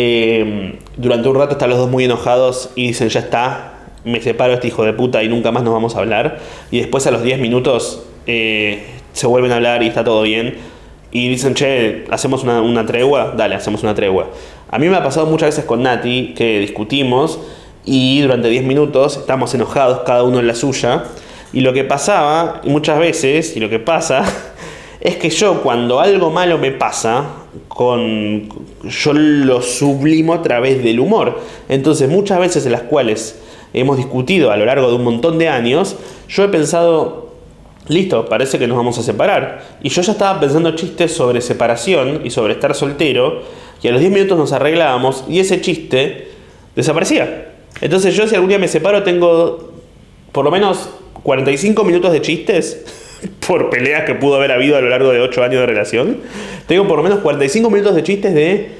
eh, 0.02 0.80
durante 0.96 1.28
un 1.28 1.36
rato 1.36 1.52
están 1.52 1.70
los 1.70 1.78
dos 1.78 1.90
muy 1.90 2.06
enojados 2.06 2.70
y 2.74 2.88
dicen, 2.88 3.10
ya 3.10 3.20
está, 3.20 3.74
me 4.06 4.22
separo 4.22 4.54
este 4.54 4.70
hijo 4.70 4.86
de 4.86 4.94
puta 4.94 5.22
y 5.24 5.28
nunca 5.28 5.52
más 5.52 5.62
nos 5.62 5.74
vamos 5.74 5.98
a 5.98 6.00
hablar? 6.00 6.40
Y 6.72 6.78
después 6.80 7.06
a 7.06 7.12
los 7.12 7.22
10 7.22 7.42
minutos 7.42 8.06
eh, 8.26 8.86
se 9.12 9.28
vuelven 9.28 9.52
a 9.52 9.58
hablar 9.58 9.84
y 9.84 9.88
está 9.88 10.06
todo 10.06 10.22
bien. 10.22 10.56
Y 11.12 11.28
dicen, 11.28 11.54
che, 11.54 12.06
¿hacemos 12.12 12.44
una, 12.44 12.62
una 12.62 12.86
tregua? 12.86 13.34
Dale, 13.36 13.56
hacemos 13.56 13.84
una 13.84 13.94
tregua. 13.94 14.30
A 14.72 14.80
mí 14.80 14.88
me 14.88 14.96
ha 14.96 15.04
pasado 15.04 15.26
muchas 15.26 15.50
veces 15.50 15.66
con 15.66 15.84
Nati 15.84 16.34
que 16.34 16.60
discutimos 16.60 17.38
y 17.84 18.22
durante 18.22 18.48
10 18.48 18.64
minutos 18.64 19.18
estamos 19.18 19.54
enojados, 19.54 20.04
cada 20.06 20.24
uno 20.24 20.40
en 20.40 20.48
la 20.48 20.56
suya. 20.56 21.04
Y 21.52 21.60
lo 21.60 21.74
que 21.74 21.84
pasaba, 21.84 22.62
muchas 22.64 23.00
veces, 23.00 23.58
y 23.58 23.60
lo 23.60 23.68
que 23.68 23.80
pasa, 23.80 24.24
es 25.02 25.18
que 25.18 25.30
yo 25.30 25.62
cuando 25.62 26.00
algo 26.00 26.32
malo 26.32 26.58
me 26.58 26.72
pasa, 26.72 27.38
con, 27.68 28.50
yo 28.84 29.14
lo 29.14 29.62
sublimo 29.62 30.34
a 30.34 30.42
través 30.42 30.84
del 30.84 31.00
humor. 31.00 31.40
Entonces 31.68 32.10
muchas 32.10 32.40
veces 32.40 32.66
en 32.66 32.72
las 32.74 32.82
cuales 32.84 33.40
hemos 33.74 33.98
discutido 33.98 34.52
a 34.52 34.58
lo 34.58 34.66
largo 34.66 34.90
de 34.90 34.96
un 34.96 35.04
montón 35.04 35.38
de 35.38 35.50
años, 35.50 35.96
yo 36.28 36.44
he 36.44 36.50
pensado, 36.50 37.34
listo, 37.88 38.26
parece 38.26 38.60
que 38.60 38.68
nos 38.68 38.78
vamos 38.78 38.98
a 38.98 39.04
separar. 39.04 39.64
Y 39.82 39.90
yo 39.90 40.02
ya 40.02 40.12
estaba 40.12 40.40
pensando 40.40 40.76
chistes 40.76 41.14
sobre 41.14 41.42
separación 41.42 42.21
y 42.23 42.30
sobre 42.30 42.54
estar 42.54 42.76
soltero, 42.76 43.42
y 43.82 43.88
a 43.88 43.92
los 43.92 44.02
10 44.02 44.12
minutos 44.12 44.38
nos 44.38 44.52
arreglábamos 44.52 45.23
y 45.28 45.40
ese 45.40 45.62
chiste 45.62 46.30
desaparecía. 46.76 47.54
Entonces 47.82 48.15
yo 48.15 48.28
si 48.28 48.36
algún 48.36 48.50
día 48.50 48.60
me 48.60 48.67
separo 48.67 49.04
tengo 49.04 49.71
por 50.32 50.44
lo 50.44 50.52
menos 50.52 50.90
45 51.23 51.84
minutos 51.84 52.12
de 52.12 52.21
chistes 52.21 52.86
por 53.48 53.70
peleas 53.70 54.04
que 54.06 54.15
pudo 54.15 54.36
haber 54.36 54.52
habido 54.52 54.78
a 54.78 54.82
lo 54.82 54.90
largo 54.90 55.12
de 55.12 55.20
8 55.22 55.44
años 55.44 55.62
de 55.62 55.65
relación. 55.65 56.17
Tengo 56.67 56.88
por 56.88 56.98
lo 56.98 57.04
menos 57.04 57.20
45 57.20 57.70
minutos 57.70 57.96
de 57.96 58.04
chistes 58.04 58.34
de. 58.34 58.72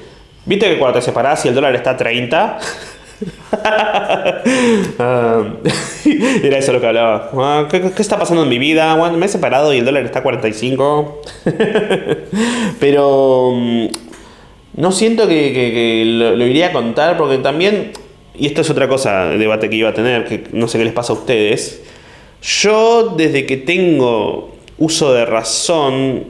¿Viste 0.46 0.66
que 0.68 0.78
cuando 0.78 0.98
te 0.98 1.04
separás 1.04 1.44
y 1.44 1.48
el 1.48 1.54
dólar 1.54 1.74
está 1.74 1.90
a 1.90 1.96
30? 1.96 2.58
Ah, 4.98 5.44
era 6.42 6.58
eso 6.58 6.72
lo 6.72 6.80
que 6.80 6.86
hablaba. 6.86 7.30
Ah, 7.34 7.68
¿qué, 7.70 7.92
está 7.98 8.18
pasando 8.18 8.44
en 8.44 8.48
mi 8.48 8.58
vida? 8.58 8.96
me 9.10 9.26
he 9.26 9.28
separado 9.28 9.74
y 9.74 9.78
el 9.78 9.84
dólar 9.84 10.04
está 10.04 10.20
a 10.20 10.22
45. 10.22 11.22
Pero 12.80 13.52
mm, 13.54 13.86
no 14.76 14.92
siento 14.92 15.28
que, 15.28 16.02
lo, 16.06 16.46
iría 16.46 16.68
a 16.68 16.72
contar 16.72 17.16
porque 17.16 17.38
también, 17.38 17.92
y 18.34 18.46
esto 18.46 18.62
es 18.62 18.70
otra 18.70 18.88
cosa, 18.88 19.26
debate 19.26 19.68
que 19.68 19.76
iba 19.76 19.90
a 19.90 19.94
tener, 19.94 20.24
que 20.24 20.44
no 20.52 20.68
sé 20.68 20.78
qué 20.78 20.84
les 20.84 20.94
pasa 20.94 21.12
a 21.12 21.16
ustedes. 21.16 21.82
Yo 22.42 23.14
desde 23.16 23.46
que 23.46 23.56
tengo 23.56 24.56
uso 24.78 25.12
de 25.12 25.26
razón 25.26 26.24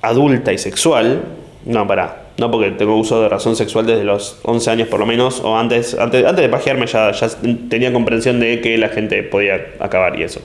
adulta 0.00 0.52
y 0.52 0.58
sexual, 0.58 1.22
no, 1.64 1.86
para 1.86 2.28
no 2.38 2.50
porque 2.52 2.70
tengo 2.70 2.96
uso 2.96 3.20
de 3.20 3.28
razón 3.28 3.56
sexual 3.56 3.84
desde 3.84 4.04
los 4.04 4.38
11 4.44 4.70
años 4.70 4.88
por 4.88 5.00
lo 5.00 5.06
menos, 5.06 5.40
o 5.40 5.56
antes, 5.56 5.94
antes, 5.94 6.24
antes 6.24 6.42
de 6.42 6.48
pajearme 6.48 6.86
ya, 6.86 7.10
ya 7.10 7.28
tenía 7.68 7.92
comprensión 7.92 8.38
de 8.38 8.60
que 8.60 8.78
la 8.78 8.88
gente 8.88 9.22
podía 9.24 9.74
acabar 9.80 10.18
y 10.18 10.22
eso. 10.22 10.40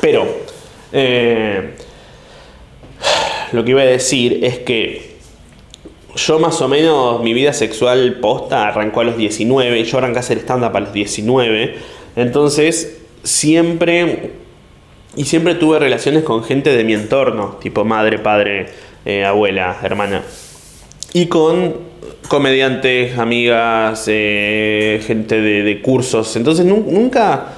Pero, 0.00 0.26
eh, 0.92 1.70
lo 3.52 3.64
que 3.64 3.70
iba 3.70 3.82
a 3.82 3.86
decir 3.86 4.40
es 4.42 4.58
que 4.58 5.12
yo 6.16 6.38
más 6.40 6.60
o 6.60 6.68
menos 6.68 7.22
mi 7.22 7.32
vida 7.32 7.52
sexual 7.52 8.18
posta 8.20 8.66
arrancó 8.66 9.00
a 9.00 9.04
los 9.04 9.16
19, 9.16 9.84
yo 9.84 9.98
arranqué 9.98 10.18
a 10.18 10.20
hacer 10.20 10.38
stand-up 10.38 10.76
a 10.76 10.80
los 10.80 10.92
19, 10.92 11.76
entonces 12.16 13.01
siempre 13.22 14.32
y 15.14 15.24
siempre 15.24 15.54
tuve 15.54 15.78
relaciones 15.78 16.24
con 16.24 16.42
gente 16.42 16.74
de 16.74 16.84
mi 16.84 16.94
entorno, 16.94 17.58
tipo 17.60 17.84
madre, 17.84 18.18
padre, 18.18 18.66
eh, 19.04 19.24
abuela, 19.24 19.76
hermana. 19.82 20.22
Y 21.12 21.26
con 21.26 21.74
comediantes, 22.28 23.18
amigas, 23.18 24.04
eh, 24.06 25.02
gente 25.06 25.40
de, 25.40 25.82
cursos. 25.82 26.34
Entonces 26.36 26.64
nunca, 26.64 27.52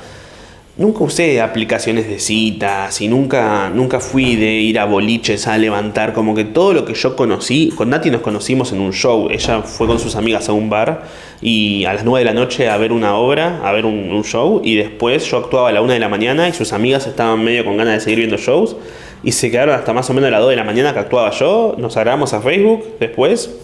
nunca 0.76 1.04
usé 1.04 1.40
aplicaciones 1.40 2.08
de 2.08 2.18
citas 2.18 3.00
y 3.00 3.08
nunca, 3.08 3.70
nunca 3.70 4.00
fui 4.00 4.36
de 4.36 4.54
ir 4.54 4.78
a 4.78 4.84
boliches 4.84 5.46
a 5.46 5.56
levantar. 5.58 6.12
Como 6.12 6.34
que 6.34 6.44
todo 6.44 6.72
lo 6.72 6.84
que 6.84 6.94
yo 6.94 7.16
conocí, 7.16 7.70
con 7.76 7.90
Nati 7.90 8.10
nos 8.10 8.22
conocimos 8.22 8.72
en 8.72 8.80
un 8.80 8.92
show. 8.92 9.28
Ella 9.30 9.62
fue 9.62 9.86
con 9.86 9.98
sus 9.98 10.16
amigas 10.16 10.48
a 10.48 10.52
un 10.52 10.68
bar 10.70 11.04
y 11.40 11.84
a 11.84 11.94
las 11.94 12.04
9 12.04 12.20
de 12.20 12.24
la 12.24 12.38
noche 12.38 12.68
a 12.68 12.76
ver 12.76 12.92
una 12.92 13.16
obra, 13.16 13.60
a 13.64 13.72
ver 13.72 13.86
un, 13.86 14.22
show. 14.24 14.60
Y 14.64 14.76
después 14.76 15.24
yo 15.30 15.38
actuaba 15.38 15.68
a 15.68 15.72
la 15.72 15.82
1 15.82 15.92
de 15.92 16.00
la 16.00 16.08
mañana 16.08 16.48
y 16.48 16.52
sus 16.52 16.72
amigas 16.72 17.06
estaban 17.06 17.42
medio 17.42 17.64
con 17.64 17.76
ganas 17.76 17.94
de 17.94 18.00
seguir 18.00 18.18
viendo 18.18 18.36
shows 18.36 18.76
y 19.22 19.32
se 19.32 19.50
quedaron 19.50 19.74
hasta 19.74 19.92
más 19.92 20.08
o 20.10 20.14
menos 20.14 20.28
a 20.28 20.30
las 20.32 20.40
2 20.40 20.50
de 20.50 20.56
la 20.56 20.64
mañana 20.64 20.92
que 20.92 21.00
actuaba 21.00 21.30
yo. 21.30 21.74
Nos 21.78 21.96
agregamos 21.96 22.32
a 22.32 22.40
Facebook 22.40 22.84
después. 22.98 23.63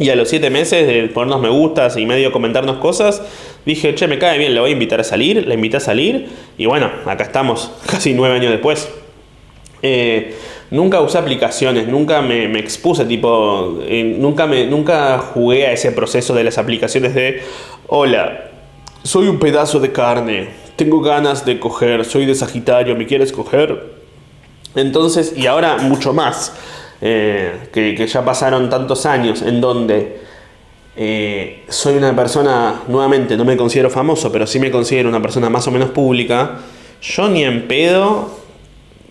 Y 0.00 0.08
a 0.08 0.16
los 0.16 0.30
7 0.30 0.48
meses 0.50 0.86
de 0.86 1.08
ponernos 1.08 1.42
me 1.42 1.50
gustas 1.50 1.98
y 1.98 2.06
medio 2.06 2.32
comentarnos 2.32 2.78
cosas, 2.78 3.22
dije, 3.66 3.94
che, 3.94 4.08
me 4.08 4.18
cae 4.18 4.38
bien, 4.38 4.54
le 4.54 4.60
voy 4.60 4.70
a 4.70 4.72
invitar 4.72 4.98
a 4.98 5.04
salir. 5.04 5.46
La 5.46 5.54
invité 5.54 5.76
a 5.76 5.80
salir 5.80 6.26
y 6.56 6.66
bueno, 6.66 6.90
acá 7.04 7.22
estamos, 7.22 7.70
casi 7.86 8.14
9 8.14 8.34
años 8.34 8.50
después. 8.50 8.88
Eh, 9.82 10.34
nunca 10.70 11.00
usé 11.00 11.18
aplicaciones, 11.18 11.86
nunca 11.86 12.22
me, 12.22 12.58
expuse, 12.58 13.04
tipo, 13.04 13.78
eh, 13.82 14.16
nunca, 14.18 14.46
me, 14.46 14.66
nunca 14.66 15.18
jugué 15.18 15.66
a 15.66 15.72
ese 15.72 15.92
proceso 15.92 16.34
de 16.34 16.44
las 16.44 16.58
aplicaciones 16.58 17.14
de, 17.14 17.42
hola, 17.86 18.50
soy 19.02 19.28
un 19.28 19.38
pedazo 19.38 19.80
de 19.80 19.92
carne, 19.92 20.48
tengo 20.76 21.00
ganas 21.00 21.44
de 21.44 21.58
coger, 21.58 22.04
soy 22.04 22.26
de 22.26 22.34
Sagitario, 22.34 22.96
¿me 22.96 23.06
quieres 23.06 23.32
coger? 23.32 24.00
Entonces, 24.74 25.34
y 25.36 25.46
ahora 25.46 25.78
mucho 25.78 26.12
más, 26.12 26.54
eh, 27.00 27.68
que, 27.72 28.06
ya 28.06 28.24
pasaron 28.24 28.68
tantos 28.68 29.06
años 29.06 29.42
en 29.42 29.60
donde 29.60 30.20
eh, 30.96 31.64
soy 31.68 31.96
una 31.96 32.14
persona, 32.14 32.82
nuevamente 32.88 33.36
no 33.36 33.44
me 33.44 33.56
considero 33.56 33.88
famoso, 33.88 34.30
pero 34.30 34.46
sí 34.46 34.58
me 34.58 34.70
considero 34.70 35.08
una 35.08 35.22
persona 35.22 35.48
más 35.48 35.66
o 35.66 35.70
menos 35.70 35.90
pública, 35.90 36.58
yo 37.00 37.28
ni 37.28 37.44
en 37.44 37.66
pedo 37.66 38.38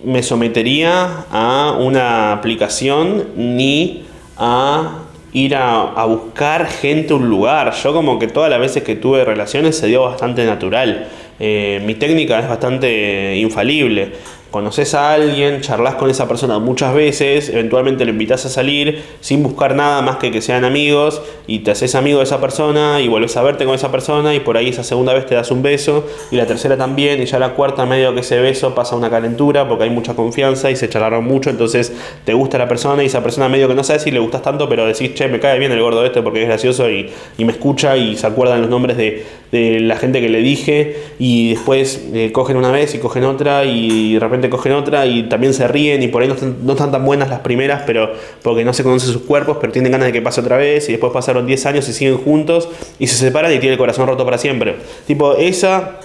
me 0.03 0.21
sometería 0.21 1.25
a 1.31 1.75
una 1.79 2.31
aplicación 2.31 3.29
ni 3.35 4.05
a 4.37 4.99
ir 5.33 5.55
a, 5.55 6.05
buscar 6.05 6.67
gente 6.67 7.13
a 7.13 7.17
un 7.17 7.29
lugar. 7.29 7.73
Yo 7.73 7.93
como 7.93 8.17
que 8.19 8.27
todas 8.27 8.49
las 8.49 8.59
veces 8.59 8.83
que 8.83 8.95
tuve 8.95 9.25
relaciones 9.25 9.77
se 9.77 9.87
dio 9.87 10.03
bastante 10.03 10.45
natural. 10.45 11.07
Eh, 11.39 11.81
mi 11.85 11.95
técnica 11.95 12.39
es 12.39 12.47
bastante 12.47 13.35
infalible 13.37 14.13
conoces 14.51 14.95
a 14.95 15.13
alguien, 15.13 15.61
charlas 15.61 15.95
con 15.95 16.09
esa 16.09 16.27
persona 16.27 16.59
muchas 16.59 16.93
veces, 16.93 17.49
eventualmente 17.49 18.03
lo 18.05 18.11
invitas 18.11 18.45
a 18.45 18.49
salir 18.49 19.03
sin 19.21 19.43
buscar 19.43 19.75
nada 19.75 20.01
más 20.01 20.17
que 20.17 20.31
que 20.31 20.41
sean 20.41 20.65
amigos 20.65 21.21
y 21.47 21.59
te 21.59 21.71
haces 21.71 21.95
amigo 21.95 22.17
de 22.19 22.23
esa 22.23 22.41
persona 22.41 22.99
y 23.01 23.07
vuelves 23.07 23.37
a 23.37 23.43
verte 23.43 23.65
con 23.65 23.75
esa 23.75 23.91
persona 23.91 24.33
y 24.33 24.39
por 24.39 24.57
ahí 24.57 24.69
esa 24.69 24.83
segunda 24.83 25.13
vez 25.13 25.25
te 25.25 25.35
das 25.35 25.51
un 25.51 25.61
beso 25.61 26.05
y 26.31 26.35
la 26.35 26.45
tercera 26.45 26.77
también 26.77 27.21
y 27.21 27.25
ya 27.25 27.37
la 27.39 27.53
cuarta 27.53 27.85
medio 27.85 28.13
que 28.13 28.21
ese 28.21 28.39
beso 28.39 28.73
pasa 28.73 28.95
una 28.95 29.09
calentura 29.09 29.67
porque 29.67 29.83
hay 29.83 29.89
mucha 29.89 30.15
confianza 30.15 30.71
y 30.71 30.75
se 30.75 30.89
charlaron 30.89 31.23
mucho, 31.23 31.49
entonces 31.49 31.93
te 32.25 32.33
gusta 32.33 32.57
la 32.57 32.67
persona 32.67 33.03
y 33.03 33.07
esa 33.07 33.21
persona 33.21 33.49
medio 33.49 33.67
que 33.67 33.75
no 33.75 33.83
sabes 33.83 34.03
si 34.03 34.11
le 34.11 34.19
gustas 34.19 34.41
tanto 34.41 34.67
pero 34.67 34.85
decís, 34.85 35.13
che, 35.13 35.27
me 35.27 35.39
cae 35.39 35.59
bien 35.59 35.71
el 35.71 35.81
gordo 35.81 36.05
este 36.05 36.21
porque 36.21 36.41
es 36.41 36.47
gracioso 36.47 36.89
y, 36.89 37.09
me 37.37 37.51
escucha 37.51 37.97
y 37.97 38.15
se 38.15 38.27
acuerdan 38.27 38.61
los 38.61 38.69
nombres 38.69 38.95
de, 38.97 39.25
la 39.51 39.95
gente 39.95 40.21
que 40.21 40.29
le 40.29 40.39
dije 40.39 40.95
y 41.17 41.51
después 41.51 42.07
eh, 42.13 42.31
cogen 42.31 42.55
una 42.55 42.71
vez 42.71 42.93
y 42.93 42.99
cogen 42.99 43.23
otra 43.23 43.65
y 43.65 44.13
de 44.13 44.19
repente 44.19 44.49
cogen 44.49 44.73
otra 44.73 45.07
y 45.07 45.23
también 45.23 45.55
se 45.55 45.67
ríen 45.67 46.03
y 46.03 46.07
por 46.07 46.21
ahí 46.21 46.27
no 46.27 46.35
están, 46.73 46.91
tan 46.91 47.03
buenas 47.03 47.29
las 47.29 47.39
primeras, 47.39 47.81
pero 47.85 48.13
porque 48.43 48.63
no 48.63 48.73
se 48.73 48.83
conocen 48.83 49.11
sus 49.11 49.23
cuerpos, 49.23 49.57
pero 49.59 49.73
tienen 49.73 49.91
ganas 49.91 50.07
de 50.07 50.13
que 50.13 50.21
pase 50.21 50.41
otra 50.41 50.57
vez 50.57 50.87
y 50.89 50.91
después 50.91 51.11
pasaron 51.11 51.47
10 51.47 51.65
años 51.65 51.89
y 51.89 51.93
siguen 51.93 52.17
juntos 52.17 52.69
y 52.99 53.07
se 53.07 53.15
separan 53.15 53.51
y 53.51 53.55
tienen 53.55 53.73
el 53.73 53.77
corazón 53.79 54.07
roto 54.07 54.23
para 54.23 54.37
siempre. 54.37 54.75
Tipo, 55.07 55.33
esa, 55.35 55.97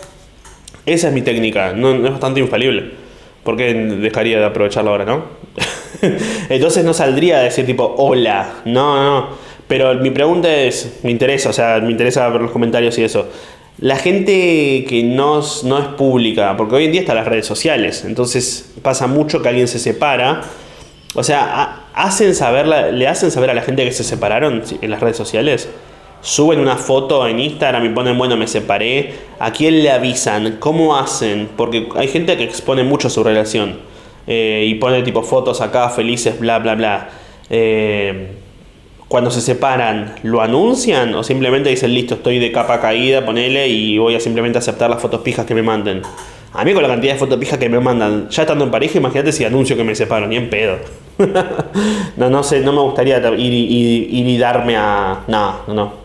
esa 0.87 1.09
es 1.09 1.15
mi 1.15 1.21
técnica, 1.21 1.75
no, 1.75 1.95
es 1.95 2.11
bastante 2.11 2.41
infalible. 2.41 2.93
porque 3.45 3.75
dejaría 3.75 4.39
de 4.39 4.47
aprovecharla 4.47 4.91
ahora, 4.91 5.05
no? 5.05 5.25
Entonces 6.49 6.83
no 6.83 6.95
saldría 6.95 7.39
a 7.39 7.43
decir 7.43 7.67
tipo, 7.67 7.95
hola, 7.99 8.63
no, 8.65 9.05
no. 9.05 9.44
Pero 9.67 9.95
mi 9.95 10.11
pregunta 10.11 10.55
es, 10.55 11.01
me 11.03 11.11
interesa, 11.11 11.51
o 11.51 11.53
sea, 11.53 11.81
me 11.81 11.91
interesa 11.91 12.29
ver 12.29 12.43
los 12.43 12.51
comentarios 12.51 12.99
y 12.99 13.05
eso 13.05 13.29
la 13.79 13.97
gente 13.97 14.85
que 14.89 15.03
no, 15.03 15.43
no, 15.65 15.79
es 15.79 15.87
pública, 15.97 16.57
porque 16.57 16.77
hoy 16.77 16.85
en 16.85 16.93
día 16.93 17.01
están 17.01 17.17
las 17.17 17.27
redes 17.27 17.47
sociales, 17.47 18.05
entonces 18.05 18.73
pasa 18.83 19.07
mucho 19.07 19.43
que 19.43 19.49
alguien 19.49 19.67
se 19.67 19.79
separa, 19.81 20.43
o 21.15 21.25
sea, 21.25 21.87
hacen 21.93 22.35
saber, 22.35 22.67
le 22.67 23.09
hacen 23.09 23.31
saber 23.31 23.51
a 23.51 23.55
la 23.55 23.63
gente 23.63 23.85
que 23.85 23.93
se 23.93 24.05
separaron 24.05 24.63
en 24.81 24.91
las 24.91 25.01
redes 25.01 25.17
sociales, 25.17 25.69
suben 26.21 26.61
una 26.61 26.77
foto 26.77 27.27
en 27.27 27.41
Instagram 27.41 27.85
y 27.87 27.89
ponen, 27.89 28.17
bueno, 28.17 28.37
me 28.37 28.47
separé, 28.47 29.13
¿a 29.41 29.53
quién 29.53 29.83
le 29.83 29.91
avisan? 29.91 30.57
¿Cómo 30.61 30.97
hacen? 30.97 31.49
Porque 31.57 31.89
hay 31.97 32.09
gente 32.09 32.37
que 32.37 32.45
expone 32.45 32.85
mucho 32.85 33.11
su 33.11 33.25
relación 33.25 33.81
eh, 34.27 34.65
y 34.69 34.77
pone 34.77 35.03
tipo 35.03 35.23
fotos 35.23 35.61
acá 35.61 35.91
felices, 35.91 36.39
bla, 36.39 36.61
bla, 36.61 36.77
bla. 36.77 37.11
Eh, 37.51 38.44
cuando 39.09 39.31
se 39.31 39.41
separan, 39.41 40.15
¿lo 40.23 40.41
anuncian 40.41 41.15
o 41.15 41.23
simplemente 41.23 41.69
dicen, 41.69 41.93
listo, 41.95 42.15
estoy 42.15 42.39
de 42.39 42.51
capa 42.53 42.81
caída, 42.81 43.25
ponele 43.25 43.69
y 43.69 43.99
voy 43.99 44.15
a 44.15 44.21
simplemente 44.21 44.59
aceptar 44.59 44.91
las 44.91 45.01
fotos 45.01 45.21
pijas 45.21 45.47
que 45.47 45.55
me 45.55 45.63
manden? 45.63 46.03
A 46.53 46.65
mí 46.65 46.73
con 46.73 46.83
la 46.83 46.89
cantidad 46.89 47.13
de 47.15 47.19
fotos 47.19 47.39
pijas 47.39 47.59
que 47.59 47.69
me 47.69 47.81
mandan, 47.81 48.29
ya 48.31 48.43
estando 48.43 48.65
en 48.65 48.71
pareja, 48.71 48.99
imagínate 48.99 49.33
si 49.33 49.45
anuncio 49.45 49.77
que 49.77 49.85
me 49.85 49.95
separo, 49.95 50.27
ni 50.27 50.37
en 50.37 50.49
pedo. 50.49 50.77
no, 52.17 52.31
no 52.31 52.43
sé, 52.43 52.61
no 52.61 52.73
me 52.73 52.81
gustaría 52.81 53.19
ir, 53.37 53.53
y 53.53 54.39
darme 54.39 54.77
a... 54.77 55.21
No, 55.27 55.57
no, 55.67 56.05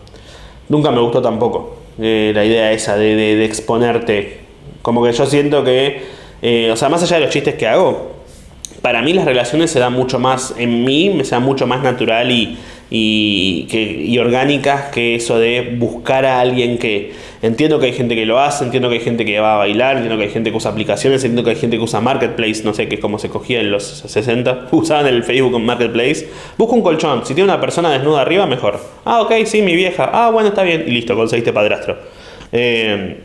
Nunca 0.68 0.92
me 0.92 1.00
gustó 1.00 1.20
tampoco 1.20 1.78
eh, 2.00 2.30
la 2.32 2.44
idea 2.44 2.70
esa 2.70 2.96
de, 2.96 3.44
exponerte. 3.44 4.38
Como 4.82 5.02
que 5.02 5.12
yo 5.12 5.26
siento 5.26 5.64
que, 5.64 6.02
eh, 6.42 6.70
o 6.72 6.76
sea, 6.76 6.88
más 6.88 7.02
allá 7.02 7.16
de 7.16 7.22
los 7.24 7.30
chistes 7.30 7.56
que 7.56 7.66
hago, 7.66 8.12
para 8.80 9.02
mí 9.02 9.12
las 9.12 9.24
relaciones 9.24 9.70
se 9.72 9.80
dan 9.80 9.92
mucho 9.92 10.20
más, 10.20 10.54
en 10.56 10.84
mí 10.84 11.10
me 11.10 11.24
se 11.24 11.32
dan 11.32 11.42
mucho 11.42 11.66
más 11.66 11.82
natural 11.82 12.30
y, 12.30 12.56
y, 12.90 13.66
que, 13.70 14.18
orgánicas 14.20 14.90
que 14.90 15.14
eso 15.14 15.38
de 15.38 15.76
buscar 15.78 16.24
a 16.24 16.40
alguien 16.40 16.76
que 16.76 17.12
entiendo 17.40 17.78
que 17.78 17.86
hay 17.86 17.92
gente 17.92 18.16
que 18.16 18.26
lo 18.26 18.40
hace, 18.40 18.64
entiendo 18.64 18.88
que 18.88 18.96
hay 18.96 19.00
gente 19.00 19.24
que 19.24 19.38
va 19.38 19.54
a 19.54 19.58
bailar, 19.58 19.96
entiendo 19.96 20.18
que 20.18 20.24
hay 20.24 20.30
gente 20.30 20.50
que 20.50 20.56
usa 20.56 20.72
aplicaciones, 20.72 21.22
entiendo 21.22 21.44
que 21.44 21.50
hay 21.50 21.56
gente 21.56 21.76
que 21.76 21.82
usa 21.82 22.00
Marketplace, 22.00 22.62
no 22.64 22.74
sé 22.74 22.88
qué 22.88 22.96
es 22.96 23.00
como 23.00 23.18
se 23.18 23.28
cogía 23.28 23.60
en 23.60 23.70
los 23.70 23.84
60, 23.84 24.68
usaban 24.72 25.06
el 25.06 25.22
Facebook 25.22 25.52
con 25.52 25.64
Marketplace. 25.64 26.28
Busca 26.58 26.74
un 26.74 26.82
colchón, 26.82 27.24
si 27.24 27.34
tiene 27.34 27.50
una 27.50 27.60
persona 27.60 27.90
desnuda 27.90 28.22
arriba, 28.22 28.46
mejor. 28.46 28.80
Ah, 29.04 29.22
ok, 29.22 29.32
sí, 29.46 29.62
mi 29.62 29.76
vieja. 29.76 30.10
Ah, 30.12 30.30
bueno, 30.30 30.48
está 30.48 30.64
bien. 30.64 30.84
Y 30.86 30.90
listo, 30.90 31.14
conseguiste 31.14 31.52
padrastro. 31.52 31.96
Eh, 32.52 33.20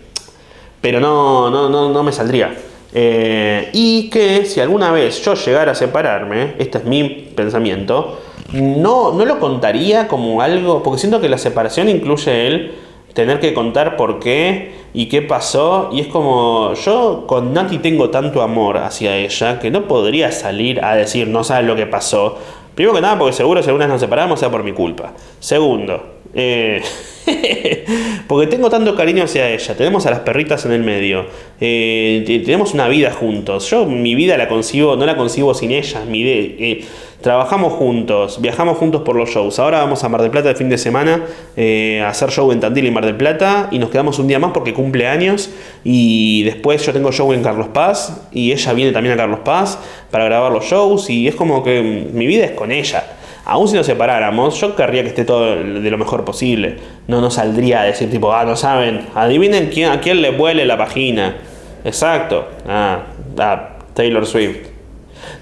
pero 0.79 0.99
no, 0.99 1.49
no, 1.49 1.67
no, 1.67 1.89
no 1.91 2.03
me 2.03 2.11
saldría. 2.11 2.55
Eh, 2.97 3.69
y 3.73 4.09
que 4.09 4.45
si 4.45 4.61
alguna 4.61 4.91
vez 4.91 5.23
yo 5.23 5.35
llegara 5.35 5.73
a 5.73 5.75
separarme, 5.75 6.53
este 6.57 6.77
es 6.79 6.85
mi 6.85 7.03
pensamiento, 7.35 8.21
no, 8.53 9.11
no 9.11 9.25
lo 9.25 9.39
contaría 9.39 10.07
como 10.07 10.41
algo, 10.41 10.81
porque 10.81 10.99
siento 10.99 11.19
que 11.19 11.29
la 11.29 11.37
separación 11.37 11.89
incluye 11.89 12.47
el 12.47 12.71
tener 13.13 13.39
que 13.39 13.53
contar 13.53 13.97
por 13.97 14.19
qué 14.19 14.85
¿Y 14.95 15.07
qué 15.07 15.21
pasó? 15.21 15.89
Y 15.91 15.99
es 15.99 16.07
como, 16.07 16.73
yo 16.73 17.25
con 17.27 17.53
Nati 17.53 17.79
tengo 17.79 18.11
tanto 18.11 18.41
amor 18.41 18.77
hacia 18.77 19.17
ella 19.17 19.59
que 19.59 19.69
no 19.69 19.89
podría 19.89 20.31
salir 20.31 20.81
a 20.85 20.95
decir, 20.95 21.27
no 21.27 21.43
sabes 21.43 21.67
lo 21.67 21.75
que 21.75 21.85
pasó. 21.85 22.37
Primero 22.75 22.95
que 22.95 23.01
nada, 23.01 23.19
porque 23.19 23.33
seguro 23.33 23.61
si 23.61 23.67
alguna 23.67 23.87
vez 23.87 23.91
nos 23.91 23.99
separamos 23.99 24.39
sea 24.39 24.49
por 24.49 24.63
mi 24.63 24.71
culpa. 24.71 25.11
Segundo, 25.41 26.01
eh, 26.33 26.81
porque 28.27 28.47
tengo 28.47 28.69
tanto 28.69 28.95
cariño 28.95 29.23
hacia 29.23 29.49
ella. 29.49 29.75
Tenemos 29.75 30.05
a 30.05 30.11
las 30.11 30.19
perritas 30.19 30.65
en 30.65 30.71
el 30.71 30.83
medio. 30.83 31.25
Eh, 31.59 32.23
tenemos 32.45 32.73
una 32.73 32.87
vida 32.87 33.11
juntos. 33.11 33.69
Yo 33.69 33.85
mi 33.85 34.15
vida 34.15 34.37
la 34.37 34.47
concibo, 34.47 34.95
no 34.95 35.05
la 35.05 35.15
concibo 35.15 35.53
sin 35.53 35.71
ella. 35.71 36.01
Eh, 36.07 36.85
trabajamos 37.21 37.73
juntos, 37.73 38.41
viajamos 38.41 38.77
juntos 38.77 39.01
por 39.01 39.15
los 39.15 39.29
shows. 39.29 39.59
Ahora 39.59 39.79
vamos 39.79 40.03
a 40.03 40.09
Mar 40.09 40.21
del 40.21 40.31
Plata 40.31 40.49
de 40.49 40.55
fin 40.55 40.69
de 40.69 40.77
semana 40.77 41.23
a 41.57 42.09
hacer 42.09 42.29
show 42.29 42.51
en 42.51 42.59
Tandil 42.59 42.85
y 42.85 42.91
Mar 42.91 43.05
del 43.05 43.17
Plata. 43.17 43.69
Y 43.71 43.79
nos 43.79 43.89
quedamos 43.89 44.19
un 44.19 44.27
día 44.27 44.39
más 44.39 44.51
porque 44.51 44.73
cumple 44.73 45.07
años. 45.07 45.49
Y 45.83 46.43
después 46.43 46.85
yo 46.85 46.93
tengo 46.93 47.11
show 47.11 47.33
en 47.33 47.41
Carlos 47.41 47.67
Paz. 47.69 48.27
Y 48.31 48.51
ella 48.51 48.73
viene 48.73 48.91
también 48.91 49.13
a 49.13 49.17
Carlos 49.17 49.39
Paz 49.43 49.79
para 50.11 50.25
grabar 50.25 50.51
los 50.51 50.65
shows. 50.65 51.09
Y 51.09 51.27
es 51.27 51.35
como 51.35 51.63
que 51.63 51.81
mi 51.81 52.27
vida 52.27 52.45
es 52.45 52.51
con 52.51 52.71
ella 52.71 53.03
aún 53.45 53.67
si 53.67 53.75
nos 53.75 53.85
separáramos, 53.85 54.59
yo 54.59 54.75
querría 54.75 55.03
que 55.03 55.09
esté 55.09 55.23
todo 55.23 55.55
de 55.55 55.89
lo 55.89 55.97
mejor 55.97 56.25
posible. 56.25 56.77
No 57.07 57.21
nos 57.21 57.35
saldría 57.35 57.81
a 57.81 57.83
decir 57.85 58.09
tipo, 58.09 58.33
ah, 58.33 58.43
no 58.43 58.55
saben, 58.55 59.07
adivinen 59.13 59.69
quién, 59.73 59.91
a 59.91 60.01
quién 60.01 60.21
le 60.21 60.31
vuele 60.31 60.65
la 60.65 60.77
página. 60.77 61.37
Exacto. 61.83 62.47
Ah, 62.67 63.03
ah 63.37 63.69
Taylor 63.93 64.25
Swift. 64.25 64.67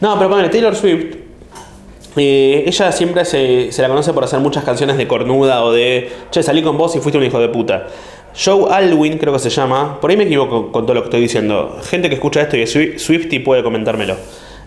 No, 0.02 0.18
pero 0.18 0.30
ponle, 0.30 0.50
Taylor 0.50 0.76
Swift. 0.76 1.18
Eh, 2.16 2.66
ella 2.68 2.92
siempre 2.92 3.26
se, 3.26 3.72
se, 3.72 3.82
la 3.82 3.88
conoce 3.88 4.14
por 4.14 4.24
hacer 4.24 4.40
muchas 4.40 4.64
canciones 4.64 4.98
de 4.98 5.08
cornuda 5.08 5.64
o 5.64 5.72
de, 5.72 6.12
che, 6.30 6.44
salí 6.44 6.62
con 6.62 6.78
vos 6.78 6.96
y 6.96 7.00
fuiste 7.00 7.18
un 7.18 7.24
hijo 7.24 7.40
de 7.40 7.50
puta. 7.50 7.88
Joe 8.36 8.72
Alwyn, 8.72 9.18
creo 9.18 9.34
que 9.34 9.40
se 9.40 9.50
llama, 9.50 10.00
por 10.00 10.10
ahí 10.10 10.18
me 10.18 10.24
equivoco 10.24 10.72
con 10.72 10.86
todo 10.86 10.96
lo 10.96 11.02
que 11.02 11.08
estoy 11.08 11.22
diciendo. 11.22 11.78
Gente 11.90 12.10
que 12.10 12.16
escucha 12.16 12.42
esto 12.42 12.58
y 12.58 12.62
es 12.62 12.72
Swifty 12.72 13.40
puede 13.40 13.64
comentármelo. 13.64 14.16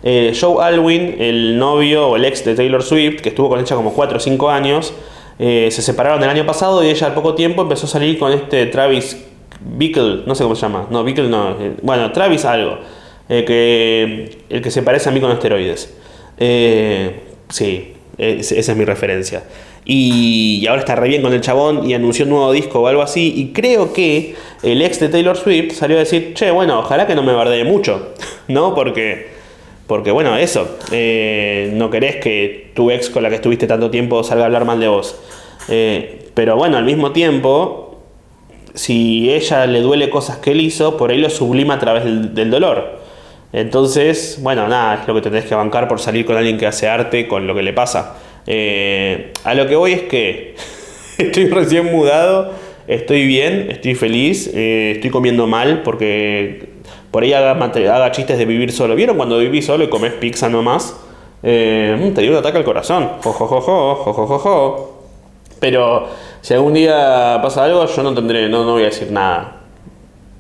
Eh, 0.03 0.37
Joe 0.39 0.63
Alwyn, 0.65 1.17
el 1.19 1.59
novio 1.59 2.09
o 2.09 2.17
el 2.17 2.25
ex 2.25 2.45
de 2.45 2.55
Taylor 2.55 2.83
Swift, 2.83 3.21
que 3.21 3.31
estuvo 3.31 3.49
con 3.49 3.61
ella 3.61 3.77
como 3.77 3.93
4 3.93 4.17
o 4.17 4.21
5 4.21 4.51
años, 4.51 4.93
eh, 5.39 5.69
se 5.71 5.83
separaron 5.83 6.23
el 6.23 6.29
año 6.29 6.47
pasado 6.47 6.83
y 6.85 6.89
ella 6.89 7.09
al 7.09 7.15
poco 7.15 7.35
tiempo 7.35 7.63
empezó 7.63 7.87
a 7.87 7.89
salir 7.89 8.19
con 8.19 8.33
este 8.33 8.67
Travis 8.67 9.25
Bickle, 9.61 10.23
no 10.27 10.35
sé 10.35 10.43
cómo 10.43 10.55
se 10.55 10.63
llama, 10.63 10.87
no, 10.91 11.03
Bickle 11.03 11.29
no, 11.29 11.51
eh, 11.61 11.73
bueno, 11.83 12.13
Travis 12.13 12.45
algo, 12.45 12.79
que, 13.29 14.39
el 14.49 14.63
que 14.63 14.71
se 14.71 14.83
parece 14.83 15.09
a 15.09 15.13
mí 15.13 15.21
con 15.21 15.33
esteroides. 15.33 15.95
sí, 17.49 17.93
esa 18.19 18.73
es 18.73 18.77
mi 18.77 18.85
referencia. 18.85 19.43
Y 19.89 20.67
ahora 20.67 20.81
está 20.81 20.97
re 20.97 21.09
bien 21.09 21.23
con 21.23 21.33
el 21.33 21.41
chabón 21.41 21.89
y 21.89 21.95
anunció 21.95 22.25
un 22.25 22.31
nuevo 22.31 22.51
disco 22.51 22.81
o 22.81 22.89
algo 22.89 23.03
así. 23.03 23.33
Y 23.37 23.53
creo 23.53 23.93
que 23.93 24.35
el 24.65 24.83
ex 24.83 24.99
de 24.99 25.09
Taylor 25.09 25.37
Swift 25.37 25.75
salió 25.75 25.97
a 25.97 26.01
decir, 26.01 26.35
che, 26.35 26.51
bueno, 26.51 26.81
ojalá 26.81 27.07
que 27.07 27.15
no 27.15 27.23
me 27.23 27.33
bardee 27.33 27.63
mucho, 27.63 28.15
¿no? 28.49 28.75
Porque 28.75 29.36
porque 29.87 30.11
bueno, 30.11 30.37
eso, 30.37 30.79
eh, 30.91 31.71
no 31.75 31.91
querés 31.91 32.17
que 32.17 32.71
tu 32.75 32.91
ex 32.91 33.09
con 33.09 33.23
la 33.23 33.29
que 33.29 33.37
estuviste 33.37 33.67
tanto 33.67 33.91
tiempo 33.91 34.25
salga 34.25 34.45
a 34.45 34.47
hablar 34.47 34.65
mal 34.65 34.81
de 34.81 34.89
vos. 34.89 35.17
Eh, 35.69 36.29
pero 36.35 36.57
bueno, 36.57 36.77
al 36.77 36.85
mismo 36.85 37.13
tiempo, 37.13 38.01
si 38.75 39.33
ella 39.33 39.67
le 39.67 39.81
duele 39.81 40.11
cosas 40.11 40.39
que 40.39 40.53
él 40.53 40.61
hizo, 40.61 40.97
por 40.97 41.11
ahí 41.11 41.19
lo 41.19 41.31
sublima 41.31 41.75
a 41.75 41.79
través 41.79 42.05
del, 42.05 42.51
dolor. 42.51 43.01
Entonces, 43.53 44.41
bueno, 44.43 44.67
nada, 44.67 45.03
es 45.03 45.09
lo 45.09 45.15
que 45.15 45.21
tenés 45.21 45.45
que 45.45 45.55
bancar 45.55 45.87
por 45.87 46.01
salir 46.01 46.27
con 46.27 46.37
alguien 46.37 46.59
que 46.59 46.67
hace 46.67 46.89
arte 46.89 47.29
con 47.29 47.47
lo 47.47 47.55
que 47.55 47.63
le 47.63 47.73
pasa. 47.73 48.17
Eh, 48.47 49.33
a 49.45 49.55
lo 49.55 49.69
que 49.69 49.77
voy 49.77 49.93
es 49.93 50.03
que 50.03 50.57
estoy 51.19 51.47
recién 51.47 51.93
mudado, 51.93 52.53
estoy 52.89 53.25
bien, 53.25 53.69
estoy 53.71 53.95
feliz, 53.95 54.49
estoy 54.49 55.11
comiendo 55.11 55.47
mal 55.47 55.83
porque 55.85 56.76
por 57.17 57.23
ahí 57.23 57.33
haga, 57.33 58.13
chistes 58.13 58.37
de 58.37 58.45
vivir 58.45 58.71
solo. 58.73 58.95
¿Vieron 58.95 59.17
cuando 59.17 59.39
vivís 59.39 59.65
solo 59.65 59.85
y 59.85 59.89
comés 59.89 60.13
pizza 60.13 60.51
nomás? 60.51 60.95
Eh, 61.43 61.97
mm, 61.99 62.13
te 62.13 62.21
dio 62.21 62.33
un 62.33 62.37
ataque 62.37 62.59
al 62.59 62.65
corazón. 62.65 63.09
Jo, 63.23 64.99
Pero 65.59 66.09
si 66.43 66.53
algún 66.53 66.75
día 66.75 67.39
pasa 67.41 67.65
algo, 67.65 67.87
yo 67.87 68.03
no 68.03 68.13
tendré, 68.13 68.51
no, 68.51 68.67
no 68.67 68.73
voy 68.73 68.83
a 68.83 68.87
decir 68.89 69.11
nada. 69.11 69.63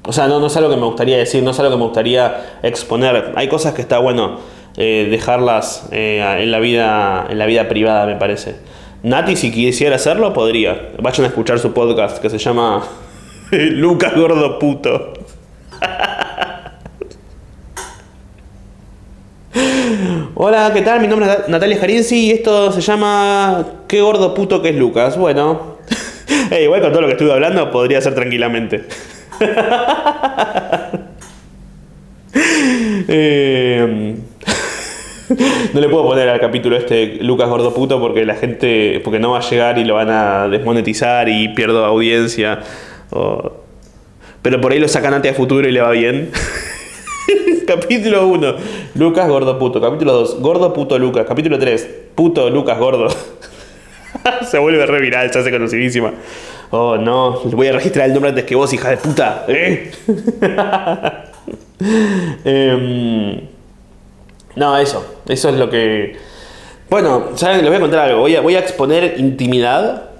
O 0.04 0.12
sea, 0.12 0.28
no, 0.28 0.38
no 0.38 0.48
es 0.48 0.56
algo 0.58 0.68
que 0.68 0.76
me 0.76 0.84
gustaría 0.84 1.16
decir, 1.16 1.42
no 1.42 1.52
es 1.52 1.58
algo 1.60 1.70
que 1.70 1.78
me 1.78 1.84
gustaría 1.84 2.58
exponer. 2.62 3.32
Hay 3.36 3.48
cosas 3.48 3.72
que 3.72 3.80
está 3.80 3.96
bueno 3.96 4.36
eh, 4.76 5.08
dejarlas 5.10 5.88
eh, 5.92 6.22
en, 6.40 6.50
la 6.50 6.58
vida, 6.58 7.26
en 7.30 7.38
la 7.38 7.46
vida 7.46 7.70
privada, 7.70 8.04
me 8.04 8.16
parece. 8.16 8.56
Nati, 9.02 9.34
si 9.36 9.50
quisiera 9.50 9.96
hacerlo, 9.96 10.34
podría. 10.34 10.90
Vayan 11.00 11.24
a 11.24 11.28
escuchar 11.28 11.58
su 11.58 11.72
podcast 11.72 12.18
que 12.18 12.28
se 12.28 12.36
llama 12.36 12.82
Lucas 13.50 14.14
Gordo 14.14 14.58
Puto. 14.58 15.14
Hola, 20.38 20.70
¿qué 20.74 20.82
tal? 20.82 21.00
Mi 21.00 21.08
nombre 21.08 21.30
es 21.32 21.48
Natalia 21.48 21.78
Jarinzi 21.78 22.26
y 22.26 22.30
esto 22.30 22.70
se 22.70 22.82
llama 22.82 23.64
Qué 23.88 24.02
gordo 24.02 24.34
puto 24.34 24.60
que 24.60 24.68
es 24.68 24.76
Lucas. 24.76 25.16
Bueno, 25.16 25.78
igual 26.62 26.82
con 26.82 26.90
todo 26.90 27.00
lo 27.00 27.06
que 27.06 27.14
estuve 27.14 27.32
hablando 27.32 27.70
podría 27.70 28.02
ser 28.02 28.14
tranquilamente. 28.14 28.84
Eh, 33.08 34.16
no 35.72 35.80
le 35.80 35.88
puedo 35.88 36.04
poner 36.04 36.28
al 36.28 36.40
capítulo 36.40 36.76
este 36.76 37.18
Lucas 37.20 37.48
gordo 37.48 37.72
puto 37.72 38.00
porque 38.00 38.26
la 38.26 38.34
gente, 38.34 39.00
porque 39.04 39.18
no 39.20 39.30
va 39.30 39.38
a 39.38 39.48
llegar 39.48 39.78
y 39.78 39.84
lo 39.84 39.94
van 39.94 40.10
a 40.10 40.48
desmonetizar 40.48 41.28
y 41.28 41.48
pierdo 41.50 41.84
audiencia. 41.84 42.60
Pero 44.42 44.60
por 44.60 44.72
ahí 44.72 44.80
lo 44.80 44.88
sacan 44.88 45.14
antes 45.14 45.32
a 45.32 45.34
futuro 45.34 45.66
y 45.68 45.72
le 45.72 45.80
va 45.80 45.92
bien. 45.92 46.30
Capítulo 47.76 48.28
1, 48.28 48.54
Lucas 48.94 49.28
gordo 49.28 49.58
puto. 49.58 49.80
Capítulo 49.80 50.12
2, 50.12 50.40
gordo 50.40 50.72
puto 50.72 50.98
Lucas. 50.98 51.26
Capítulo 51.26 51.58
3, 51.58 51.88
puto 52.14 52.48
Lucas 52.48 52.78
gordo. 52.78 53.08
se 54.48 54.58
vuelve 54.58 54.86
re 54.86 55.00
viral, 55.00 55.32
se 55.32 55.40
hace 55.40 55.50
conocidísima. 55.50 56.12
Oh 56.70 56.96
no, 56.96 57.40
voy 57.44 57.68
a 57.68 57.72
registrar 57.72 58.06
el 58.06 58.12
nombre 58.12 58.30
antes 58.30 58.44
que 58.44 58.54
vos, 58.54 58.72
hija 58.72 58.90
de 58.90 58.96
puta. 58.96 59.44
¿eh? 59.48 59.90
Em, 62.44 63.38
no, 64.56 64.78
eso. 64.78 65.04
Eso 65.28 65.50
es 65.50 65.56
lo 65.56 65.68
que. 65.68 66.16
Bueno, 66.88 67.30
¿saben? 67.34 67.58
Les 67.58 67.68
voy 67.68 67.76
a 67.76 67.80
contar 67.80 68.08
algo. 68.08 68.20
Voy 68.20 68.34
a, 68.34 68.40
voy 68.40 68.54
a 68.54 68.60
exponer 68.60 69.16
intimidad, 69.18 70.10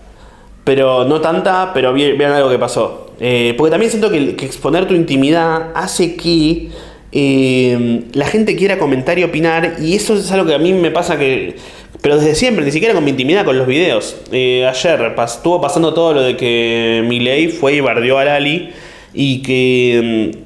pero 0.65 1.05
no 1.05 1.21
tanta, 1.23 1.73
pero 1.73 1.95
vean 1.95 2.33
algo 2.33 2.51
que 2.51 2.59
pasó. 2.59 3.13
Eh, 3.19 3.55
porque 3.57 3.71
también 3.71 3.91
siento 3.91 4.11
que, 4.11 4.37
que 4.37 4.45
exponer 4.45 4.87
tu 4.87 4.93
intimidad 4.93 5.71
hace 5.75 6.17
que 6.17 6.71
eh, 7.19 8.03
la 8.13 8.27
gente 8.27 8.57
quiera 8.57 8.79
comentar 8.79 9.19
y 9.19 9.25
opinar, 9.25 9.77
y 9.81 9.95
eso 9.95 10.17
es 10.17 10.31
algo 10.33 10.47
que 10.47 10.55
a 10.55 10.59
mí 10.59 10.75
me 10.75 10.91
pasa 10.91 11.19
que, 11.19 11.57
pero 12.03 12.19
desde 12.19 12.35
siempre, 12.35 12.63
ni 12.63 12.71
siquiera 12.71 12.93
con 12.93 13.05
mi 13.05 13.11
intimidad, 13.13 13.47
con 13.47 13.57
los 13.57 13.67
videos. 13.67 14.17
Eh, 14.33 14.67
ayer 14.67 15.15
estuvo 15.25 15.59
pasando 15.59 15.95
todo 15.95 16.13
lo 16.13 16.23
de 16.23 16.37
que 16.37 17.03
Milei 17.07 17.49
fue 17.49 17.77
y 17.77 17.81
bardeó 17.81 18.19
a 18.19 18.27
Lali 18.27 18.69
y 19.15 19.41
que 19.41 20.35
mm, 20.35 20.46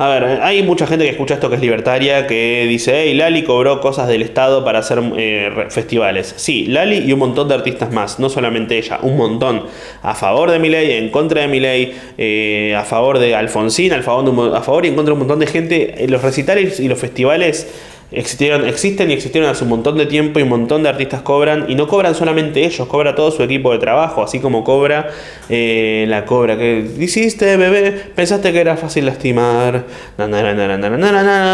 a 0.00 0.08
ver, 0.08 0.40
hay 0.40 0.62
mucha 0.62 0.86
gente 0.86 1.04
que 1.04 1.10
escucha 1.10 1.34
esto 1.34 1.50
que 1.50 1.56
es 1.56 1.60
libertaria, 1.60 2.26
que 2.26 2.64
dice, 2.66 3.02
hey, 3.02 3.12
Lali 3.12 3.44
cobró 3.44 3.82
cosas 3.82 4.08
del 4.08 4.22
Estado 4.22 4.64
para 4.64 4.78
hacer 4.78 4.98
eh, 5.18 5.66
festivales. 5.68 6.32
Sí, 6.38 6.64
Lali 6.64 7.00
y 7.00 7.12
un 7.12 7.18
montón 7.18 7.48
de 7.48 7.54
artistas 7.54 7.92
más, 7.92 8.18
no 8.18 8.30
solamente 8.30 8.78
ella, 8.78 8.98
un 9.02 9.18
montón. 9.18 9.64
A 10.00 10.14
favor 10.14 10.50
de 10.50 10.58
mi 10.58 10.70
ley, 10.70 10.92
en 10.92 11.10
contra 11.10 11.42
de 11.42 11.48
mi 11.48 11.60
ley, 11.60 11.94
eh, 12.16 12.74
a 12.74 12.84
favor 12.84 13.18
de 13.18 13.34
Alfonsín, 13.34 13.92
a 13.92 14.02
favor, 14.02 14.56
a 14.56 14.62
favor 14.62 14.86
y 14.86 14.88
en 14.88 14.94
contra 14.94 15.10
de 15.10 15.12
un 15.12 15.18
montón 15.18 15.38
de 15.38 15.46
gente. 15.46 16.02
En 16.02 16.10
los 16.10 16.22
recitales 16.22 16.80
y 16.80 16.88
los 16.88 16.98
festivales 16.98 17.70
Existieron, 18.12 18.66
existen 18.66 19.08
y 19.10 19.14
existieron 19.14 19.48
hace 19.48 19.62
un 19.62 19.70
montón 19.70 19.96
de 19.96 20.06
tiempo 20.06 20.40
y 20.40 20.42
un 20.42 20.48
montón 20.48 20.82
de 20.82 20.88
artistas 20.88 21.22
cobran 21.22 21.66
y 21.68 21.76
no 21.76 21.86
cobran 21.86 22.16
solamente 22.16 22.64
ellos, 22.64 22.88
cobra 22.88 23.14
todo 23.14 23.30
su 23.30 23.42
equipo 23.44 23.72
de 23.72 23.78
trabajo, 23.78 24.22
así 24.22 24.40
como 24.40 24.64
cobra 24.64 25.10
eh, 25.48 26.06
la 26.08 26.24
cobra 26.24 26.58
que 26.58 26.84
hiciste, 26.98 27.56
bebé, 27.56 27.92
pensaste 27.92 28.52
que 28.52 28.60
era 28.60 28.76
fácil 28.76 29.06
lastimar, 29.06 29.84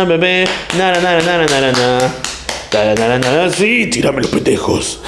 bebé, 0.07 0.47
sí, 3.51 3.89
tírame 3.91 4.23
los 4.23 4.31
petejos. 4.31 5.03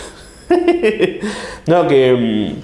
no, 1.66 1.88
que 1.88 2.55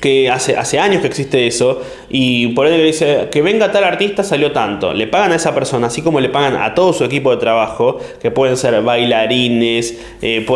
que 0.00 0.30
hace, 0.30 0.56
hace 0.56 0.78
años 0.78 1.02
que 1.02 1.08
existe 1.08 1.46
eso, 1.46 1.82
y 2.08 2.48
por 2.48 2.66
ahí 2.66 2.76
le 2.76 2.84
dice 2.84 3.28
que 3.30 3.42
venga 3.42 3.70
tal 3.70 3.84
artista 3.84 4.24
salió 4.24 4.50
tanto. 4.50 4.94
Le 4.94 5.06
pagan 5.06 5.32
a 5.32 5.36
esa 5.36 5.54
persona, 5.54 5.88
así 5.88 6.02
como 6.02 6.20
le 6.20 6.30
pagan 6.30 6.56
a 6.56 6.74
todo 6.74 6.92
su 6.92 7.04
equipo 7.04 7.30
de 7.30 7.36
trabajo, 7.36 7.98
que 8.20 8.30
pueden 8.30 8.56
ser 8.56 8.82
bailarines, 8.82 9.98
eh, 10.22 10.46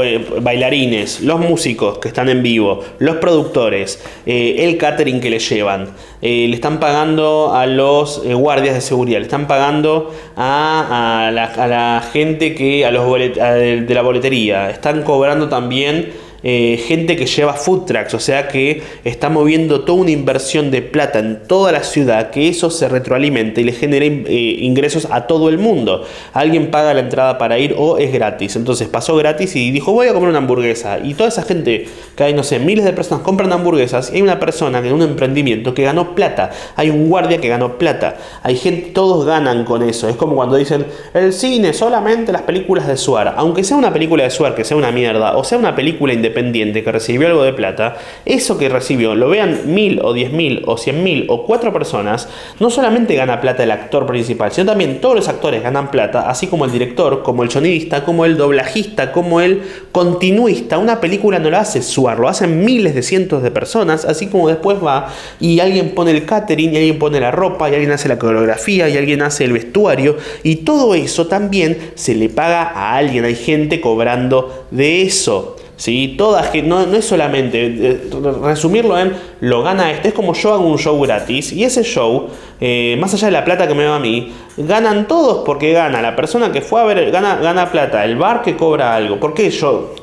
bailarines, 0.41 1.21
los 1.21 1.39
músicos 1.41 1.99
que 1.99 2.09
están 2.09 2.29
en 2.29 2.43
vivo, 2.43 2.83
los 2.99 3.17
productores, 3.17 4.03
eh, 4.27 4.57
el 4.61 4.79
catering 4.79 5.21
que 5.21 5.31
le 5.31 5.39
llevan. 5.39 5.91
Eh, 6.23 6.47
le 6.49 6.55
están 6.55 6.81
pagando 6.81 7.53
a 7.55 7.67
los 7.67 8.25
guardias 8.25 8.75
de 8.75 8.81
seguridad, 8.81 9.19
le 9.19 9.25
están 9.25 9.47
pagando 9.47 10.11
a, 10.37 11.31
la, 11.33 12.03
gente 12.13 12.55
que, 12.55 12.87
a 12.87 12.91
los 12.91 13.05
de 13.15 13.87
la 13.95 14.01
boletería, 14.01 14.71
están 14.71 15.03
cobrando 15.03 15.51
también 15.51 16.24
eh, 16.45 16.77
gente 16.87 17.17
que 17.17 17.27
lleva 17.27 17.55
food 17.55 17.87
trucks, 17.87 18.15
o 18.15 18.21
sea 18.21 18.49
que 18.49 18.83
está 19.05 19.31
moviendo 19.31 19.81
toda 19.81 20.03
una 20.03 20.11
inversión 20.11 20.71
de 20.71 20.83
plata 20.83 21.19
en 21.19 21.43
toda 21.49 21.73
la 21.73 21.83
ciudad, 21.83 22.31
que 22.31 22.49
eso 22.49 22.71
se 22.71 22.89
retroalimenta 22.89 23.61
y 23.61 23.65
le 23.65 23.73
genera 23.73 24.05
eh, 24.05 24.57
ingresos 24.61 25.09
a 25.11 25.27
todo 25.27 25.49
el 25.49 25.59
mundo. 25.59 26.05
Alguien 26.35 26.71
paga 26.71 26.95
la 26.95 27.01
entrada 27.01 27.39
para 27.39 27.59
ir 27.59 27.75
o 27.79 27.99
es 27.99 28.13
gratis. 28.13 28.57
Entonces 28.57 28.89
pasó 28.89 29.17
gratis 29.17 29.57
y 29.57 29.71
dijo 29.71 29.93
voy 29.93 30.09
a 30.09 30.13
comer 30.13 30.29
una 30.29 30.39
hamburguesa. 30.39 30.99
Y 31.03 31.15
toda 31.15 31.29
esa 31.29 31.43
gente, 31.43 31.89
que 32.17 32.25
hay 32.25 32.35
no 32.35 32.43
sé, 32.43 32.59
miles 32.59 32.85
de 32.85 32.93
personas 32.93 33.25
compran 33.25 33.53
hamburguesas 33.53 34.11
y 34.13 34.17
hay 34.17 34.23
una 34.23 34.39
persona 34.39 34.79
en 34.79 34.93
un 34.93 35.03
emprendimiento 35.03 35.75
que 35.75 35.83
ganó 35.85 36.15
plata. 36.15 36.51
Hay 36.77 36.91
un 36.91 37.09
guardia 37.09 37.39
que 37.39 37.49
ganó 37.49 37.79
plata. 37.79 38.17
Hay 38.43 38.57
gente, 38.57 38.91
todos 38.91 39.25
ganan 39.25 39.65
con 39.65 39.83
eso. 39.83 40.09
Es 40.09 40.17
como 40.17 40.37
cuando 40.37 40.57
dicen 40.57 40.85
el 41.15 41.33
cine, 41.33 41.73
solamente 41.73 42.33
las 42.33 42.43
películas 42.43 42.87
de 42.87 42.97
Suar. 42.97 43.35
Aunque 43.37 43.65
sea 43.65 43.77
una 43.77 43.93
película 43.93 44.25
de 44.25 44.31
Suar 44.31 44.55
que 44.55 44.65
sea 44.65 44.77
una 44.77 44.93
mierda, 44.93 45.37
o 45.37 45.45
sea 45.45 45.59
una 45.59 45.75
película 45.75 46.13
independiente, 46.13 46.34
que 46.35 46.93
recibió 46.93 47.29
algo 47.29 47.43
de 47.43 47.53
plata, 47.53 47.97
eso 48.25 48.59
que 48.59 48.69
recibió, 48.69 49.15
lo 49.15 49.29
vean 49.29 49.75
mil 49.75 50.01
o 50.03 50.13
diez 50.13 50.33
mil 50.33 50.63
o 50.67 50.77
cien 50.77 51.03
mil 51.03 51.27
o 51.29 51.45
cuatro 51.47 51.73
personas, 51.73 52.29
no 52.61 52.71
solamente 52.71 53.15
gana 53.15 53.41
plata 53.41 53.63
el 53.63 53.71
actor 53.71 54.07
principal, 54.07 54.53
sino 54.53 54.67
también 54.67 55.01
todos 55.01 55.15
los 55.15 55.29
actores 55.29 55.63
ganan 55.63 55.91
plata, 55.91 56.29
así 56.29 56.47
como 56.47 56.65
el 56.65 56.73
director, 56.73 57.23
como 57.23 57.43
el 57.43 57.51
sonidista, 57.51 58.05
como 58.05 58.25
el 58.25 58.37
doblajista, 58.37 59.13
como 59.13 59.41
el 59.41 59.63
continuista. 59.93 60.79
Una 60.79 61.01
película 61.01 61.39
no 61.39 61.51
lo 61.51 61.57
hace 61.57 61.83
Suar, 61.83 62.19
lo 62.19 62.29
hacen 62.29 62.65
miles 62.65 62.95
de 62.95 63.03
cientos 63.03 63.43
de 63.43 63.51
personas, 63.51 64.05
así 64.05 64.27
como 64.27 64.49
después 64.49 64.79
va 64.85 65.13
y 65.41 65.61
alguien 65.61 65.91
pone 65.91 66.11
el 66.11 66.27
catering, 66.27 66.75
y 66.75 66.77
alguien 66.77 66.99
pone 66.99 67.21
la 67.21 67.31
ropa, 67.31 67.71
y 67.71 67.75
alguien 67.75 67.93
hace 67.93 68.09
la 68.09 68.19
coreografía, 68.19 68.89
y 68.89 68.97
alguien 68.97 69.23
hace 69.23 69.45
el 69.45 69.53
vestuario, 69.53 70.17
y 70.43 70.57
todo 70.57 70.95
eso 70.95 71.27
también 71.27 71.93
se 71.95 72.15
le 72.15 72.29
paga 72.29 72.63
a 72.63 72.97
alguien, 72.97 73.25
hay 73.25 73.37
gente 73.37 73.81
cobrando 73.81 74.67
de 74.71 75.03
eso. 75.03 75.57
¿Sí? 75.85 76.15
Todas, 76.17 76.51
no, 76.65 76.87
no 76.87 76.97
es 76.97 77.05
solamente 77.05 77.67
eh, 77.67 78.01
resumirlo 78.43 78.99
en 78.99 79.13
lo 79.41 79.63
gana 79.63 79.93
este, 79.93 80.09
es 80.09 80.15
como 80.15 80.33
yo 80.33 80.55
hago 80.55 80.67
un 80.67 80.79
show 80.79 80.99
gratis 80.99 81.53
y 81.53 81.63
ese 81.63 81.83
show, 81.83 82.29
eh, 82.59 82.97
más 82.99 83.13
allá 83.13 83.27
de 83.27 83.33
la 83.33 83.45
plata 83.45 83.69
que 83.69 83.75
me 83.75 83.85
da 83.85 83.97
a 83.97 83.99
mí, 83.99 84.33
ganan 84.57 85.07
todos 85.07 85.45
porque 85.45 85.75
gana 85.75 86.01
la 86.01 86.17
persona 86.17 86.51
que 86.51 86.63
fue 86.63 86.81
a 86.81 86.85
ver, 86.85 87.11
gana, 87.11 87.37
gana 87.37 87.71
plata, 87.71 88.03
el 88.07 88.17
bar 88.17 88.41
que 88.41 88.57
cobra 88.57 88.97
algo. 88.97 89.21
¿Por 89.21 89.35
qué 89.35 89.51
yo? 89.51 89.95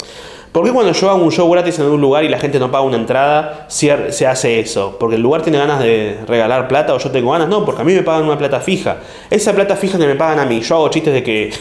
¿Por 0.51 0.65
qué 0.65 0.71
cuando 0.71 0.91
yo 0.91 1.09
hago 1.09 1.23
un 1.23 1.31
show 1.31 1.49
gratis 1.49 1.79
en 1.79 1.85
un 1.85 1.99
lugar 1.99 2.25
y 2.25 2.29
la 2.29 2.37
gente 2.37 2.59
no 2.59 2.69
paga 2.69 2.83
una 2.83 2.97
entrada, 2.97 3.65
se 3.67 3.91
hace 4.27 4.59
eso? 4.59 4.97
¿Porque 4.99 5.15
el 5.15 5.23
lugar 5.23 5.41
tiene 5.41 5.57
ganas 5.57 5.79
de 5.79 6.19
regalar 6.27 6.67
plata 6.67 6.93
o 6.93 6.99
yo 6.99 7.09
tengo 7.09 7.31
ganas? 7.31 7.47
No, 7.47 7.65
porque 7.65 7.81
a 7.81 7.85
mí 7.85 7.93
me 7.93 8.03
pagan 8.03 8.25
una 8.25 8.37
plata 8.37 8.59
fija. 8.59 8.97
Esa 9.31 9.53
plata 9.53 9.75
fija 9.75 9.97
que 9.97 10.05
me 10.05 10.15
pagan 10.15 10.37
a 10.37 10.45
mí, 10.45 10.61
yo 10.61 10.75
hago 10.75 10.89
chistes 10.89 11.13
de 11.13 11.23
que 11.23 11.51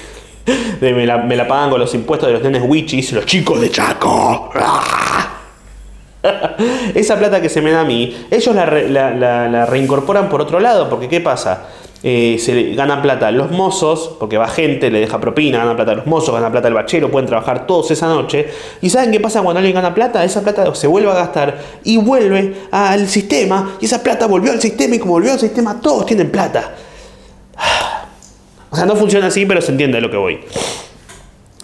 me, 0.80 1.06
la, 1.06 1.18
me, 1.18 1.36
la, 1.36 1.46
pagan 1.46 1.70
con 1.70 1.80
los 1.80 1.94
impuestos 1.94 2.28
de 2.28 2.34
los 2.34 2.42
nenes 2.42 2.62
wichis, 2.64 3.12
los 3.12 3.26
chicos 3.26 3.60
de 3.60 3.70
Chaco. 3.70 4.50
Esa 6.94 7.18
plata 7.18 7.40
que 7.40 7.48
se 7.48 7.62
me 7.62 7.70
da 7.70 7.80
a 7.80 7.84
mí, 7.84 8.26
ellos 8.30 8.54
la, 8.54 9.66
reincorporan 9.66 10.28
por 10.28 10.42
otro 10.42 10.60
lado, 10.60 10.88
porque 10.88 11.08
¿qué 11.08 11.20
pasa? 11.20 11.68
Eh, 12.02 12.38
se 12.38 12.74
ganan 12.74 13.02
plata 13.02 13.30
los 13.30 13.50
mozos, 13.50 14.16
porque 14.18 14.38
va 14.38 14.48
gente, 14.48 14.90
le 14.90 15.00
deja 15.00 15.20
propina, 15.20 15.58
gana 15.58 15.76
plata 15.76 15.94
los 15.94 16.06
mozos, 16.06 16.34
gana 16.34 16.50
plata 16.50 16.68
el 16.68 16.74
bachero, 16.74 17.10
pueden 17.10 17.26
trabajar 17.26 17.66
todos 17.66 17.90
esa 17.90 18.06
noche. 18.06 18.48
¿Y 18.80 18.88
saben 18.88 19.10
qué 19.10 19.20
pasa 19.20 19.42
cuando 19.42 19.58
alguien 19.58 19.74
gana 19.74 19.94
plata? 19.94 20.24
Esa 20.24 20.40
plata 20.40 20.74
se 20.74 20.86
vuelve 20.86 21.10
a 21.10 21.14
gastar 21.14 21.58
y 21.84 21.98
vuelve 21.98 22.54
al 22.70 23.06
sistema, 23.06 23.76
y 23.80 23.84
esa 23.84 24.02
plata 24.02 24.26
volvió 24.26 24.52
al 24.52 24.60
sistema, 24.60 24.94
y 24.94 24.98
como 24.98 25.12
volvió 25.12 25.32
al 25.32 25.38
sistema, 25.38 25.78
todos 25.80 26.06
tienen 26.06 26.30
plata. 26.30 26.74
O 28.70 28.76
sea, 28.76 28.86
no 28.86 28.94
funciona 28.94 29.26
así, 29.26 29.46
pero 29.46 29.60
se 29.60 29.72
entiende 29.72 30.00
lo 30.00 30.10
que 30.10 30.16
voy. 30.16 30.40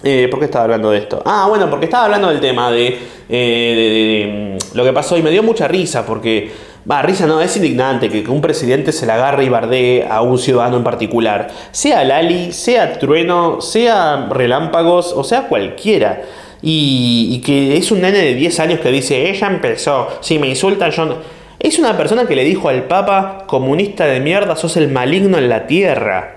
Eh, 0.02 0.28
¿Por 0.30 0.40
qué 0.40 0.46
estaba 0.46 0.64
hablando 0.64 0.90
de 0.90 0.98
esto? 0.98 1.22
Ah, 1.24 1.46
bueno, 1.48 1.70
porque 1.70 1.86
estaba 1.86 2.04
hablando 2.04 2.28
del 2.28 2.40
tema 2.40 2.70
de, 2.70 2.98
eh, 3.28 4.58
mm, 4.58 4.76
lo 4.76 4.84
que 4.84 4.92
pasó 4.92 5.16
y 5.16 5.22
me 5.22 5.30
dio 5.30 5.42
mucha 5.42 5.68
risa 5.68 6.04
porque, 6.04 6.50
va, 6.88 7.02
risa 7.02 7.26
no, 7.26 7.40
es 7.40 7.56
indignante 7.56 8.10
que, 8.10 8.28
un 8.28 8.40
presidente 8.40 8.92
se 8.92 9.06
la 9.06 9.14
agarre 9.14 9.44
y 9.44 9.48
bardee 9.48 10.06
a 10.08 10.20
un 10.20 10.38
ciudadano 10.38 10.76
en 10.76 10.84
particular, 10.84 11.48
sea 11.70 12.04
Lali, 12.04 12.52
sea 12.52 12.98
Trueno, 12.98 13.60
sea 13.60 14.28
Relámpagos 14.30 15.12
o 15.12 15.24
sea 15.24 15.48
cualquiera. 15.48 16.22
Y, 16.62 17.28
y, 17.32 17.40
que 17.40 17.76
es 17.76 17.90
un 17.92 18.00
nene 18.00 18.18
de 18.18 18.34
10 18.34 18.60
años 18.60 18.80
que 18.80 18.90
dice, 18.90 19.30
ella 19.30 19.46
empezó, 19.46 20.08
si 20.20 20.38
me 20.38 20.48
insultan 20.48 20.90
yo... 20.90 21.04
No. 21.04 21.16
Es 21.58 21.78
una 21.78 21.96
persona 21.96 22.26
que 22.26 22.36
le 22.36 22.44
dijo 22.44 22.68
al 22.68 22.84
Papa, 22.84 23.44
comunista 23.46 24.06
de 24.06 24.20
mierda, 24.20 24.56
sos 24.56 24.76
el 24.76 24.88
maligno 24.88 25.38
en 25.38 25.48
la 25.48 25.66
tierra 25.66 26.35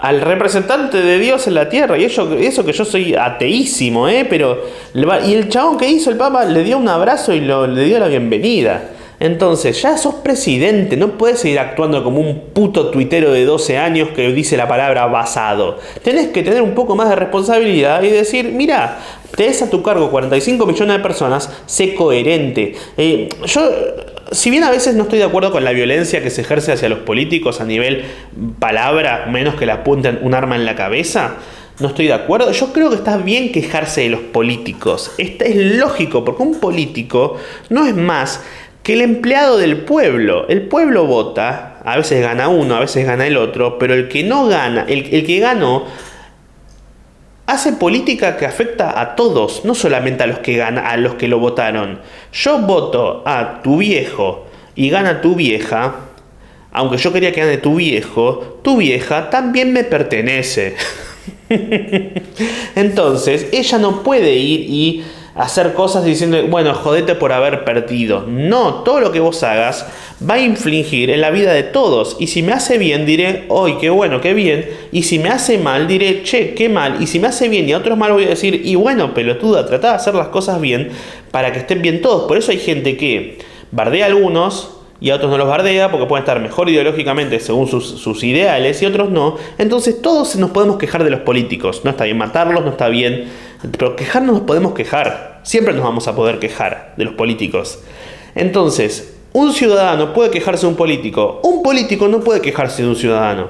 al 0.00 0.20
representante 0.20 1.00
de 1.02 1.18
Dios 1.18 1.46
en 1.46 1.54
la 1.54 1.68
tierra. 1.68 1.98
Y 1.98 2.04
eso, 2.04 2.32
eso 2.34 2.64
que 2.64 2.72
yo 2.72 2.84
soy 2.84 3.14
ateísimo, 3.14 4.08
¿eh? 4.08 4.26
Pero, 4.28 4.62
y 4.94 5.34
el 5.34 5.48
chabón 5.48 5.76
que 5.76 5.88
hizo 5.88 6.10
el 6.10 6.16
Papa 6.16 6.44
le 6.44 6.64
dio 6.64 6.78
un 6.78 6.88
abrazo 6.88 7.32
y 7.34 7.40
le 7.40 7.84
dio 7.84 7.98
la 7.98 8.08
bienvenida. 8.08 8.90
Entonces, 9.20 9.82
ya 9.82 9.98
sos 9.98 10.14
presidente, 10.14 10.96
no 10.96 11.18
puedes 11.18 11.40
seguir 11.40 11.58
actuando 11.58 12.02
como 12.02 12.22
un 12.22 12.40
puto 12.54 12.88
tuitero 12.88 13.32
de 13.32 13.44
12 13.44 13.76
años 13.76 14.08
que 14.16 14.32
dice 14.32 14.56
la 14.56 14.66
palabra 14.66 15.04
basado. 15.06 15.78
Tenés 16.02 16.28
que 16.28 16.42
tener 16.42 16.62
un 16.62 16.74
poco 16.74 16.96
más 16.96 17.10
de 17.10 17.16
responsabilidad 17.16 18.02
y 18.02 18.08
decir, 18.08 18.46
mira, 18.46 18.98
des 19.36 19.60
a 19.60 19.68
tu 19.68 19.82
cargo 19.82 20.10
45 20.10 20.64
millones 20.64 20.96
de 20.96 21.02
personas, 21.02 21.50
sé 21.66 21.94
coherente. 21.94 22.74
Eh, 22.96 23.28
yo 23.44 23.70
si 24.32 24.50
bien 24.50 24.64
a 24.64 24.70
veces 24.70 24.94
no 24.94 25.04
estoy 25.04 25.18
de 25.18 25.24
acuerdo 25.24 25.50
con 25.50 25.64
la 25.64 25.72
violencia 25.72 26.22
que 26.22 26.30
se 26.30 26.42
ejerce 26.42 26.72
hacia 26.72 26.88
los 26.88 27.00
políticos 27.00 27.60
a 27.60 27.64
nivel 27.64 28.04
palabra, 28.58 29.26
menos 29.30 29.54
que 29.54 29.66
le 29.66 29.72
apunten 29.72 30.20
un 30.22 30.34
arma 30.34 30.56
en 30.56 30.64
la 30.64 30.76
cabeza, 30.76 31.36
no 31.80 31.88
estoy 31.88 32.06
de 32.06 32.12
acuerdo. 32.12 32.52
Yo 32.52 32.72
creo 32.72 32.90
que 32.90 32.96
está 32.96 33.16
bien 33.16 33.52
quejarse 33.52 34.02
de 34.02 34.10
los 34.10 34.20
políticos. 34.20 35.12
Esto 35.18 35.44
es 35.44 35.56
lógico, 35.56 36.24
porque 36.24 36.42
un 36.42 36.60
político 36.60 37.36
no 37.70 37.86
es 37.86 37.94
más 37.94 38.42
que 38.82 38.92
el 38.94 39.00
empleado 39.00 39.58
del 39.58 39.78
pueblo. 39.78 40.46
El 40.48 40.62
pueblo 40.62 41.06
vota, 41.06 41.78
a 41.84 41.96
veces 41.96 42.22
gana 42.22 42.48
uno, 42.48 42.76
a 42.76 42.80
veces 42.80 43.06
gana 43.06 43.26
el 43.26 43.36
otro, 43.36 43.78
pero 43.78 43.94
el 43.94 44.08
que 44.08 44.22
no 44.22 44.46
gana, 44.46 44.84
el, 44.88 45.08
el 45.12 45.26
que 45.26 45.38
ganó, 45.38 45.86
hace 47.50 47.72
política 47.72 48.36
que 48.36 48.46
afecta 48.46 49.00
a 49.00 49.16
todos, 49.16 49.64
no 49.64 49.74
solamente 49.74 50.22
a 50.22 50.26
los 50.26 50.38
que 50.38 50.56
gana, 50.56 50.88
a 50.88 50.96
los 50.96 51.14
que 51.14 51.28
lo 51.28 51.38
votaron. 51.38 52.00
Yo 52.32 52.58
voto 52.58 53.22
a 53.26 53.60
tu 53.62 53.78
viejo 53.78 54.46
y 54.76 54.88
gana 54.88 55.20
tu 55.20 55.34
vieja, 55.34 55.94
aunque 56.72 56.96
yo 56.96 57.12
quería 57.12 57.32
que 57.32 57.40
gane 57.40 57.58
tu 57.58 57.76
viejo, 57.76 58.60
tu 58.62 58.76
vieja 58.76 59.30
también 59.30 59.72
me 59.72 59.82
pertenece. 59.82 60.76
Entonces, 62.76 63.48
ella 63.52 63.78
no 63.78 64.02
puede 64.02 64.34
ir 64.34 64.60
y 64.60 65.04
hacer 65.40 65.72
cosas 65.72 66.04
diciendo, 66.04 66.38
bueno, 66.48 66.74
jodete 66.74 67.14
por 67.14 67.32
haber 67.32 67.64
perdido. 67.64 68.24
No, 68.28 68.82
todo 68.82 69.00
lo 69.00 69.10
que 69.10 69.20
vos 69.20 69.42
hagas 69.42 69.86
va 70.28 70.34
a 70.34 70.40
infligir 70.40 71.10
en 71.10 71.22
la 71.22 71.30
vida 71.30 71.54
de 71.54 71.62
todos. 71.62 72.18
Y 72.20 72.26
si 72.26 72.42
me 72.42 72.52
hace 72.52 72.76
bien, 72.76 73.06
diré, 73.06 73.46
hoy 73.48 73.78
qué 73.80 73.88
bueno, 73.88 74.20
qué 74.20 74.34
bien. 74.34 74.68
Y 74.92 75.04
si 75.04 75.18
me 75.18 75.30
hace 75.30 75.56
mal, 75.56 75.88
diré, 75.88 76.22
che, 76.24 76.52
qué 76.52 76.68
mal. 76.68 77.02
Y 77.02 77.06
si 77.06 77.18
me 77.18 77.28
hace 77.28 77.48
bien 77.48 77.66
y 77.66 77.72
a 77.72 77.78
otros 77.78 77.96
mal, 77.96 78.12
voy 78.12 78.24
a 78.24 78.28
decir, 78.28 78.60
y 78.66 78.74
bueno, 78.74 79.14
pelotuda, 79.14 79.64
trata 79.64 79.88
de 79.90 79.94
hacer 79.94 80.14
las 80.14 80.28
cosas 80.28 80.60
bien 80.60 80.90
para 81.30 81.52
que 81.52 81.60
estén 81.60 81.80
bien 81.80 82.02
todos. 82.02 82.28
Por 82.28 82.36
eso 82.36 82.50
hay 82.50 82.58
gente 82.58 82.98
que 82.98 83.38
bardea 83.72 84.04
a 84.04 84.08
algunos 84.08 84.76
y 85.00 85.08
a 85.08 85.14
otros 85.14 85.30
no 85.30 85.38
los 85.38 85.48
bardea 85.48 85.90
porque 85.90 86.04
pueden 86.04 86.24
estar 86.24 86.38
mejor 86.40 86.68
ideológicamente 86.68 87.40
según 87.40 87.66
sus, 87.66 87.86
sus, 87.88 88.22
ideales 88.22 88.82
y 88.82 88.86
otros 88.86 89.08
no. 89.10 89.36
Entonces 89.56 90.02
todos 90.02 90.36
nos 90.36 90.50
podemos 90.50 90.76
quejar 90.76 91.02
de 91.02 91.10
los 91.10 91.20
políticos. 91.20 91.80
No 91.82 91.92
está 91.92 92.04
bien 92.04 92.18
matarlos, 92.18 92.62
no 92.62 92.72
está 92.72 92.88
bien. 92.88 93.24
Pero 93.78 93.96
quejarnos 93.96 94.34
nos 94.34 94.42
podemos 94.42 94.74
quejar. 94.74 95.29
Siempre 95.42 95.74
nos 95.74 95.82
vamos 95.82 96.06
a 96.08 96.14
poder 96.14 96.38
quejar 96.38 96.94
de 96.96 97.04
los 97.04 97.14
políticos. 97.14 97.78
Entonces, 98.34 99.14
un 99.32 99.52
ciudadano 99.52 100.12
puede 100.12 100.30
quejarse 100.30 100.62
de 100.62 100.68
un 100.68 100.76
político. 100.76 101.40
Un 101.42 101.62
político 101.62 102.08
no 102.08 102.20
puede 102.20 102.40
quejarse 102.40 102.82
de 102.82 102.88
un 102.88 102.96
ciudadano. 102.96 103.48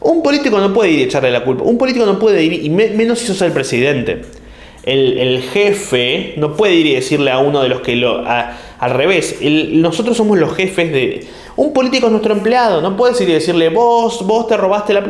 Un 0.00 0.22
político 0.22 0.58
no 0.60 0.72
puede 0.72 0.90
ir 0.90 1.00
y 1.00 1.02
echarle 1.04 1.30
la 1.30 1.44
culpa. 1.44 1.64
Un 1.64 1.78
político 1.78 2.06
no 2.06 2.18
puede 2.18 2.42
ir, 2.42 2.64
y 2.64 2.70
menos 2.70 3.18
si 3.18 3.26
sos 3.26 3.42
el 3.42 3.52
presidente. 3.52 4.22
El, 4.84 5.42
jefe 5.42 6.34
no 6.36 6.54
puede 6.56 6.74
ir 6.74 6.86
y 6.86 6.94
decirle 6.94 7.30
a 7.30 7.38
uno 7.38 7.62
de 7.62 7.68
los 7.68 7.80
que 7.80 7.96
lo... 7.96 8.24
al 8.26 8.90
revés, 8.90 9.36
nosotros 9.42 10.16
somos 10.16 10.38
los 10.38 10.54
jefes 10.54 10.92
de... 10.92 11.26
Un 11.56 11.72
político 11.72 12.06
es 12.06 12.12
nuestro 12.12 12.32
empleado, 12.32 12.80
no 12.80 12.96
puedes 12.96 13.20
ir 13.20 13.28
y 13.28 13.32
decirle, 13.32 13.68
vos, 13.68 14.24
vos 14.24 14.46
te 14.46 14.56
robaste 14.56 14.94
la 14.94 15.02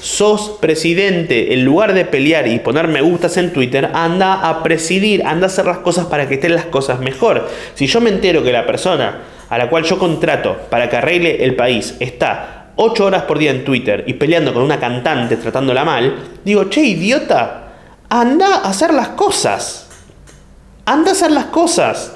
sos 0.00 0.58
presidente, 0.60 1.54
en 1.54 1.64
lugar 1.64 1.94
de 1.94 2.04
pelear 2.04 2.46
y 2.48 2.58
poner 2.58 2.88
me 2.88 3.00
gustas 3.00 3.36
en 3.36 3.52
Twitter, 3.52 3.90
anda 3.94 4.48
a 4.48 4.62
presidir, 4.62 5.24
anda 5.26 5.46
a 5.46 5.48
hacer 5.48 5.66
las 5.66 5.78
cosas 5.78 6.06
para 6.06 6.28
que 6.28 6.34
estén 6.34 6.54
las 6.54 6.66
cosas 6.66 7.00
mejor. 7.00 7.48
Si 7.74 7.86
yo 7.86 8.00
me 8.00 8.10
entero 8.10 8.42
que 8.42 8.52
la 8.52 8.66
persona 8.66 9.22
a 9.48 9.58
la 9.58 9.68
cual 9.68 9.84
yo 9.84 9.98
contrato 9.98 10.56
para 10.70 10.88
que 10.88 10.96
arregle 10.96 11.44
el 11.44 11.54
país 11.54 11.94
está 12.00 12.56
8 12.76 13.04
horas 13.04 13.22
por 13.22 13.38
día 13.38 13.50
en 13.50 13.64
Twitter 13.64 14.04
y 14.06 14.14
peleando 14.14 14.52
con 14.52 14.62
una 14.62 14.78
cantante 14.78 15.36
tratándola 15.36 15.84
mal, 15.84 16.16
digo, 16.44 16.64
che, 16.64 16.82
idiota, 16.82 17.68
anda 18.08 18.56
a 18.56 18.68
hacer 18.68 18.92
las 18.92 19.08
cosas. 19.10 19.88
Anda 20.84 21.10
a 21.10 21.12
hacer 21.12 21.30
las 21.30 21.46
cosas. 21.46 22.15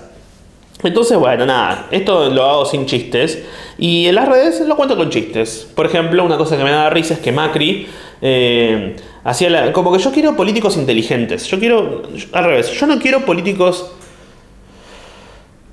Entonces, 0.82 1.18
bueno, 1.18 1.44
nada, 1.46 1.88
esto 1.90 2.30
lo 2.30 2.44
hago 2.44 2.64
sin 2.64 2.86
chistes 2.86 3.42
y 3.78 4.06
en 4.06 4.14
las 4.14 4.28
redes 4.28 4.60
lo 4.60 4.76
cuento 4.76 4.96
con 4.96 5.10
chistes. 5.10 5.68
Por 5.74 5.86
ejemplo, 5.86 6.24
una 6.24 6.38
cosa 6.38 6.56
que 6.56 6.64
me 6.64 6.70
da 6.70 6.88
risa 6.90 7.14
es 7.14 7.20
que 7.20 7.32
Macri 7.32 7.86
eh, 8.22 8.96
hacía 9.24 9.50
la, 9.50 9.72
como 9.72 9.92
que 9.92 9.98
yo 9.98 10.10
quiero 10.10 10.36
políticos 10.36 10.76
inteligentes. 10.76 11.46
Yo 11.46 11.58
quiero, 11.58 12.02
al 12.32 12.44
revés, 12.44 12.72
yo 12.72 12.86
no 12.86 12.98
quiero 12.98 13.24
políticos... 13.24 13.92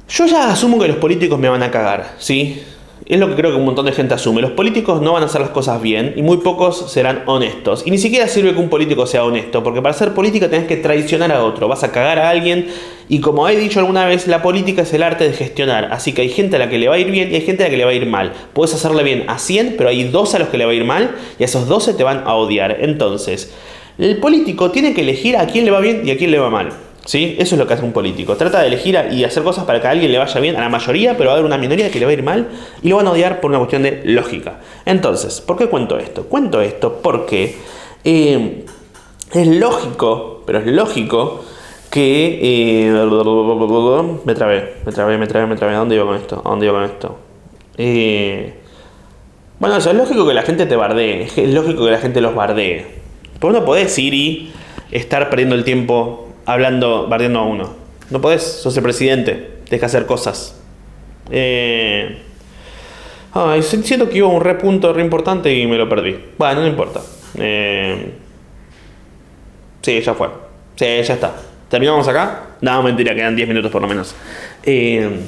Yo 0.10 0.26
ya 0.26 0.52
asumo 0.52 0.80
que 0.80 0.88
los 0.88 0.98
políticos 0.98 1.38
me 1.38 1.50
van 1.50 1.64
a 1.64 1.70
cagar, 1.70 2.16
¿sí? 2.18 2.64
Es 3.06 3.20
lo 3.20 3.30
que 3.30 3.36
creo 3.36 3.52
que 3.52 3.58
un 3.58 3.66
montón 3.66 3.86
de 3.86 3.92
gente 3.92 4.14
asume. 4.14 4.42
Los 4.42 4.52
políticos 4.52 5.02
no 5.02 5.14
van 5.14 5.24
a 5.24 5.28
hacer 5.28 5.40
las 5.40 5.52
cosas 5.52 5.82
bien 5.82 6.14
y 6.16 6.22
muy 6.22 6.38
pocos 6.38 6.92
serán 6.92 7.24
honestos. 7.26 7.84
Y 7.86 7.92
ni 7.92 7.98
siquiera 7.98 8.28
sirve 8.28 8.54
que 8.54 8.60
un 8.60 8.70
político 8.70 9.06
sea 9.06 9.24
honesto, 9.24 9.64
porque 9.64 9.82
para 9.82 9.96
hacer 9.96 10.14
política 10.14 10.50
tenés 10.50 10.68
que 10.68 10.78
traicionar 10.78 11.32
a 11.32 11.44
otro. 11.44 11.68
Vas 11.68 11.84
a 11.84 11.92
cagar 11.92 12.20
a 12.20 12.30
alguien 12.30 12.68
y 13.10 13.22
como 13.22 13.48
he 13.48 13.56
dicho 13.56 13.80
alguna 13.80 14.06
vez, 14.06 14.28
la 14.28 14.42
política 14.42 14.82
es 14.82 14.94
el 14.94 15.04
arte 15.04 15.24
de 15.24 15.34
gestionar. 15.34 15.90
Así 15.92 16.14
que 16.14 16.24
hay 16.24 16.30
gente 16.30 16.58
a 16.58 16.60
la 16.60 16.70
que 16.70 16.78
le 16.78 16.90
va 16.90 16.96
a 16.96 17.00
ir 17.00 17.10
bien 17.10 17.32
y 17.32 17.36
hay 17.36 17.42
gente 17.42 17.64
a 17.64 17.68
la 17.68 17.72
que 17.72 17.78
le 17.78 17.86
va 17.86 17.92
a 17.92 17.94
ir 17.94 18.06
mal. 18.06 18.34
Puedes 18.54 18.74
hacerle 18.74 19.04
bien 19.04 19.24
a 19.28 19.40
100, 19.40 19.76
pero 19.78 19.90
hay 19.90 20.04
dos 20.06 20.36
a 20.36 20.40
los 20.40 20.50
que 20.50 20.58
le 20.58 20.66
va 20.66 20.72
a 20.72 20.76
ir 20.76 20.84
mal 20.84 21.16
y 21.40 21.44
a 21.44 21.46
esos 21.46 21.68
12 21.68 21.94
te 21.94 22.04
van 22.04 22.24
a 22.26 22.34
odiar. 22.36 22.78
Entonces, 22.82 23.54
el 23.98 24.18
político 24.18 24.72
tiene 24.72 24.94
que 24.94 25.02
elegir 25.02 25.38
a 25.38 25.48
quién 25.48 25.64
le 25.64 25.72
va 25.72 25.80
bien 25.80 26.02
y 26.06 26.12
a 26.12 26.18
quién 26.18 26.32
le 26.32 26.40
va 26.40 26.50
mal. 26.50 26.87
¿Sí? 27.08 27.38
Eso 27.40 27.56
es 27.56 27.60
lo 27.60 27.66
que 27.66 27.74
hace 27.74 27.86
un 27.86 27.94
político. 27.94 28.36
Trata 28.36 28.60
de 28.60 28.68
elegir 28.68 29.00
y 29.12 29.24
hacer 29.24 29.42
cosas 29.42 29.64
para 29.64 29.80
que 29.80 29.88
a 29.88 29.92
alguien 29.92 30.12
le 30.12 30.18
vaya 30.18 30.42
bien, 30.42 30.58
a 30.58 30.60
la 30.60 30.68
mayoría, 30.68 31.16
pero 31.16 31.30
va 31.30 31.36
a 31.36 31.38
haber 31.38 31.46
una 31.46 31.58
minoría 31.58 31.90
que 31.90 32.00
le 32.00 32.06
va 32.06 32.12
a 32.12 32.14
ir 32.14 32.22
mal 32.22 32.50
y 32.84 32.90
lo 32.90 32.98
van 32.98 33.08
a 33.08 33.12
odiar 33.12 33.40
por 33.40 33.50
una 33.50 33.60
cuestión 33.60 33.84
de 33.84 34.02
lógica. 34.04 34.60
Entonces, 34.84 35.40
¿por 35.40 35.58
qué 35.58 35.68
cuento 35.68 35.98
esto? 35.98 36.24
Cuento 36.26 36.60
esto 36.60 37.00
porque 37.02 37.56
eh, 38.04 38.66
es 39.34 39.48
lógico, 39.48 40.44
pero 40.46 40.60
es 40.60 40.68
lógico 40.68 41.46
que... 41.90 42.40
Eh, 42.42 42.92
me 44.26 44.36
trabé, 44.36 44.74
me 44.86 44.92
trabé, 44.92 45.18
me 45.18 45.28
trabé, 45.28 45.48
me 45.48 45.56
trabé. 45.56 45.76
¿A 45.76 45.78
dónde 45.78 45.96
iba 45.96 46.06
con 46.06 46.18
esto? 46.18 46.42
¿A 46.44 46.50
dónde 46.50 46.66
iba 46.66 46.76
con 46.76 46.84
esto? 46.84 47.18
Eh, 47.78 48.54
bueno, 49.60 49.78
eso 49.78 49.92
es 49.92 49.96
lógico 49.96 50.28
que 50.28 50.34
la 50.34 50.42
gente 50.42 50.66
te 50.66 50.76
bardee, 50.76 51.30
es 51.38 51.54
lógico 51.54 51.86
que 51.86 51.92
la 51.92 52.00
gente 52.00 52.20
los 52.20 52.36
bardee. 52.36 52.86
Pero 53.40 53.54
no 53.54 53.64
podés 53.64 53.98
ir 53.98 54.14
y 54.14 54.52
estar 54.92 55.30
perdiendo 55.30 55.56
el 55.56 55.64
tiempo 55.64 56.27
hablando, 56.48 57.08
bardeando 57.08 57.40
a 57.40 57.44
uno. 57.44 57.70
No 58.10 58.22
podés, 58.22 58.42
sos 58.42 58.76
el 58.76 58.82
presidente, 58.82 59.34
tenés 59.66 59.80
que 59.80 59.86
hacer 59.86 60.06
cosas. 60.08 60.56
Eh, 61.30 62.24
siento 63.62 64.10
que 64.10 64.18
iba 64.18 64.28
a 64.28 64.32
un 64.32 64.42
re 64.42 64.56
punto 64.56 64.94
re 64.94 65.04
importante 65.04 65.54
y 65.54 65.68
me 65.68 65.78
lo 65.78 65.88
perdí. 65.88 66.18
Bueno, 66.38 66.62
no 66.62 66.68
importa. 66.68 67.02
Eh, 67.38 68.14
sí, 69.82 70.02
ya 70.02 70.14
fue. 70.14 70.30
Sí, 70.76 70.86
ya 70.86 71.14
está. 71.14 71.36
¿Terminamos 71.70 72.08
acá? 72.08 72.44
No, 72.62 72.82
mentira, 72.82 73.14
quedan 73.14 73.36
10 73.36 73.48
minutos 73.50 73.70
por 73.70 73.82
lo 73.82 73.88
menos. 73.90 74.16
Eh, 74.64 75.20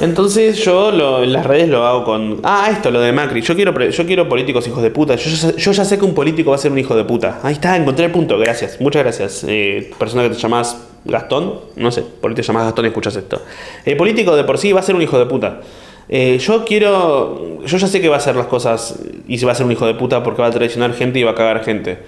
entonces 0.00 0.64
yo 0.64 1.22
en 1.22 1.32
las 1.32 1.44
redes 1.46 1.68
lo 1.68 1.86
hago 1.86 2.04
con... 2.04 2.40
Ah, 2.42 2.68
esto, 2.72 2.90
lo 2.90 3.00
de 3.00 3.12
Macri. 3.12 3.42
Yo 3.42 3.54
quiero, 3.54 3.78
yo 3.90 4.06
quiero 4.06 4.28
políticos 4.28 4.66
hijos 4.66 4.82
de 4.82 4.90
puta. 4.90 5.16
Yo, 5.16 5.72
ya 5.72 5.84
sé 5.84 5.98
que 5.98 6.04
un 6.04 6.14
político 6.14 6.50
va 6.50 6.56
a 6.56 6.58
ser 6.58 6.72
un 6.72 6.78
hijo 6.78 6.96
de 6.96 7.04
puta. 7.04 7.40
Ahí 7.42 7.54
está, 7.54 7.76
encontré 7.76 8.06
el 8.06 8.10
punto. 8.10 8.38
Gracias. 8.38 8.80
Muchas 8.80 9.02
gracias. 9.02 9.44
Eh, 9.46 9.90
persona 9.98 10.22
que 10.22 10.30
te 10.30 10.36
llamas 10.36 10.88
Gastón. 11.04 11.54
No 11.76 11.90
sé, 11.90 12.02
por 12.02 12.30
qué 12.30 12.36
te 12.36 12.42
llamas 12.42 12.64
Gastón 12.64 12.86
y 12.86 12.88
escuchas 12.88 13.16
esto. 13.16 13.42
El 13.84 13.96
político 13.96 14.34
de 14.36 14.44
por 14.44 14.58
sí 14.58 14.72
va 14.72 14.80
a 14.80 14.82
ser 14.82 14.94
un 14.94 15.02
hijo 15.02 15.18
de 15.18 15.26
puta. 15.26 15.60
Eh, 16.08 16.38
yo 16.38 16.64
quiero... 16.64 17.60
Yo 17.66 17.76
ya 17.76 17.86
sé 17.86 18.00
que 18.00 18.08
va 18.08 18.16
a 18.16 18.18
hacer 18.18 18.36
las 18.36 18.46
cosas 18.46 18.98
y 19.28 19.38
se 19.38 19.46
va 19.46 19.52
a 19.52 19.54
ser 19.54 19.66
un 19.66 19.72
hijo 19.72 19.86
de 19.86 19.94
puta 19.94 20.22
porque 20.22 20.40
va 20.40 20.48
a 20.48 20.50
traicionar 20.50 20.94
gente 20.94 21.18
y 21.18 21.24
va 21.24 21.32
a 21.32 21.34
cagar 21.34 21.62
gente. 21.62 21.98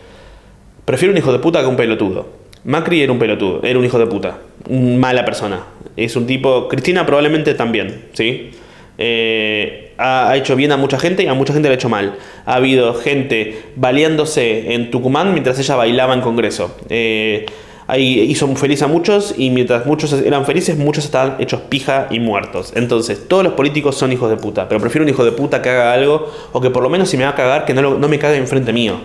Prefiero 0.84 1.12
un 1.12 1.18
hijo 1.18 1.32
de 1.32 1.38
puta 1.38 1.61
que 1.61 1.66
un 1.66 1.76
pelotudo. 1.76 2.41
Macri 2.65 3.03
era 3.03 3.13
un 3.13 3.19
pelotudo, 3.19 3.61
era 3.65 3.79
un 3.79 3.85
hijo 3.85 3.99
de 3.99 4.07
puta, 4.07 4.39
mala 4.71 5.25
persona. 5.25 5.65
Es 5.97 6.15
un 6.17 6.27
tipo, 6.27 6.69
Cristina 6.69 7.05
probablemente 7.05 7.55
también, 7.55 8.05
¿sí? 8.13 8.53
Eh, 8.99 9.93
ha, 9.99 10.37
hecho 10.37 10.55
bien 10.55 10.71
a 10.71 10.77
mucha 10.77 10.99
gente 10.99 11.25
y 11.25 11.27
a 11.27 11.35
mucha 11.35 11.53
gente 11.53 11.69
le 11.69 11.75
ha 11.75 11.77
hecho 11.77 11.89
mal. 11.89 12.17
Ha 12.47 12.55
habido 12.55 12.95
gente 12.95 13.63
baleándose 13.75 14.75
en 14.75 14.91
Tucumán 14.91 15.33
mientras 15.33 15.59
ella 15.59 15.75
bailaba 15.75 16.15
en 16.15 16.21
Congreso. 16.21 16.77
Eh, 16.89 17.47
ahí 17.89 18.21
hizo 18.21 18.47
feliz 18.55 18.81
a 18.83 18.87
muchos 18.87 19.35
y 19.37 19.51
mientras 19.51 19.85
muchos 19.85 20.13
eran 20.13 20.47
felices, 20.47 20.77
muchos 20.77 21.05
estaban 21.05 21.37
hechos 21.41 21.63
pija 21.63 22.07
y 22.11 22.21
muertos. 22.21 22.73
Entonces, 22.77 23.27
todos 23.27 23.43
los 23.43 23.55
políticos 23.55 23.97
son 23.97 24.13
hijos 24.13 24.31
de 24.31 24.37
puta, 24.37 24.69
pero 24.69 24.81
prefiero 24.81 25.03
un 25.03 25.09
hijo 25.09 25.25
de 25.25 25.33
puta 25.33 25.63
que 25.63 25.71
haga 25.71 25.93
algo 25.93 26.33
o 26.53 26.61
que 26.61 26.71
por 26.71 26.85
lo 26.85 26.91
menos 26.91 27.11
si 27.11 27.17
me 27.17 27.25
va 27.25 27.31
a 27.31 27.35
cagar, 27.35 27.65
que 27.65 27.75
no, 27.75 27.99
no 27.99 28.09
me 28.09 28.21
cague 28.21 28.37
enfrente 28.37 28.73
mío. 28.73 29.01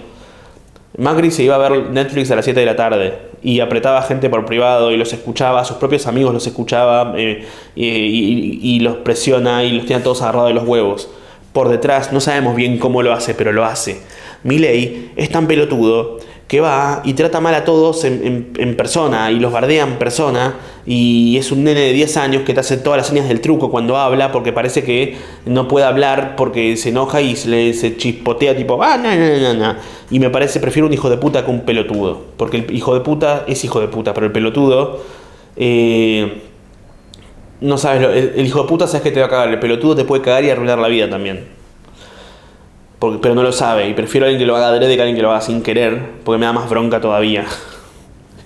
Macri 0.98 1.32
se 1.32 1.44
iba 1.44 1.56
a 1.56 1.58
ver 1.58 1.92
Netflix 1.92 2.32
a 2.32 2.36
las 2.36 2.46
7 2.46 2.60
de 2.60 2.66
la 2.66 2.76
tarde 2.76 3.14
y 3.48 3.62
apretaba 3.62 4.02
gente 4.02 4.30
por 4.30 4.44
privado 4.44 4.92
y 4.92 4.98
los 4.98 5.14
escuchaba, 5.14 5.64
sus 5.64 5.78
propios 5.78 6.06
amigos 6.06 6.34
los 6.34 6.46
escuchaba 6.46 7.14
eh, 7.16 7.48
y, 7.78 8.80
los 8.82 8.98
presiona 8.98 9.64
y 9.64 9.72
los 9.72 9.86
tiene 9.86 10.04
todos 10.04 10.22
agarrados 10.22 10.50
de 10.50 10.56
los 10.56 10.68
huevos. 10.68 11.10
Por 11.54 11.70
detrás, 11.70 12.12
no 12.12 12.20
sabemos 12.20 12.58
bien 12.58 12.78
cómo 12.78 13.02
lo 13.04 13.14
hace, 13.14 13.34
pero 13.36 13.54
lo 13.54 13.64
hace. 13.64 14.02
Milei 14.44 15.12
es 15.16 15.30
tan 15.30 15.48
pelotudo 15.48 16.20
que 16.48 16.62
va 16.62 17.02
y 17.04 17.14
trata 17.14 17.42
mal 17.42 17.54
a 17.56 17.66
todos 17.66 18.06
en, 18.06 18.76
persona 18.78 19.32
y 19.32 19.40
los 19.40 19.52
bardea 19.52 19.84
en 19.84 19.98
persona 19.98 20.56
y 20.86 21.36
es 21.38 21.52
un 21.52 21.66
nene 21.66 21.82
de 21.82 21.94
10 21.94 22.18
años 22.18 22.44
que 22.44 22.54
te 22.54 22.62
hace 22.62 22.78
todas 22.78 22.98
las 22.98 23.08
señas 23.08 23.28
del 23.28 23.42
truco 23.42 23.70
cuando 23.70 23.98
habla 23.98 24.32
porque 24.32 24.54
parece 24.54 24.84
que 24.84 25.18
no 25.46 25.68
puede 25.68 25.86
hablar 25.86 26.38
porque 26.38 26.78
se 26.78 26.90
enoja 26.90 27.20
y 27.22 27.36
se, 27.36 27.50
le, 27.50 27.98
chispotea 27.98 28.56
tipo, 28.56 28.82
ah, 28.82 28.98
no, 28.98 29.14
no, 29.14 29.54
no, 29.54 29.76
Y 30.10 30.20
me 30.20 30.30
parece, 30.30 30.62
prefiero 30.62 30.88
un 30.88 30.94
hijo 30.94 31.10
de 31.10 31.18
puta 31.18 31.44
que 31.44 31.52
un 31.52 31.62
pelotudo. 31.62 32.22
Porque 32.38 32.58
el 32.58 32.72
hijo 32.74 32.94
de 32.94 33.02
puta 33.02 33.44
es 33.48 33.66
hijo 33.66 33.82
de 33.82 33.88
puta, 33.90 34.14
pero 34.14 34.26
el 34.26 34.32
pelotudo... 34.32 35.02
Eh, 35.58 36.44
no 37.60 37.78
sabes, 37.80 38.04
el, 38.04 38.40
el 38.40 38.46
hijo 38.46 38.62
de 38.62 38.70
puta 38.70 38.86
sabes 38.86 39.02
que 39.02 39.12
te 39.12 39.20
va 39.20 39.26
a 39.26 39.30
cagar, 39.30 39.50
el 39.50 39.60
pelotudo 39.60 39.96
te 39.96 40.06
puede 40.06 40.22
cagar 40.22 40.44
y 40.44 40.52
arruinar 40.52 40.78
la 40.78 40.88
vida 40.88 41.10
también 41.10 41.57
pero 43.00 43.36
no 43.36 43.44
lo 43.44 43.52
sabe. 43.52 43.88
Y 43.88 43.94
prefiero 43.94 44.26
a 44.26 44.30
alguien 44.30 44.40
que 44.40 44.48
lo 44.48 44.56
haga 44.56 44.70
adrede 44.70 44.96
que 44.96 45.02
a 45.02 45.04
alguien 45.04 45.16
que 45.16 45.22
lo 45.22 45.32
haga 45.32 45.42
sin 45.42 45.62
querer, 45.62 46.02
porque 46.24 46.40
me 46.40 46.46
da 46.46 46.54
más 46.54 46.70
bronca 46.70 47.00
todavía. 47.00 47.46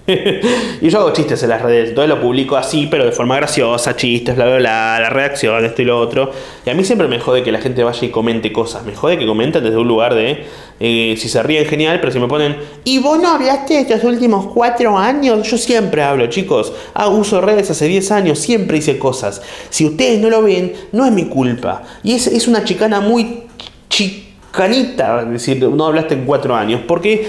y 0.81 0.89
yo 0.89 0.99
hago 0.99 1.13
chistes 1.13 1.43
en 1.43 1.49
las 1.49 1.61
redes, 1.61 1.89
entonces 1.89 2.09
lo 2.09 2.19
publico 2.19 2.57
así, 2.57 2.87
pero 2.89 3.05
de 3.05 3.11
forma 3.11 3.35
graciosa, 3.35 3.95
chistes, 3.95 4.35
bla, 4.35 4.45
bla, 4.45 4.57
bla, 4.57 4.99
la 4.99 5.09
reacción, 5.09 5.63
esto 5.63 5.81
y 5.81 5.85
lo 5.85 5.99
otro. 5.99 6.31
Y 6.65 6.69
a 6.69 6.73
mí 6.73 6.83
siempre 6.83 7.07
me 7.07 7.19
jode 7.19 7.43
que 7.43 7.51
la 7.51 7.61
gente 7.61 7.83
vaya 7.83 8.05
y 8.05 8.09
comente 8.09 8.51
cosas. 8.51 8.83
Me 8.83 8.95
jode 8.95 9.17
que 9.17 9.27
comenten 9.27 9.63
desde 9.63 9.77
un 9.77 9.87
lugar 9.87 10.15
de, 10.15 10.45
eh, 10.79 11.15
si 11.17 11.29
se 11.29 11.41
ríen, 11.43 11.65
genial, 11.65 11.99
pero 11.99 12.11
si 12.11 12.19
me 12.19 12.27
ponen, 12.27 12.57
¿y 12.83 12.97
vos 12.99 13.19
no 13.19 13.29
hablaste 13.29 13.79
estos 13.79 14.03
últimos 14.03 14.47
cuatro 14.47 14.97
años? 14.97 15.47
Yo 15.49 15.57
siempre 15.57 16.01
hablo, 16.01 16.27
chicos. 16.27 16.73
Ah, 16.93 17.07
uso 17.07 17.39
redes 17.39 17.69
hace 17.69 17.87
10 17.87 18.11
años, 18.11 18.39
siempre 18.39 18.77
hice 18.77 18.97
cosas. 18.97 19.41
Si 19.69 19.85
ustedes 19.85 20.19
no 20.19 20.29
lo 20.29 20.41
ven, 20.41 20.73
no 20.91 21.05
es 21.05 21.11
mi 21.11 21.25
culpa. 21.25 21.83
Y 22.03 22.13
es, 22.13 22.27
es 22.27 22.47
una 22.47 22.63
chicana 22.63 22.99
muy 22.99 23.43
chica 23.87 24.30
canita, 24.51 25.25
decir, 25.25 25.63
no 25.63 25.85
hablaste 25.85 26.13
en 26.13 26.25
cuatro 26.25 26.55
años, 26.55 26.81
porque 26.87 27.27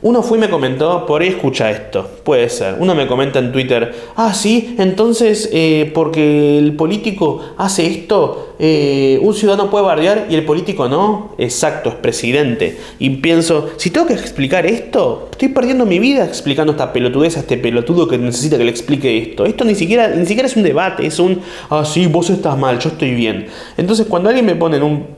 uno 0.00 0.22
fue 0.22 0.38
y 0.38 0.40
me 0.40 0.48
comentó, 0.48 1.06
por 1.06 1.22
ahí 1.22 1.28
escucha 1.28 1.70
esto, 1.70 2.08
puede 2.22 2.48
ser. 2.50 2.76
Uno 2.78 2.94
me 2.94 3.08
comenta 3.08 3.40
en 3.40 3.50
Twitter, 3.50 3.92
ah, 4.14 4.32
sí, 4.32 4.76
entonces 4.78 5.50
eh, 5.52 5.90
porque 5.92 6.58
el 6.58 6.74
político 6.74 7.40
hace 7.56 7.86
esto, 7.86 8.54
eh, 8.60 9.18
un 9.20 9.34
ciudadano 9.34 9.70
puede 9.70 9.84
bardear 9.84 10.26
y 10.30 10.36
el 10.36 10.44
político 10.44 10.88
no. 10.88 11.34
Exacto, 11.36 11.88
es 11.88 11.94
presidente. 11.96 12.78
Y 13.00 13.10
pienso, 13.10 13.70
si 13.76 13.90
tengo 13.90 14.06
que 14.06 14.14
explicar 14.14 14.66
esto, 14.66 15.28
estoy 15.32 15.48
perdiendo 15.48 15.84
mi 15.84 15.98
vida 15.98 16.24
explicando 16.24 16.72
esta 16.72 16.92
pelotudez 16.92 17.36
a 17.36 17.40
este 17.40 17.56
pelotudo 17.56 18.06
que 18.06 18.18
necesita 18.18 18.56
que 18.56 18.64
le 18.64 18.70
explique 18.70 19.18
esto. 19.18 19.46
Esto 19.46 19.64
ni 19.64 19.74
siquiera, 19.74 20.08
ni 20.08 20.26
siquiera 20.26 20.46
es 20.46 20.56
un 20.56 20.62
debate, 20.62 21.06
es 21.06 21.18
un, 21.18 21.40
ah, 21.70 21.84
sí, 21.84 22.06
vos 22.06 22.30
estás 22.30 22.56
mal, 22.56 22.78
yo 22.78 22.90
estoy 22.90 23.14
bien. 23.16 23.46
Entonces 23.76 24.06
cuando 24.06 24.28
alguien 24.28 24.46
me 24.46 24.54
pone 24.54 24.76
en 24.76 24.84
un 24.84 25.17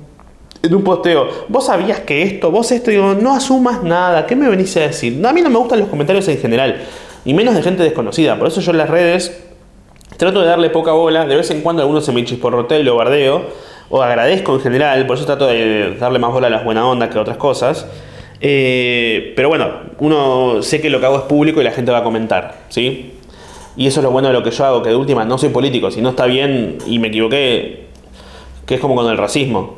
en 0.63 0.75
un 0.75 0.83
posteo, 0.83 1.29
vos 1.49 1.67
sabías 1.67 2.01
que 2.01 2.23
esto, 2.23 2.51
vos 2.51 2.71
esto, 2.71 2.91
digo, 2.91 3.15
no 3.15 3.35
asumas 3.35 3.83
nada, 3.83 4.27
¿qué 4.27 4.37
me 4.37 4.49
venís 4.49 4.77
a 4.77 4.81
decir? 4.81 5.25
A 5.27 5.33
mí 5.33 5.41
no 5.41 5.51
me 5.51 5.59
gustan 5.59 5.79
los 5.79 5.89
comentarios 5.89 6.29
en 6.29 6.39
general, 6.39 6.83
y 7.25 7.35
menos 7.35 7.55
de 7.55 7.63
gente 7.63 7.83
desconocida, 7.83 8.39
por 8.39 8.49
eso 8.49 8.61
yo 8.61 8.73
en 8.73 8.79
las 8.79 8.91
redes 8.91 9.43
trato 10.17 10.41
de 10.41 10.47
darle 10.47 10.69
poca 10.71 10.93
bola, 10.93 11.25
de 11.25 11.35
vez 11.35 11.51
en 11.51 11.63
cuando 11.63 11.83
algunos 11.83 12.05
se 12.05 12.13
me 12.13 12.25
chisporrotea 12.25 12.79
y 12.79 12.83
lo 12.83 12.97
bardeo, 12.97 13.43
o 13.89 14.03
agradezco 14.03 14.55
en 14.55 14.61
general, 14.61 15.07
por 15.07 15.17
eso 15.17 15.27
trato 15.27 15.47
de 15.47 15.97
darle 15.99 16.19
más 16.19 16.33
bola 16.33 16.47
a 16.47 16.51
las 16.51 16.65
buenas 16.65 16.85
ondas 16.85 17.09
que 17.09 17.19
a 17.19 17.23
otras 17.23 17.37
cosas. 17.39 17.87
Eh, 18.41 19.33
pero 19.37 19.49
bueno, 19.49 19.69
uno 19.99 20.63
sé 20.63 20.81
que 20.81 20.89
lo 20.89 21.01
que 21.01 21.07
hago 21.07 21.17
es 21.17 21.23
público 21.23 21.61
y 21.61 21.65
la 21.65 21.73
gente 21.73 21.91
va 21.91 21.99
a 21.99 22.05
comentar, 22.05 22.59
¿sí? 22.69 23.15
Y 23.77 23.87
eso 23.87 24.01
es 24.01 24.05
lo 24.05 24.11
bueno 24.11 24.29
de 24.29 24.35
lo 24.35 24.43
que 24.43 24.51
yo 24.51 24.65
hago, 24.65 24.83
que 24.83 24.91
de 24.91 24.97
última 24.97 25.25
no 25.25 25.39
soy 25.39 25.49
político, 25.51 25.91
si 25.91 26.01
no 26.01 26.11
está 26.11 26.27
bien 26.27 26.79
y 26.87 26.99
me 26.99 27.09
equivoqué, 27.09 27.87
que 28.65 28.75
es 28.75 28.81
como 28.81 28.95
con 28.95 29.11
el 29.11 29.19
racismo. 29.19 29.77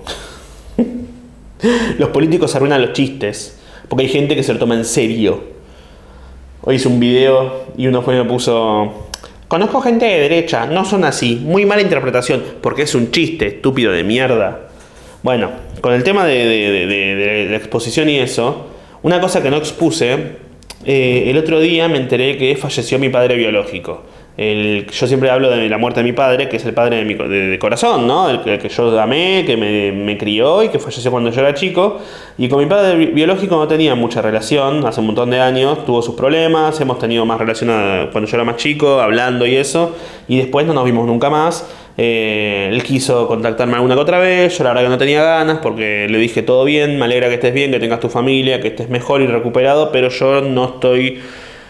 Los 1.98 2.10
políticos 2.10 2.54
arruinan 2.54 2.82
los 2.82 2.92
chistes, 2.92 3.58
porque 3.88 4.04
hay 4.04 4.10
gente 4.10 4.34
que 4.34 4.42
se 4.42 4.52
lo 4.52 4.58
toma 4.58 4.74
en 4.74 4.84
serio. 4.84 5.42
Hoy 6.62 6.76
hice 6.76 6.88
un 6.88 7.00
video 7.00 7.66
y 7.76 7.86
uno 7.86 8.02
fue 8.02 8.14
y 8.14 8.18
me 8.18 8.24
puso, 8.24 9.08
conozco 9.48 9.80
gente 9.80 10.04
de 10.04 10.20
derecha, 10.20 10.66
no 10.66 10.84
son 10.84 11.04
así, 11.04 11.36
muy 11.36 11.66
mala 11.66 11.82
interpretación, 11.82 12.42
porque 12.60 12.82
es 12.82 12.94
un 12.94 13.10
chiste, 13.10 13.48
estúpido 13.48 13.92
de 13.92 14.04
mierda. 14.04 14.68
Bueno, 15.22 15.50
con 15.80 15.92
el 15.92 16.04
tema 16.04 16.24
de, 16.24 17.48
la 17.50 17.56
exposición 17.56 18.08
y 18.08 18.18
eso, 18.18 18.66
una 19.02 19.20
cosa 19.20 19.42
que 19.42 19.50
no 19.50 19.56
expuse, 19.56 20.36
eh, 20.84 21.24
el 21.26 21.36
otro 21.38 21.60
día 21.60 21.88
me 21.88 21.98
enteré 21.98 22.36
que 22.38 22.56
falleció 22.56 22.98
mi 22.98 23.08
padre 23.08 23.36
biológico. 23.36 24.02
Yo 24.36 25.06
siempre 25.06 25.28
hablo 25.30 25.50
de 25.50 25.68
la 25.68 25.76
muerte 25.76 26.00
de 26.00 26.04
mi 26.04 26.12
padre, 26.12 26.48
que 26.48 26.56
es 26.56 26.64
el 26.64 26.72
padre 26.72 26.96
de 26.96 27.04
mi 27.04 27.14
de, 27.14 27.58
corazón, 27.58 28.06
¿no? 28.06 28.30
El, 28.30 28.40
que 28.40 28.68
yo 28.68 28.98
amé, 28.98 29.44
que 29.46 29.56
me, 29.56 30.16
crió 30.16 30.62
y 30.62 30.68
que 30.68 30.78
falleció 30.78 31.10
cuando 31.10 31.30
yo 31.30 31.40
era 31.40 31.52
chico. 31.52 31.98
Y 32.38 32.48
con 32.48 32.60
mi 32.60 32.66
padre 32.66 33.06
biológico 33.06 33.56
no 33.56 33.68
tenía 33.68 33.94
mucha 33.94 34.22
relación, 34.22 34.86
hace 34.86 35.00
un 35.00 35.06
montón 35.06 35.30
de 35.30 35.40
años, 35.40 35.84
tuvo 35.84 36.00
sus 36.00 36.14
problemas, 36.14 36.80
hemos 36.80 36.98
tenido 36.98 37.26
más 37.26 37.38
relación 37.38 37.68
cuando 38.10 38.28
yo 38.28 38.36
era 38.36 38.44
más 38.44 38.56
chico, 38.56 39.00
hablando 39.00 39.46
y 39.46 39.56
eso, 39.56 39.94
y 40.28 40.38
después 40.38 40.66
no 40.66 40.72
nos 40.72 40.84
vimos 40.84 41.06
nunca 41.06 41.28
más. 41.28 41.68
Eh, 41.98 42.70
él 42.72 42.82
quiso 42.82 43.28
contactarme 43.28 43.74
alguna 43.74 43.94
que 43.94 44.00
otra 44.00 44.18
vez, 44.18 44.56
yo 44.56 44.64
la 44.64 44.70
verdad 44.70 44.84
que 44.84 44.88
no 44.88 44.98
tenía 44.98 45.22
ganas 45.22 45.58
porque 45.58 46.06
le 46.08 46.18
dije 46.18 46.42
todo 46.42 46.64
bien, 46.64 46.98
me 46.98 47.04
alegra 47.04 47.28
que 47.28 47.34
estés 47.34 47.52
bien, 47.52 47.70
que 47.70 47.78
tengas 47.78 48.00
tu 48.00 48.08
familia, 48.08 48.60
que 48.62 48.68
estés 48.68 48.88
mejor 48.88 49.20
y 49.20 49.26
recuperado, 49.26 49.92
pero 49.92 50.08
yo 50.08 50.40
no 50.40 50.64
estoy 50.64 51.20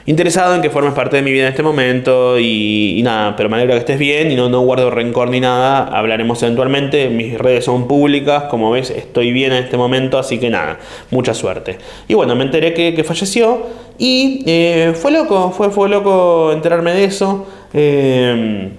interesado 0.07 0.55
en 0.55 0.63
que 0.63 0.71
formes 0.71 0.95
parte 0.95 1.17
de 1.17 1.23
mi 1.23 1.31
vida 1.31 1.45
en 1.45 1.51
este 1.51 1.63
momento 1.63 2.39
y, 2.39 3.01
nada, 3.05 3.37
pero 3.37 3.49
me 3.49 3.57
alegra 3.57 3.75
que 3.75 3.81
estés 3.81 3.99
bien 3.99 4.31
y 4.31 4.35
no, 4.35 4.49
no 4.49 4.61
guardo 4.61 4.91
rencor 4.91 5.29
ni 5.31 5.41
nada, 5.41 5.85
hablaremos 5.85 6.43
eventualmente, 6.43 7.09
mis 7.09 7.39
redes 7.39 7.65
son 7.65 7.87
públicas, 7.87 8.45
como 8.45 8.71
ves 8.71 8.91
estoy 8.91 9.33
bien 9.33 9.53
en 9.53 9.65
este 9.65 9.77
momento, 9.77 10.19
así 10.19 10.39
que 10.39 10.51
nada, 10.51 10.79
mucha 11.11 11.35
suerte. 11.35 11.79
Y 12.09 12.15
bueno, 12.15 12.35
me 12.35 12.45
enteré 12.45 12.75
que, 12.75 13.03
falleció 13.05 13.67
y 13.99 14.43
eh, 14.47 14.93
fue 14.95 15.13
loco, 15.13 15.51
fue, 15.51 15.71
fue 15.71 15.89
loco 15.89 16.53
enterarme 16.53 16.93
de 16.93 17.05
eso. 17.05 17.47
Eh, 17.75 18.71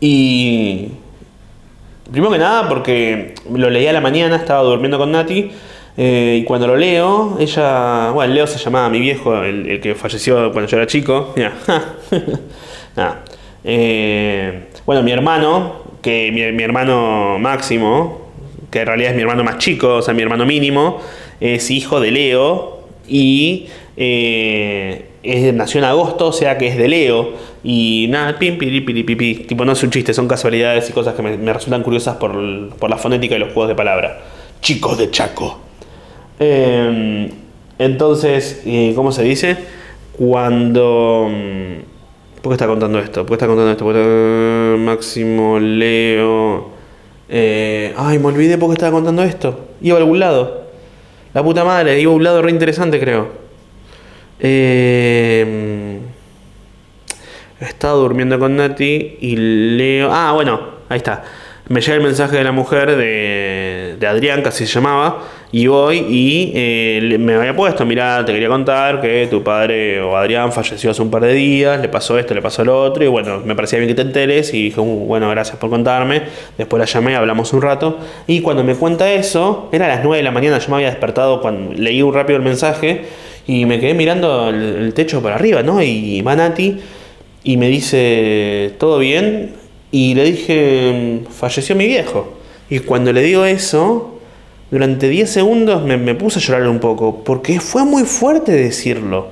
y 0.00 0.88
primero 2.10 2.32
que 2.32 2.38
nada 2.38 2.68
porque 2.68 3.34
lo 3.52 3.70
leí 3.70 3.86
a 3.86 3.92
la 3.92 4.00
mañana, 4.00 4.36
estaba 4.36 4.62
durmiendo 4.62 4.98
con 4.98 5.12
Nati. 5.12 5.50
Eh, 5.96 6.38
y 6.40 6.44
cuando 6.44 6.66
lo 6.66 6.76
leo, 6.76 7.36
ella. 7.38 8.10
Bueno, 8.12 8.32
Leo 8.32 8.46
se 8.46 8.58
llamaba 8.58 8.88
mi 8.88 9.00
viejo, 9.00 9.42
el, 9.42 9.80
que 9.80 9.94
falleció 9.94 10.50
cuando 10.52 10.70
yo 10.70 10.76
era 10.76 10.86
chico. 10.86 11.34
Eh, 13.64 14.64
bueno, 14.86 15.04
mi 15.04 15.12
hermano, 15.12 15.84
que 16.02 16.32
mi, 16.32 16.62
hermano 16.62 17.38
Máximo, 17.38 18.32
que 18.72 18.80
en 18.80 18.86
realidad 18.86 19.10
es 19.10 19.16
mi 19.16 19.22
hermano 19.22 19.44
más 19.44 19.58
chico, 19.58 19.96
o 19.96 20.02
sea, 20.02 20.14
mi 20.14 20.22
hermano 20.22 20.44
mínimo, 20.44 21.00
es 21.38 21.70
hijo 21.70 22.00
de 22.00 22.10
Leo 22.10 22.80
y 23.06 23.68
eh, 23.96 25.04
nació 25.54 25.78
en 25.78 25.84
agosto, 25.84 26.26
o 26.26 26.32
sea 26.32 26.58
que 26.58 26.66
es 26.66 26.76
de 26.76 26.88
Leo. 26.88 27.34
Y 27.62 28.08
nada, 28.10 28.36
pim, 28.36 28.58
piri, 28.58 28.80
piri. 28.80 29.34
Tipo, 29.46 29.64
no 29.64 29.72
es 29.72 29.82
un 29.84 29.90
chiste, 29.90 30.12
son 30.12 30.26
casualidades 30.26 30.90
y 30.90 30.92
cosas 30.92 31.14
que 31.14 31.22
me, 31.22 31.52
resultan 31.52 31.84
curiosas 31.84 32.16
por, 32.16 32.70
por 32.70 32.90
la 32.90 32.96
fonética 32.96 33.36
y 33.36 33.38
los 33.38 33.52
juegos 33.52 33.68
de 33.68 33.76
palabra. 33.76 34.20
Chicos 34.60 34.98
de 34.98 35.12
Chaco. 35.12 35.71
Em, 36.38 37.30
entonces, 37.78 38.62
¿cómo 38.94 39.12
se 39.12 39.22
dice? 39.22 39.56
Cuando... 40.12 41.28
Mm, 41.30 42.40
¿Por 42.42 42.50
qué 42.50 42.54
está 42.54 42.66
contando 42.66 42.98
esto? 42.98 43.20
¿Por 43.20 43.30
qué 43.30 43.34
está 43.34 43.46
contando 43.46 43.70
esto? 43.70 44.78
Máximo 44.78 45.58
Leo... 45.58 46.70
Eh, 47.28 47.94
ay, 47.96 48.18
me 48.18 48.26
olvidé 48.26 48.58
por 48.58 48.68
qué 48.68 48.74
estaba 48.74 48.92
contando 48.92 49.22
esto. 49.22 49.68
Iba 49.80 49.96
a 49.96 50.00
algún 50.00 50.18
lado. 50.18 50.66
La 51.32 51.42
puta 51.42 51.64
madre, 51.64 51.98
iba 51.98 52.12
a 52.12 52.14
un 52.14 52.24
lado 52.24 52.42
re 52.42 52.50
interesante, 52.50 53.00
creo. 53.00 53.28
Eh, 54.38 55.98
estaba 57.60 57.94
durmiendo 57.94 58.38
con 58.38 58.56
Nati 58.56 59.16
y 59.20 59.36
Leo... 59.36 60.10
Ah, 60.12 60.32
bueno, 60.32 60.60
ahí 60.88 60.98
está 60.98 61.24
me 61.72 61.80
llega 61.80 61.94
el 61.94 62.02
mensaje 62.02 62.36
de 62.36 62.44
la 62.44 62.52
mujer 62.52 62.96
de, 62.96 63.96
de 63.98 64.06
Adrián, 64.06 64.42
que 64.42 64.50
así 64.50 64.66
se 64.66 64.74
llamaba, 64.74 65.22
y 65.52 65.68
voy 65.68 66.04
y 66.06 66.52
eh, 66.54 67.16
me 67.18 67.34
había 67.34 67.56
puesto, 67.56 67.86
mira, 67.86 68.22
te 68.26 68.32
quería 68.34 68.48
contar 68.48 69.00
que 69.00 69.26
tu 69.30 69.42
padre 69.42 69.98
o 70.02 70.14
Adrián 70.14 70.52
falleció 70.52 70.90
hace 70.90 71.00
un 71.00 71.10
par 71.10 71.22
de 71.22 71.32
días, 71.32 71.80
le 71.80 71.88
pasó 71.88 72.18
esto, 72.18 72.34
le 72.34 72.42
pasó 72.42 72.62
lo 72.62 72.78
otro, 72.78 73.02
y 73.02 73.06
bueno, 73.06 73.40
me 73.42 73.54
parecía 73.54 73.78
bien 73.78 73.88
que 73.88 73.94
te 73.94 74.02
enteres, 74.02 74.52
y 74.52 74.64
dije, 74.64 74.80
uh, 74.80 74.84
bueno, 74.84 75.30
gracias 75.30 75.56
por 75.56 75.70
contarme, 75.70 76.24
después 76.58 76.78
la 76.78 76.84
llamé, 76.84 77.16
hablamos 77.16 77.54
un 77.54 77.62
rato, 77.62 77.98
y 78.26 78.42
cuando 78.42 78.64
me 78.64 78.74
cuenta 78.74 79.10
eso, 79.10 79.70
era 79.72 79.86
a 79.86 79.88
las 79.88 80.04
9 80.04 80.18
de 80.18 80.24
la 80.24 80.30
mañana, 80.30 80.58
yo 80.58 80.68
me 80.68 80.74
había 80.74 80.90
despertado 80.90 81.40
cuando 81.40 81.72
leí 81.72 82.02
un 82.02 82.12
rápido 82.12 82.36
el 82.36 82.44
mensaje, 82.44 83.06
y 83.46 83.64
me 83.64 83.80
quedé 83.80 83.94
mirando 83.94 84.50
el, 84.50 84.92
techo 84.92 85.22
para 85.22 85.36
arriba, 85.36 85.62
¿no? 85.62 85.82
Y 85.82 86.20
va 86.20 86.36
Nati, 86.36 86.80
y 87.44 87.56
me 87.56 87.68
dice, 87.68 88.74
¿todo 88.78 88.98
bien? 88.98 89.61
Y 89.92 90.14
le 90.14 90.24
dije, 90.24 91.20
falleció 91.30 91.76
mi 91.76 91.86
viejo. 91.86 92.32
Y 92.68 92.80
cuando 92.80 93.12
le 93.12 93.22
digo 93.22 93.44
eso, 93.44 94.18
durante 94.70 95.06
10 95.10 95.28
segundos 95.28 95.84
me, 95.84 96.14
puse 96.14 96.38
a 96.38 96.42
llorar 96.42 96.66
un 96.66 96.80
poco, 96.80 97.22
porque 97.22 97.60
fue 97.60 97.84
muy 97.84 98.04
fuerte 98.04 98.52
decirlo. 98.52 99.28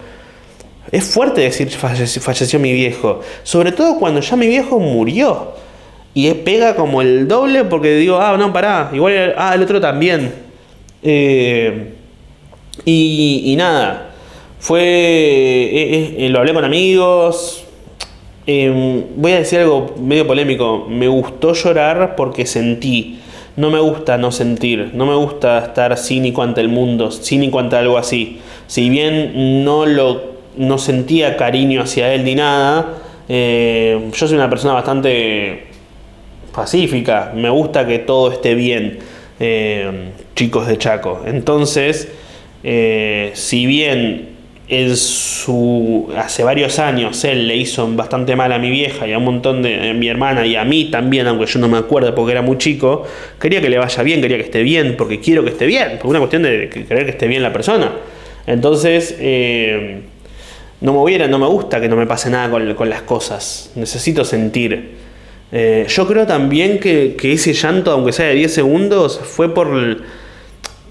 Es 0.92 1.04
fuerte 1.04 1.40
decir 1.40 1.70
falleció, 1.70 2.20
falleció, 2.20 2.58
mi 2.58 2.74
viejo, 2.74 3.20
sobre 3.42 3.72
todo 3.72 3.98
cuando 3.98 4.20
ya 4.20 4.36
mi 4.36 4.46
viejo 4.46 4.78
murió. 4.78 5.54
Y 6.12 6.30
pega 6.34 6.76
como 6.76 7.00
el 7.00 7.26
doble 7.26 7.64
porque 7.64 7.94
digo, 7.94 8.18
ah, 8.20 8.36
no, 8.36 8.52
pará, 8.52 8.90
igual, 8.92 9.34
ah, 9.38 9.54
el 9.54 9.62
otro 9.62 9.80
también. 9.80 10.34
Eh, 11.02 11.94
y, 12.84 13.54
nada, 13.56 14.12
fue, 14.58 14.82
eh, 14.82 16.16
eh, 16.18 16.28
lo 16.28 16.40
hablé 16.40 16.52
con 16.52 16.64
amigos, 16.66 17.59
Em, 18.46 19.04
voy 19.16 19.32
a 19.32 19.38
decir 19.38 19.60
algo 19.60 19.94
medio 20.00 20.26
polémico. 20.26 20.86
Me 20.88 21.08
gustó 21.08 21.52
llorar 21.52 22.16
porque 22.16 22.46
sentí. 22.46 23.20
No 23.56 23.70
me 23.70 23.80
gusta 23.80 24.16
no 24.18 24.32
sentir. 24.32 24.90
No 24.94 25.06
me 25.06 25.14
gusta 25.14 25.58
estar 25.58 25.96
cínico 25.98 26.42
ante 26.42 26.60
el 26.60 26.68
mundo, 26.68 27.10
cínico 27.10 27.58
ante 27.58 27.76
algo 27.76 27.98
así. 27.98 28.40
Si 28.66 28.88
bien 28.88 29.64
no 29.64 29.86
lo 29.86 30.30
no 30.56 30.78
sentía 30.78 31.36
cariño 31.36 31.82
hacia 31.82 32.12
él 32.12 32.24
ni 32.24 32.34
nada, 32.34 32.98
eh, 33.28 34.10
yo 34.12 34.26
soy 34.26 34.36
una 34.36 34.50
persona 34.50 34.74
bastante 34.74 35.68
pacífica. 36.52 37.32
Me 37.34 37.48
gusta 37.50 37.86
que 37.86 38.00
todo 38.00 38.32
esté 38.32 38.54
bien, 38.54 38.98
eh, 39.38 40.10
chicos 40.34 40.66
de 40.66 40.76
Chaco. 40.76 41.22
Entonces, 41.26 42.08
eh, 42.64 43.30
si 43.34 43.66
bien 43.66 44.29
en 44.70 44.96
su 44.96 46.08
hace 46.16 46.44
varios 46.44 46.78
años 46.78 47.24
él 47.24 47.48
le 47.48 47.56
hizo 47.56 47.88
bastante 47.92 48.36
mal 48.36 48.52
a 48.52 48.58
mi 48.60 48.70
vieja 48.70 49.04
y 49.08 49.12
a 49.12 49.18
un 49.18 49.24
montón 49.24 49.62
de 49.62 49.92
mi 49.94 50.08
hermana 50.08 50.46
y 50.46 50.54
a 50.54 50.64
mí 50.64 50.84
también, 50.84 51.26
aunque 51.26 51.46
yo 51.46 51.58
no 51.58 51.68
me 51.68 51.76
acuerdo 51.76 52.14
porque 52.14 52.30
era 52.30 52.40
muy 52.40 52.56
chico, 52.56 53.04
quería 53.40 53.60
que 53.60 53.68
le 53.68 53.78
vaya 53.78 54.02
bien, 54.04 54.20
quería 54.20 54.36
que 54.36 54.44
esté 54.44 54.62
bien, 54.62 54.94
porque 54.96 55.18
quiero 55.18 55.42
que 55.42 55.50
esté 55.50 55.66
bien, 55.66 55.98
por 55.98 56.06
una 56.06 56.20
cuestión 56.20 56.44
de 56.44 56.68
querer 56.68 57.04
que 57.04 57.10
esté 57.10 57.26
bien 57.26 57.42
la 57.42 57.52
persona. 57.52 57.90
Entonces, 58.46 59.16
eh, 59.18 60.02
no 60.80 60.92
me 60.92 61.00
hubiera, 61.00 61.26
no 61.26 61.40
me 61.40 61.48
gusta 61.48 61.80
que 61.80 61.88
no 61.88 61.96
me 61.96 62.06
pase 62.06 62.30
nada 62.30 62.48
con, 62.48 62.88
las 62.88 63.02
cosas, 63.02 63.72
necesito 63.74 64.24
sentir. 64.24 64.92
Eh, 65.50 65.84
yo 65.88 66.06
creo 66.06 66.28
también 66.28 66.78
que, 66.78 67.16
que 67.18 67.32
ese 67.32 67.54
llanto, 67.54 67.90
aunque 67.90 68.12
sea 68.12 68.26
de 68.26 68.34
10 68.34 68.54
segundos, 68.54 69.20
fue 69.20 69.52
por 69.52 70.00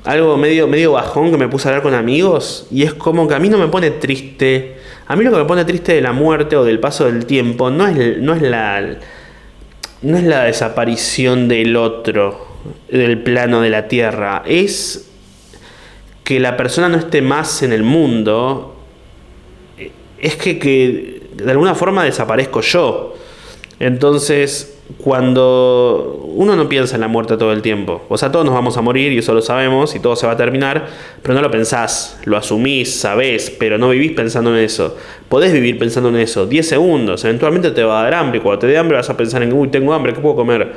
algo 0.04 0.38
medio, 0.38 0.68
medio 0.68 0.94
bajón 0.94 1.32
que 1.32 1.38
me 1.38 1.48
puse 1.48 1.68
a 1.68 1.72
hablar 1.72 1.84
con 1.84 1.94
amigos 1.94 2.68
y 2.72 2.84
es 2.84 2.94
como 2.94 3.28
que 3.28 3.36
a 3.36 3.40
mí 3.40 3.50
no 3.50 3.58
me 3.58 3.68
pone 3.68 3.92
triste. 3.92 4.78
A 5.08 5.16
mí 5.16 5.24
lo 5.24 5.32
que 5.32 5.38
me 5.38 5.46
pone 5.46 5.66
triste 5.66 5.94
de 5.94 6.02
la 6.02 6.14
muerte 6.14 6.56
o 6.56 6.64
del 6.64 6.80
paso 6.80 7.06
del 7.06 7.26
tiempo 7.26 7.70
no 7.72 7.88
es, 7.88 8.18
no 8.20 8.34
es 8.34 8.42
la 8.42 8.98
no 10.02 10.18
es 10.18 10.24
la 10.24 10.46
desaparición 10.46 11.48
del 11.48 11.76
otro 11.76 12.48
del 12.90 13.22
plano 13.22 13.62
de 13.62 13.70
la 13.70 13.88
tierra, 13.88 14.44
es 14.46 15.10
que 16.24 16.40
la 16.40 16.58
persona 16.58 16.90
no 16.90 16.98
esté 16.98 17.22
más 17.22 17.64
en 17.64 17.74
el 17.74 17.84
mundo. 17.84 18.76
Es 20.20 20.36
que, 20.36 20.60
que 20.60 21.24
de 21.34 21.52
alguna 21.52 21.76
forma 21.76 22.04
desaparezco 22.04 22.62
yo. 22.62 23.16
Entonces, 23.80 24.79
cuando 24.98 26.30
uno 26.36 26.56
no 26.56 26.68
piensa 26.68 26.96
en 26.96 27.02
la 27.02 27.08
muerte 27.08 27.38
todo 27.38 27.54
el 27.54 27.62
tiempo, 27.62 28.02
o 28.10 28.18
sea, 28.18 28.32
todos 28.32 28.44
nos 28.44 28.56
vamos 28.56 28.76
a 28.76 28.82
morir 28.82 29.12
y 29.12 29.20
eso 29.20 29.34
lo 29.34 29.42
sabemos 29.42 29.96
y 29.96 30.00
todo 30.00 30.16
se 30.16 30.26
va 30.26 30.34
a 30.34 30.38
terminar, 30.38 30.88
pero 31.22 31.36
no 31.36 31.42
lo 31.42 31.52
pensás, 31.52 32.20
lo 32.26 32.38
asumís, 32.38 33.00
sabés, 33.00 33.52
pero 33.52 33.78
no 33.78 33.90
vivís 33.90 34.14
pensando 34.14 34.56
en 34.56 34.64
eso. 34.64 34.98
Podés 35.30 35.54
vivir 35.54 35.78
pensando 35.78 36.10
en 36.10 36.18
eso 36.18 36.48
10 36.48 36.68
segundos, 36.68 37.24
eventualmente 37.24 37.72
te 37.72 37.84
va 37.84 38.02
a 38.02 38.04
dar 38.04 38.16
hambre, 38.16 38.42
cuando 38.42 38.60
te 38.60 38.68
dé 38.68 38.78
hambre 38.78 38.98
vas 38.98 39.10
a 39.10 39.16
pensar 39.16 39.44
en, 39.44 39.54
uy, 39.54 39.68
tengo 39.68 39.94
hambre, 39.94 40.14
¿qué 40.14 40.22
puedo 40.22 40.36
comer? 40.36 40.74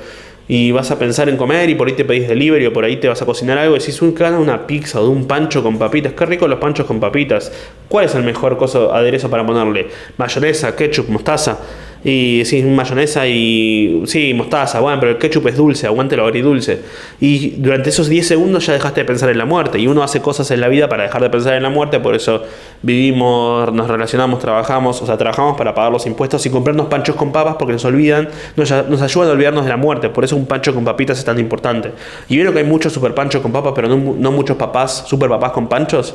Y 0.47 0.73
vas 0.73 0.91
a 0.91 0.99
pensar 0.99 1.29
en 1.29 1.37
comer 1.37 1.71
y 1.71 1.75
por 1.75 1.87
ahí 1.87 1.95
te 1.95 2.05
pedís 2.05 2.29
delivery 2.29 2.67
o 2.67 2.73
por 2.73 2.85
ahí 2.85 2.97
te 2.97 3.09
vas 3.09 3.23
a 3.23 3.25
cocinar 3.27 3.57
algo 3.57 3.77
y 3.77 3.79
decís, 3.79 4.03
uy, 4.03 4.13
gana 4.15 4.39
una 4.39 4.67
pizza 4.67 5.01
o 5.01 5.05
de 5.05 5.09
un 5.09 5.27
pancho 5.27 5.63
con 5.63 5.79
papitas, 5.79 6.13
qué 6.13 6.27
rico 6.27 6.47
los 6.47 6.59
panchos 6.59 6.85
con 6.85 7.01
papitas. 7.01 7.51
¿Cuál 7.89 8.07
es 8.07 8.15
el 8.15 8.25
mejor 8.25 8.59
coso, 8.59 8.93
aderezo 8.93 9.31
para 9.31 9.47
ponerle? 9.47 9.87
Mayonesa, 10.19 10.77
ketchup, 10.77 11.09
mostaza. 11.09 11.59
Y 12.05 12.42
sí, 12.46 12.62
mayonesa 12.62 13.26
y. 13.28 14.03
Sí, 14.07 14.34
mostaza, 14.34 14.80
bueno, 14.80 14.98
pero 14.98 15.12
el 15.12 15.18
ketchup 15.18 15.46
es 15.46 15.57
dulce, 15.57 15.86
aguante 15.86 16.16
lo 16.16 16.24
agridulce. 16.24 16.80
Y 17.20 17.50
durante 17.50 17.90
esos 17.90 18.09
10 18.09 18.26
segundos 18.26 18.66
ya 18.66 18.72
dejaste 18.72 19.03
de 19.03 19.05
pensar 19.05 19.30
en 19.30 19.38
la 19.38 19.44
muerte. 19.44 19.78
Y 19.78 19.86
uno 19.86 20.03
hace 20.03 20.20
cosas 20.20 20.50
en 20.50 20.61
la 20.61 20.68
vida 20.68 20.88
para 20.88 21.05
dejar 21.05 21.22
de 21.22 21.30
pensar 21.30 21.55
en 21.55 21.62
la 21.62 21.70
muerte, 21.70 22.00
por 22.00 22.16
eso 22.16 22.42
vivimos, 22.82 23.72
nos 23.72 23.88
relacionamos, 23.88 24.40
trabajamos, 24.40 25.00
o 25.00 25.07
sea, 25.07 25.16
trabajamos 25.16 25.57
para 25.57 25.74
pagar 25.74 25.92
los 25.92 26.05
impuestos 26.07 26.44
y 26.44 26.50
comprarnos 26.50 26.86
panchos 26.86 27.14
con 27.14 27.30
papas 27.30 27.55
porque 27.57 27.74
nos 27.74 27.84
olvidan, 27.84 28.28
nos, 28.57 28.70
nos 28.88 29.00
ayudan 29.00 29.28
a 29.28 29.32
olvidarnos 29.32 29.64
de 29.64 29.70
la 29.70 29.76
muerte. 29.76 30.09
Por 30.09 30.24
eso 30.24 30.34
un 30.34 30.46
pancho 30.46 30.74
con 30.74 30.84
papitas 30.84 31.18
es 31.18 31.24
tan 31.24 31.38
importante. 31.38 31.92
Y 32.28 32.34
vieron 32.34 32.53
que 32.53 32.61
hay 32.61 32.66
muchos 32.66 32.92
super 32.92 33.14
panchos 33.14 33.40
con 33.42 33.53
papas, 33.53 33.74
pero 33.76 33.88
no, 33.88 33.96
no 34.18 34.32
muchos 34.32 34.57
papás, 34.57 35.05
super 35.07 35.28
papás 35.28 35.53
con 35.53 35.68
panchos. 35.68 36.14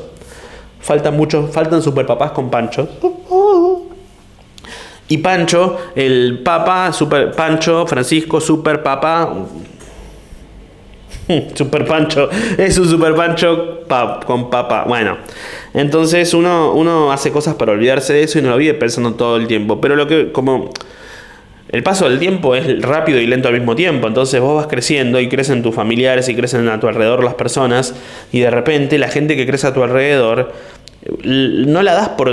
Faltan 0.82 1.16
muchos, 1.16 1.50
faltan 1.52 1.82
super 1.82 2.06
papás 2.06 2.32
con 2.32 2.50
panchos. 2.50 2.90
Y 5.10 5.20
Pancho, 5.20 5.78
el 5.96 6.40
papa, 6.44 6.92
super 6.92 7.32
Pancho, 7.32 7.88
Francisco, 7.88 8.42
super 8.42 8.84
papa, 8.84 9.34
super 11.54 11.86
Pancho, 11.86 12.30
es 12.58 12.78
un 12.78 12.90
super 12.90 13.16
Pancho 13.16 13.80
con 14.26 14.50
papa. 14.50 14.84
Bueno, 14.88 15.18
entonces 15.74 16.34
uno, 16.34 16.74
uno 16.74 17.12
hace 17.12 17.32
cosas 17.32 17.56
para 17.56 17.72
olvidarse 17.72 18.14
de 18.14 18.24
eso 18.24 18.40
y 18.40 18.42
no 18.42 18.50
lo 18.50 18.58
vive 18.58 18.74
pensando 18.74 19.14
todo 19.14 19.38
el 19.38 19.48
tiempo. 19.48 19.80
Pero 19.80 19.96
lo 19.96 20.08
que, 20.08 20.32
como 20.32 20.72
el 21.70 21.84
paso 21.84 22.10
del 22.10 22.18
tiempo 22.18 22.56
es 22.56 22.82
rápido 22.82 23.20
y 23.20 23.28
lento 23.28 23.50
al 23.50 23.56
mismo 23.56 23.76
tiempo. 23.76 24.08
Entonces 24.08 24.40
vos 24.40 24.56
vas 24.56 24.68
creciendo 24.68 25.20
y 25.20 25.28
crecen 25.28 25.64
tus 25.64 25.76
familiares 25.76 26.30
y 26.30 26.36
crecen 26.36 26.68
a 26.70 26.80
tu 26.80 26.88
alrededor 26.88 27.24
las 27.24 27.34
personas. 27.34 27.94
Y 28.32 28.40
de 28.40 28.50
repente 28.50 28.98
la 28.98 29.10
gente 29.10 29.36
que 29.36 29.46
crece 29.46 29.68
a 29.68 29.74
tu 29.74 29.84
alrededor 29.84 30.54
no 31.24 31.84
la 31.84 31.94
das 31.94 32.10
por, 32.10 32.30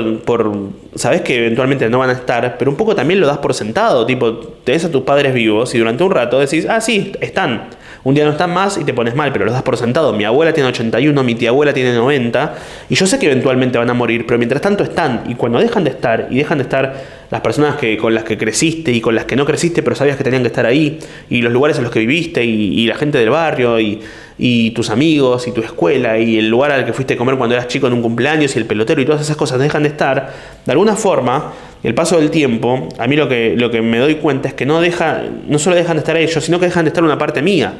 sabes 0.94 1.20
que 1.22 1.36
eventualmente 1.38 1.88
no 1.88 1.98
van 1.98 2.10
a 2.10 2.14
estar, 2.14 2.56
pero 2.58 2.70
un 2.70 2.76
poco 2.76 2.94
también 2.94 3.20
lo 3.20 3.26
das 3.26 3.38
por 3.38 3.54
sentado, 3.54 4.06
tipo, 4.06 4.32
te 4.34 4.72
ves 4.72 4.84
a 4.84 4.90
tus 4.90 5.02
padres 5.02 5.34
vivos 5.34 5.74
y 5.74 5.78
durante 5.78 6.02
un 6.02 6.10
rato 6.10 6.38
decís, 6.38 6.66
ah, 6.68 6.80
sí, 6.80 7.12
están. 7.20 7.68
Un 8.04 8.14
día 8.14 8.24
no 8.26 8.32
están 8.32 8.52
más 8.52 8.76
y 8.76 8.84
te 8.84 8.92
pones 8.92 9.14
mal, 9.14 9.32
pero 9.32 9.46
los 9.46 9.54
das 9.54 9.62
por 9.62 9.78
sentado. 9.78 10.12
Mi 10.12 10.24
abuela 10.24 10.52
tiene 10.52 10.68
81, 10.68 11.24
mi 11.24 11.34
tía 11.34 11.48
abuela 11.48 11.72
tiene 11.72 11.94
90, 11.94 12.54
y 12.90 12.94
yo 12.96 13.06
sé 13.06 13.18
que 13.18 13.26
eventualmente 13.26 13.78
van 13.78 13.88
a 13.88 13.94
morir, 13.94 14.26
pero 14.26 14.36
mientras 14.36 14.60
tanto 14.60 14.84
están. 14.84 15.22
Y 15.26 15.36
cuando 15.36 15.58
dejan 15.58 15.84
de 15.84 15.90
estar, 15.90 16.28
y 16.30 16.36
dejan 16.36 16.58
de 16.58 16.64
estar 16.64 17.02
las 17.30 17.40
personas 17.40 17.76
que, 17.76 17.96
con 17.96 18.14
las 18.14 18.24
que 18.24 18.36
creciste 18.36 18.92
y 18.92 19.00
con 19.00 19.14
las 19.14 19.24
que 19.24 19.36
no 19.36 19.46
creciste, 19.46 19.82
pero 19.82 19.96
sabías 19.96 20.18
que 20.18 20.24
tenían 20.24 20.42
que 20.42 20.48
estar 20.48 20.66
ahí, 20.66 20.98
y 21.30 21.40
los 21.40 21.50
lugares 21.50 21.78
en 21.78 21.84
los 21.84 21.92
que 21.92 22.00
viviste, 22.00 22.44
y, 22.44 22.86
la 22.86 22.94
gente 22.94 23.16
del 23.16 23.30
barrio, 23.30 23.80
y, 23.80 24.02
y, 24.38 24.70
tus 24.70 24.90
amigos, 24.90 25.46
y 25.46 25.52
tu 25.52 25.60
escuela, 25.60 26.18
y 26.18 26.38
el 26.38 26.48
lugar 26.48 26.72
al 26.72 26.84
que 26.84 26.92
fuiste 26.92 27.14
a 27.14 27.16
comer 27.16 27.36
cuando 27.36 27.54
eras 27.54 27.68
chico 27.68 27.86
en 27.86 27.92
un 27.92 28.02
cumpleaños, 28.02 28.54
y 28.56 28.58
el 28.58 28.66
pelotero, 28.66 29.00
y 29.00 29.04
todas 29.04 29.20
esas 29.20 29.36
cosas 29.36 29.58
dejan 29.58 29.82
de 29.82 29.90
estar, 29.90 30.32
de 30.64 30.72
alguna 30.72 30.96
forma, 30.96 31.52
el 31.82 31.94
paso 31.94 32.18
del 32.18 32.30
tiempo, 32.30 32.88
a 32.98 33.06
mí 33.06 33.16
lo 33.16 33.28
que, 33.28 33.54
lo 33.56 33.70
que 33.70 33.82
me 33.82 33.98
doy 33.98 34.16
cuenta 34.16 34.48
es 34.48 34.54
que 34.54 34.66
no, 34.66 34.80
deja, 34.80 35.22
no 35.46 35.58
solo 35.58 35.76
dejan 35.76 35.96
de 35.96 36.00
estar 36.00 36.16
ellos, 36.16 36.44
sino 36.44 36.58
que 36.58 36.66
dejan 36.66 36.84
de 36.84 36.88
estar 36.88 37.04
una 37.04 37.18
parte 37.18 37.42
mía. 37.42 37.74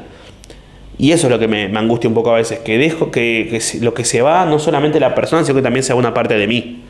Y 0.97 1.11
eso 1.11 1.27
es 1.27 1.33
lo 1.33 1.39
que 1.39 1.49
me, 1.49 1.65
angustia 1.77 2.09
un 2.09 2.15
poco 2.15 2.31
a 2.31 2.37
veces, 2.37 2.61
que 2.61 2.79
dejo 2.79 3.11
que, 3.11 3.61
lo 3.81 3.95
que 3.95 4.05
se 4.05 4.23
va 4.23 4.47
no 4.47 4.59
solamente 4.59 5.01
la 5.01 5.15
persona, 5.15 5.43
sino 5.43 5.57
que 5.57 5.63
también 5.63 5.83
sea 5.83 5.97
una 5.97 6.15
parte 6.15 6.35
de 6.35 6.47
mí. 6.47 6.83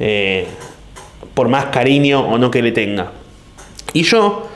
Eh, 0.00 0.46
por 1.34 1.48
más 1.48 1.66
cariño 1.66 2.20
o 2.20 2.38
no 2.38 2.50
que 2.50 2.62
le 2.62 2.72
tenga. 2.72 3.10
Y 3.92 4.02
yo, 4.02 4.48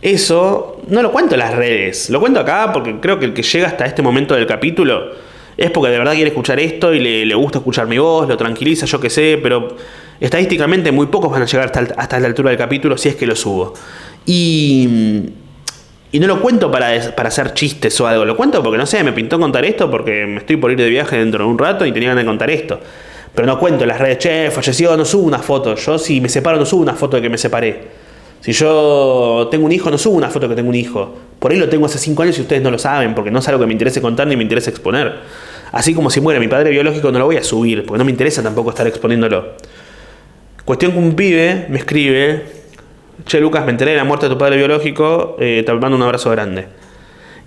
eso, 0.00 0.80
no 0.88 1.02
lo 1.02 1.10
cuento 1.10 1.34
en 1.34 1.40
las 1.40 1.54
redes, 1.54 2.10
lo 2.10 2.20
cuento 2.20 2.40
acá 2.40 2.72
porque 2.72 3.00
creo 3.00 3.18
que 3.18 3.24
el 3.24 3.34
que 3.34 3.42
llega 3.42 3.68
hasta 3.68 3.84
este 3.84 4.02
momento 4.02 4.34
del 4.34 4.46
capítulo 4.46 5.10
es 5.56 5.70
porque 5.70 5.90
de 5.90 5.98
verdad 5.98 6.12
quiere 6.14 6.28
escuchar 6.28 6.60
esto 6.60 6.94
y 6.94 7.00
le, 7.00 7.34
gusta 7.34 7.58
escuchar 7.58 7.86
mi 7.86 7.98
voz, 7.98 8.28
lo 8.28 8.36
tranquiliza, 8.36 8.86
yo 8.86 9.00
qué 9.00 9.10
sé, 9.10 9.38
pero 9.42 9.76
estadísticamente 10.20 10.92
muy 10.92 11.06
pocos 11.06 11.30
van 11.30 11.42
a 11.42 11.46
llegar 11.46 11.66
hasta, 11.66 11.94
hasta 12.00 12.20
la 12.20 12.28
altura 12.28 12.50
del 12.50 12.58
capítulo 12.58 12.96
si 12.96 13.08
es 13.08 13.16
que 13.16 13.26
lo 13.26 13.34
subo. 13.34 13.74
Y 14.24 15.32
y 16.10 16.20
no 16.20 16.26
lo 16.26 16.40
cuento 16.40 16.70
para, 16.70 17.14
para 17.14 17.28
hacer 17.28 17.52
chistes 17.52 18.00
o 18.00 18.06
algo, 18.06 18.24
lo 18.24 18.34
cuento 18.34 18.62
porque 18.62 18.78
no 18.78 18.86
sé, 18.86 19.04
me 19.04 19.12
pintó 19.12 19.38
contar 19.38 19.64
esto 19.66 19.90
porque 19.90 20.24
me 20.24 20.38
estoy 20.38 20.56
por 20.56 20.72
ir 20.72 20.78
de 20.78 20.88
viaje 20.88 21.18
dentro 21.18 21.44
de 21.44 21.50
un 21.50 21.58
rato 21.58 21.84
y 21.84 21.92
tenía 21.92 22.08
ganas 22.10 22.24
de 22.24 22.26
contar 22.26 22.50
esto. 22.50 22.80
Pero 23.34 23.46
no 23.46 23.58
cuento 23.58 23.84
en 23.84 23.88
las 23.88 23.98
redes, 23.98 24.18
che, 24.18 24.50
falleció, 24.50 24.96
no 24.96 25.04
subo 25.04 25.26
una 25.26 25.38
foto. 25.38 25.74
Yo 25.74 25.98
si 25.98 26.20
me 26.20 26.30
separo 26.30 26.56
no 26.56 26.64
subo 26.64 26.80
una 26.80 26.94
foto 26.94 27.16
de 27.16 27.22
que 27.22 27.28
me 27.28 27.36
separé. 27.36 28.07
Si 28.40 28.52
yo 28.52 29.48
tengo 29.50 29.66
un 29.66 29.72
hijo, 29.72 29.90
no 29.90 29.98
subo 29.98 30.16
una 30.16 30.30
foto 30.30 30.48
que 30.48 30.54
tengo 30.54 30.68
un 30.68 30.74
hijo. 30.74 31.14
Por 31.38 31.52
ahí 31.52 31.58
lo 31.58 31.68
tengo 31.68 31.86
hace 31.86 31.98
cinco 31.98 32.22
años 32.22 32.38
y 32.38 32.42
ustedes 32.42 32.62
no 32.62 32.70
lo 32.70 32.78
saben, 32.78 33.14
porque 33.14 33.30
no 33.30 33.40
es 33.40 33.48
algo 33.48 33.60
que 33.60 33.66
me 33.66 33.72
interese 33.72 34.00
contar 34.00 34.26
ni 34.26 34.36
me 34.36 34.42
interesa 34.42 34.70
exponer. 34.70 35.16
Así 35.72 35.94
como 35.94 36.10
si 36.10 36.20
muere 36.20 36.40
mi 36.40 36.48
padre 36.48 36.70
biológico, 36.70 37.10
no 37.12 37.18
lo 37.18 37.26
voy 37.26 37.36
a 37.36 37.44
subir, 37.44 37.84
porque 37.84 37.98
no 37.98 38.04
me 38.04 38.10
interesa 38.10 38.42
tampoco 38.42 38.70
estar 38.70 38.86
exponiéndolo. 38.86 39.54
Cuestión 40.64 40.92
que 40.92 40.98
un 40.98 41.14
pibe 41.14 41.66
me 41.68 41.78
escribe 41.78 42.58
che 43.24 43.40
Lucas, 43.40 43.64
me 43.64 43.72
enteré 43.72 43.92
de 43.92 43.96
la 43.96 44.04
muerte 44.04 44.26
de 44.26 44.34
tu 44.34 44.38
padre 44.38 44.56
biológico, 44.56 45.36
eh, 45.40 45.62
te 45.64 45.72
mando 45.74 45.96
un 45.96 46.02
abrazo 46.02 46.30
grande. 46.30 46.66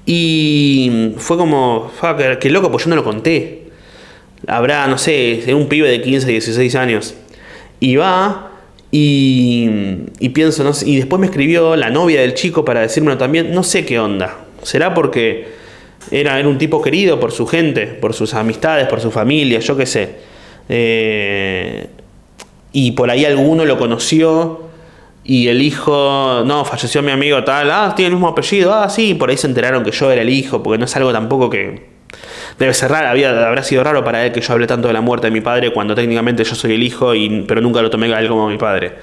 Y 0.05 1.13
fue 1.17 1.37
como, 1.37 1.91
qué, 2.39 2.49
loco, 2.49 2.71
pues 2.71 2.85
yo 2.85 2.89
no 2.89 2.95
lo 2.95 3.03
conté. 3.03 3.69
Habrá, 4.47 4.87
no 4.87 4.97
sé, 4.97 5.43
un 5.53 5.67
pibe 5.67 5.89
de 5.89 6.01
15, 6.01 6.27
16 6.27 6.75
años. 6.75 7.15
Y 7.79 7.95
va 7.95 8.50
y, 8.91 9.69
y 10.19 10.29
pienso, 10.29 10.63
no 10.63 10.73
sé, 10.73 10.89
y 10.89 10.97
después 10.97 11.19
me 11.19 11.27
escribió 11.27 11.75
la 11.75 11.89
novia 11.89 12.21
del 12.21 12.33
chico 12.33 12.65
para 12.65 12.81
decírmelo 12.81 13.17
también, 13.17 13.53
no 13.53 13.63
sé 13.63 13.85
qué 13.85 13.99
onda. 13.99 14.37
¿Será 14.63 14.93
porque 14.93 15.47
era, 16.09 16.45
un 16.47 16.57
tipo 16.57 16.81
querido 16.81 17.19
por 17.19 17.31
su 17.31 17.47
gente, 17.47 17.87
por 17.87 18.13
sus 18.13 18.33
amistades, 18.33 18.87
por 18.87 18.99
su 18.99 19.11
familia, 19.11 19.59
yo 19.59 19.77
qué 19.77 19.85
sé? 19.85 20.15
Eh, 20.67 21.87
y 22.73 22.91
por 22.91 23.09
ahí 23.09 23.25
alguno 23.25 23.65
lo 23.65 23.77
conoció 23.77 24.61
y 25.23 25.47
el 25.47 25.61
hijo, 25.61 26.43
no, 26.45 26.65
falleció 26.65 27.01
mi 27.01 27.11
amigo 27.11 27.43
tal, 27.43 27.69
ah, 27.71 27.93
tiene 27.95 28.07
el 28.07 28.13
mismo 28.15 28.29
apellido, 28.29 28.73
ah, 28.73 28.89
sí, 28.89 29.13
por 29.13 29.29
ahí 29.29 29.37
se 29.37 29.47
enteraron 29.47 29.83
que 29.83 29.91
yo 29.91 30.11
era 30.11 30.21
el 30.21 30.29
hijo, 30.29 30.63
porque 30.63 30.79
no 30.79 30.85
es 30.85 30.95
algo 30.95 31.11
tampoco 31.11 31.49
que 31.49 31.90
debe 32.57 32.73
ser 32.73 32.91
raro, 32.91 33.09
había, 33.09 33.29
habrá 33.47 33.63
sido 33.63 33.83
raro 33.83 34.03
para 34.03 34.25
él 34.25 34.31
que 34.31 34.41
yo 34.41 34.53
hable 34.53 34.67
tanto 34.67 34.87
de 34.87 34.93
la 34.93 35.01
muerte 35.01 35.27
de 35.27 35.31
mi 35.31 35.41
padre 35.41 35.71
cuando 35.71 35.95
técnicamente 35.95 36.43
yo 36.43 36.55
soy 36.55 36.73
el 36.73 36.83
hijo, 36.83 37.15
y, 37.15 37.45
pero 37.47 37.61
nunca 37.61 37.81
lo 37.81 37.89
tomé 37.89 38.13
a 38.13 38.19
él 38.19 38.27
como 38.27 38.47
mi 38.47 38.57
padre. 38.57 38.93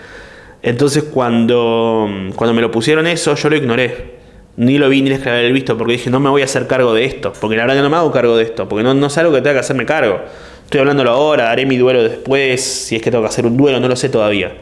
Entonces 0.63 1.05
cuando, 1.05 2.09
cuando 2.35 2.55
me 2.55 2.61
lo 2.61 2.71
pusieron 2.71 3.07
eso, 3.07 3.35
yo 3.35 3.51
lo 3.51 3.57
ignoré. 3.57 4.19
Ni 4.57 4.77
lo 4.77 4.89
vi 4.89 5.03
ni 5.03 5.11
les 5.11 5.25
el 5.25 5.53
visto, 5.53 5.79
porque 5.79 5.93
dije, 5.93 6.11
no 6.11 6.19
me 6.19 6.29
voy 6.31 6.43
a 6.43 6.47
hacer 6.47 6.67
cargo 6.67 6.93
de 6.93 7.05
esto, 7.05 7.33
porque 7.41 7.57
la 7.57 7.63
verdad 7.63 7.77
que 7.77 7.83
no 7.83 7.91
me 7.91 7.97
hago 7.97 8.11
cargo 8.11 8.37
de 8.37 8.43
esto, 8.43 8.69
porque 8.69 8.83
no, 8.83 8.93
no 8.93 9.07
es 9.07 9.17
algo 9.17 9.33
que 9.33 9.41
tenga 9.41 9.55
que 9.55 9.61
hacerme 9.61 9.87
cargo. 9.87 10.21
Estoy 10.65 10.81
hablándolo 10.81 11.13
ahora, 11.13 11.51
haré 11.51 11.65
mi 11.65 11.77
duelo 11.77 12.03
después, 12.03 12.61
si 12.63 12.97
es 12.97 13.03
que 13.03 13.11
tengo 13.11 13.23
que 13.23 13.29
hacer 13.29 13.47
un 13.47 13.57
duelo, 13.57 13.79
no 13.79 13.87
lo 13.87 13.95
sé 13.95 14.09
todavía. 14.09 14.53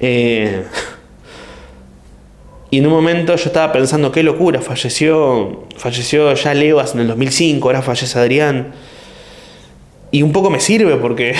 Eh, 0.00 0.64
y 2.72 2.78
en 2.78 2.86
un 2.86 2.92
momento 2.94 3.36
yo 3.36 3.44
estaba 3.48 3.70
pensando, 3.70 4.10
qué 4.10 4.22
locura, 4.22 4.62
falleció, 4.62 5.66
falleció 5.76 6.32
ya 6.32 6.54
Levas 6.54 6.94
en 6.94 7.00
el 7.00 7.08
2005, 7.08 7.68
ahora 7.68 7.82
fallece 7.82 8.18
Adrián. 8.18 8.72
Y 10.10 10.22
un 10.22 10.32
poco 10.32 10.48
me 10.48 10.58
sirve 10.58 10.96
porque 10.96 11.34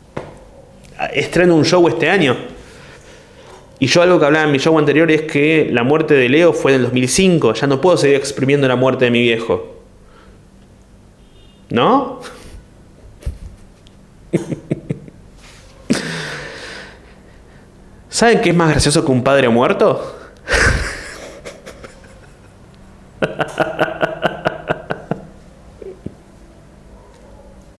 estreno 1.14 1.56
un 1.56 1.64
show 1.64 1.88
este 1.88 2.10
año. 2.10 2.36
Y 3.78 3.86
yo 3.86 4.02
algo 4.02 4.20
que 4.20 4.26
hablaba 4.26 4.44
en 4.44 4.52
mi 4.52 4.58
show 4.58 4.78
anterior 4.78 5.10
es 5.10 5.22
que 5.22 5.70
la 5.72 5.84
muerte 5.84 6.12
de 6.12 6.28
Leo 6.28 6.52
fue 6.52 6.72
en 6.72 6.80
el 6.80 6.82
2005, 6.82 7.54
ya 7.54 7.66
no 7.66 7.80
puedo 7.80 7.96
seguir 7.96 8.16
exprimiendo 8.16 8.68
la 8.68 8.76
muerte 8.76 9.06
de 9.06 9.10
mi 9.10 9.22
viejo. 9.22 9.74
¿No? 11.70 12.20
¿Saben 18.20 18.42
qué 18.42 18.50
es 18.50 18.54
más 18.54 18.68
gracioso 18.68 19.02
que 19.02 19.12
un 19.12 19.24
padre 19.24 19.48
muerto? 19.48 20.14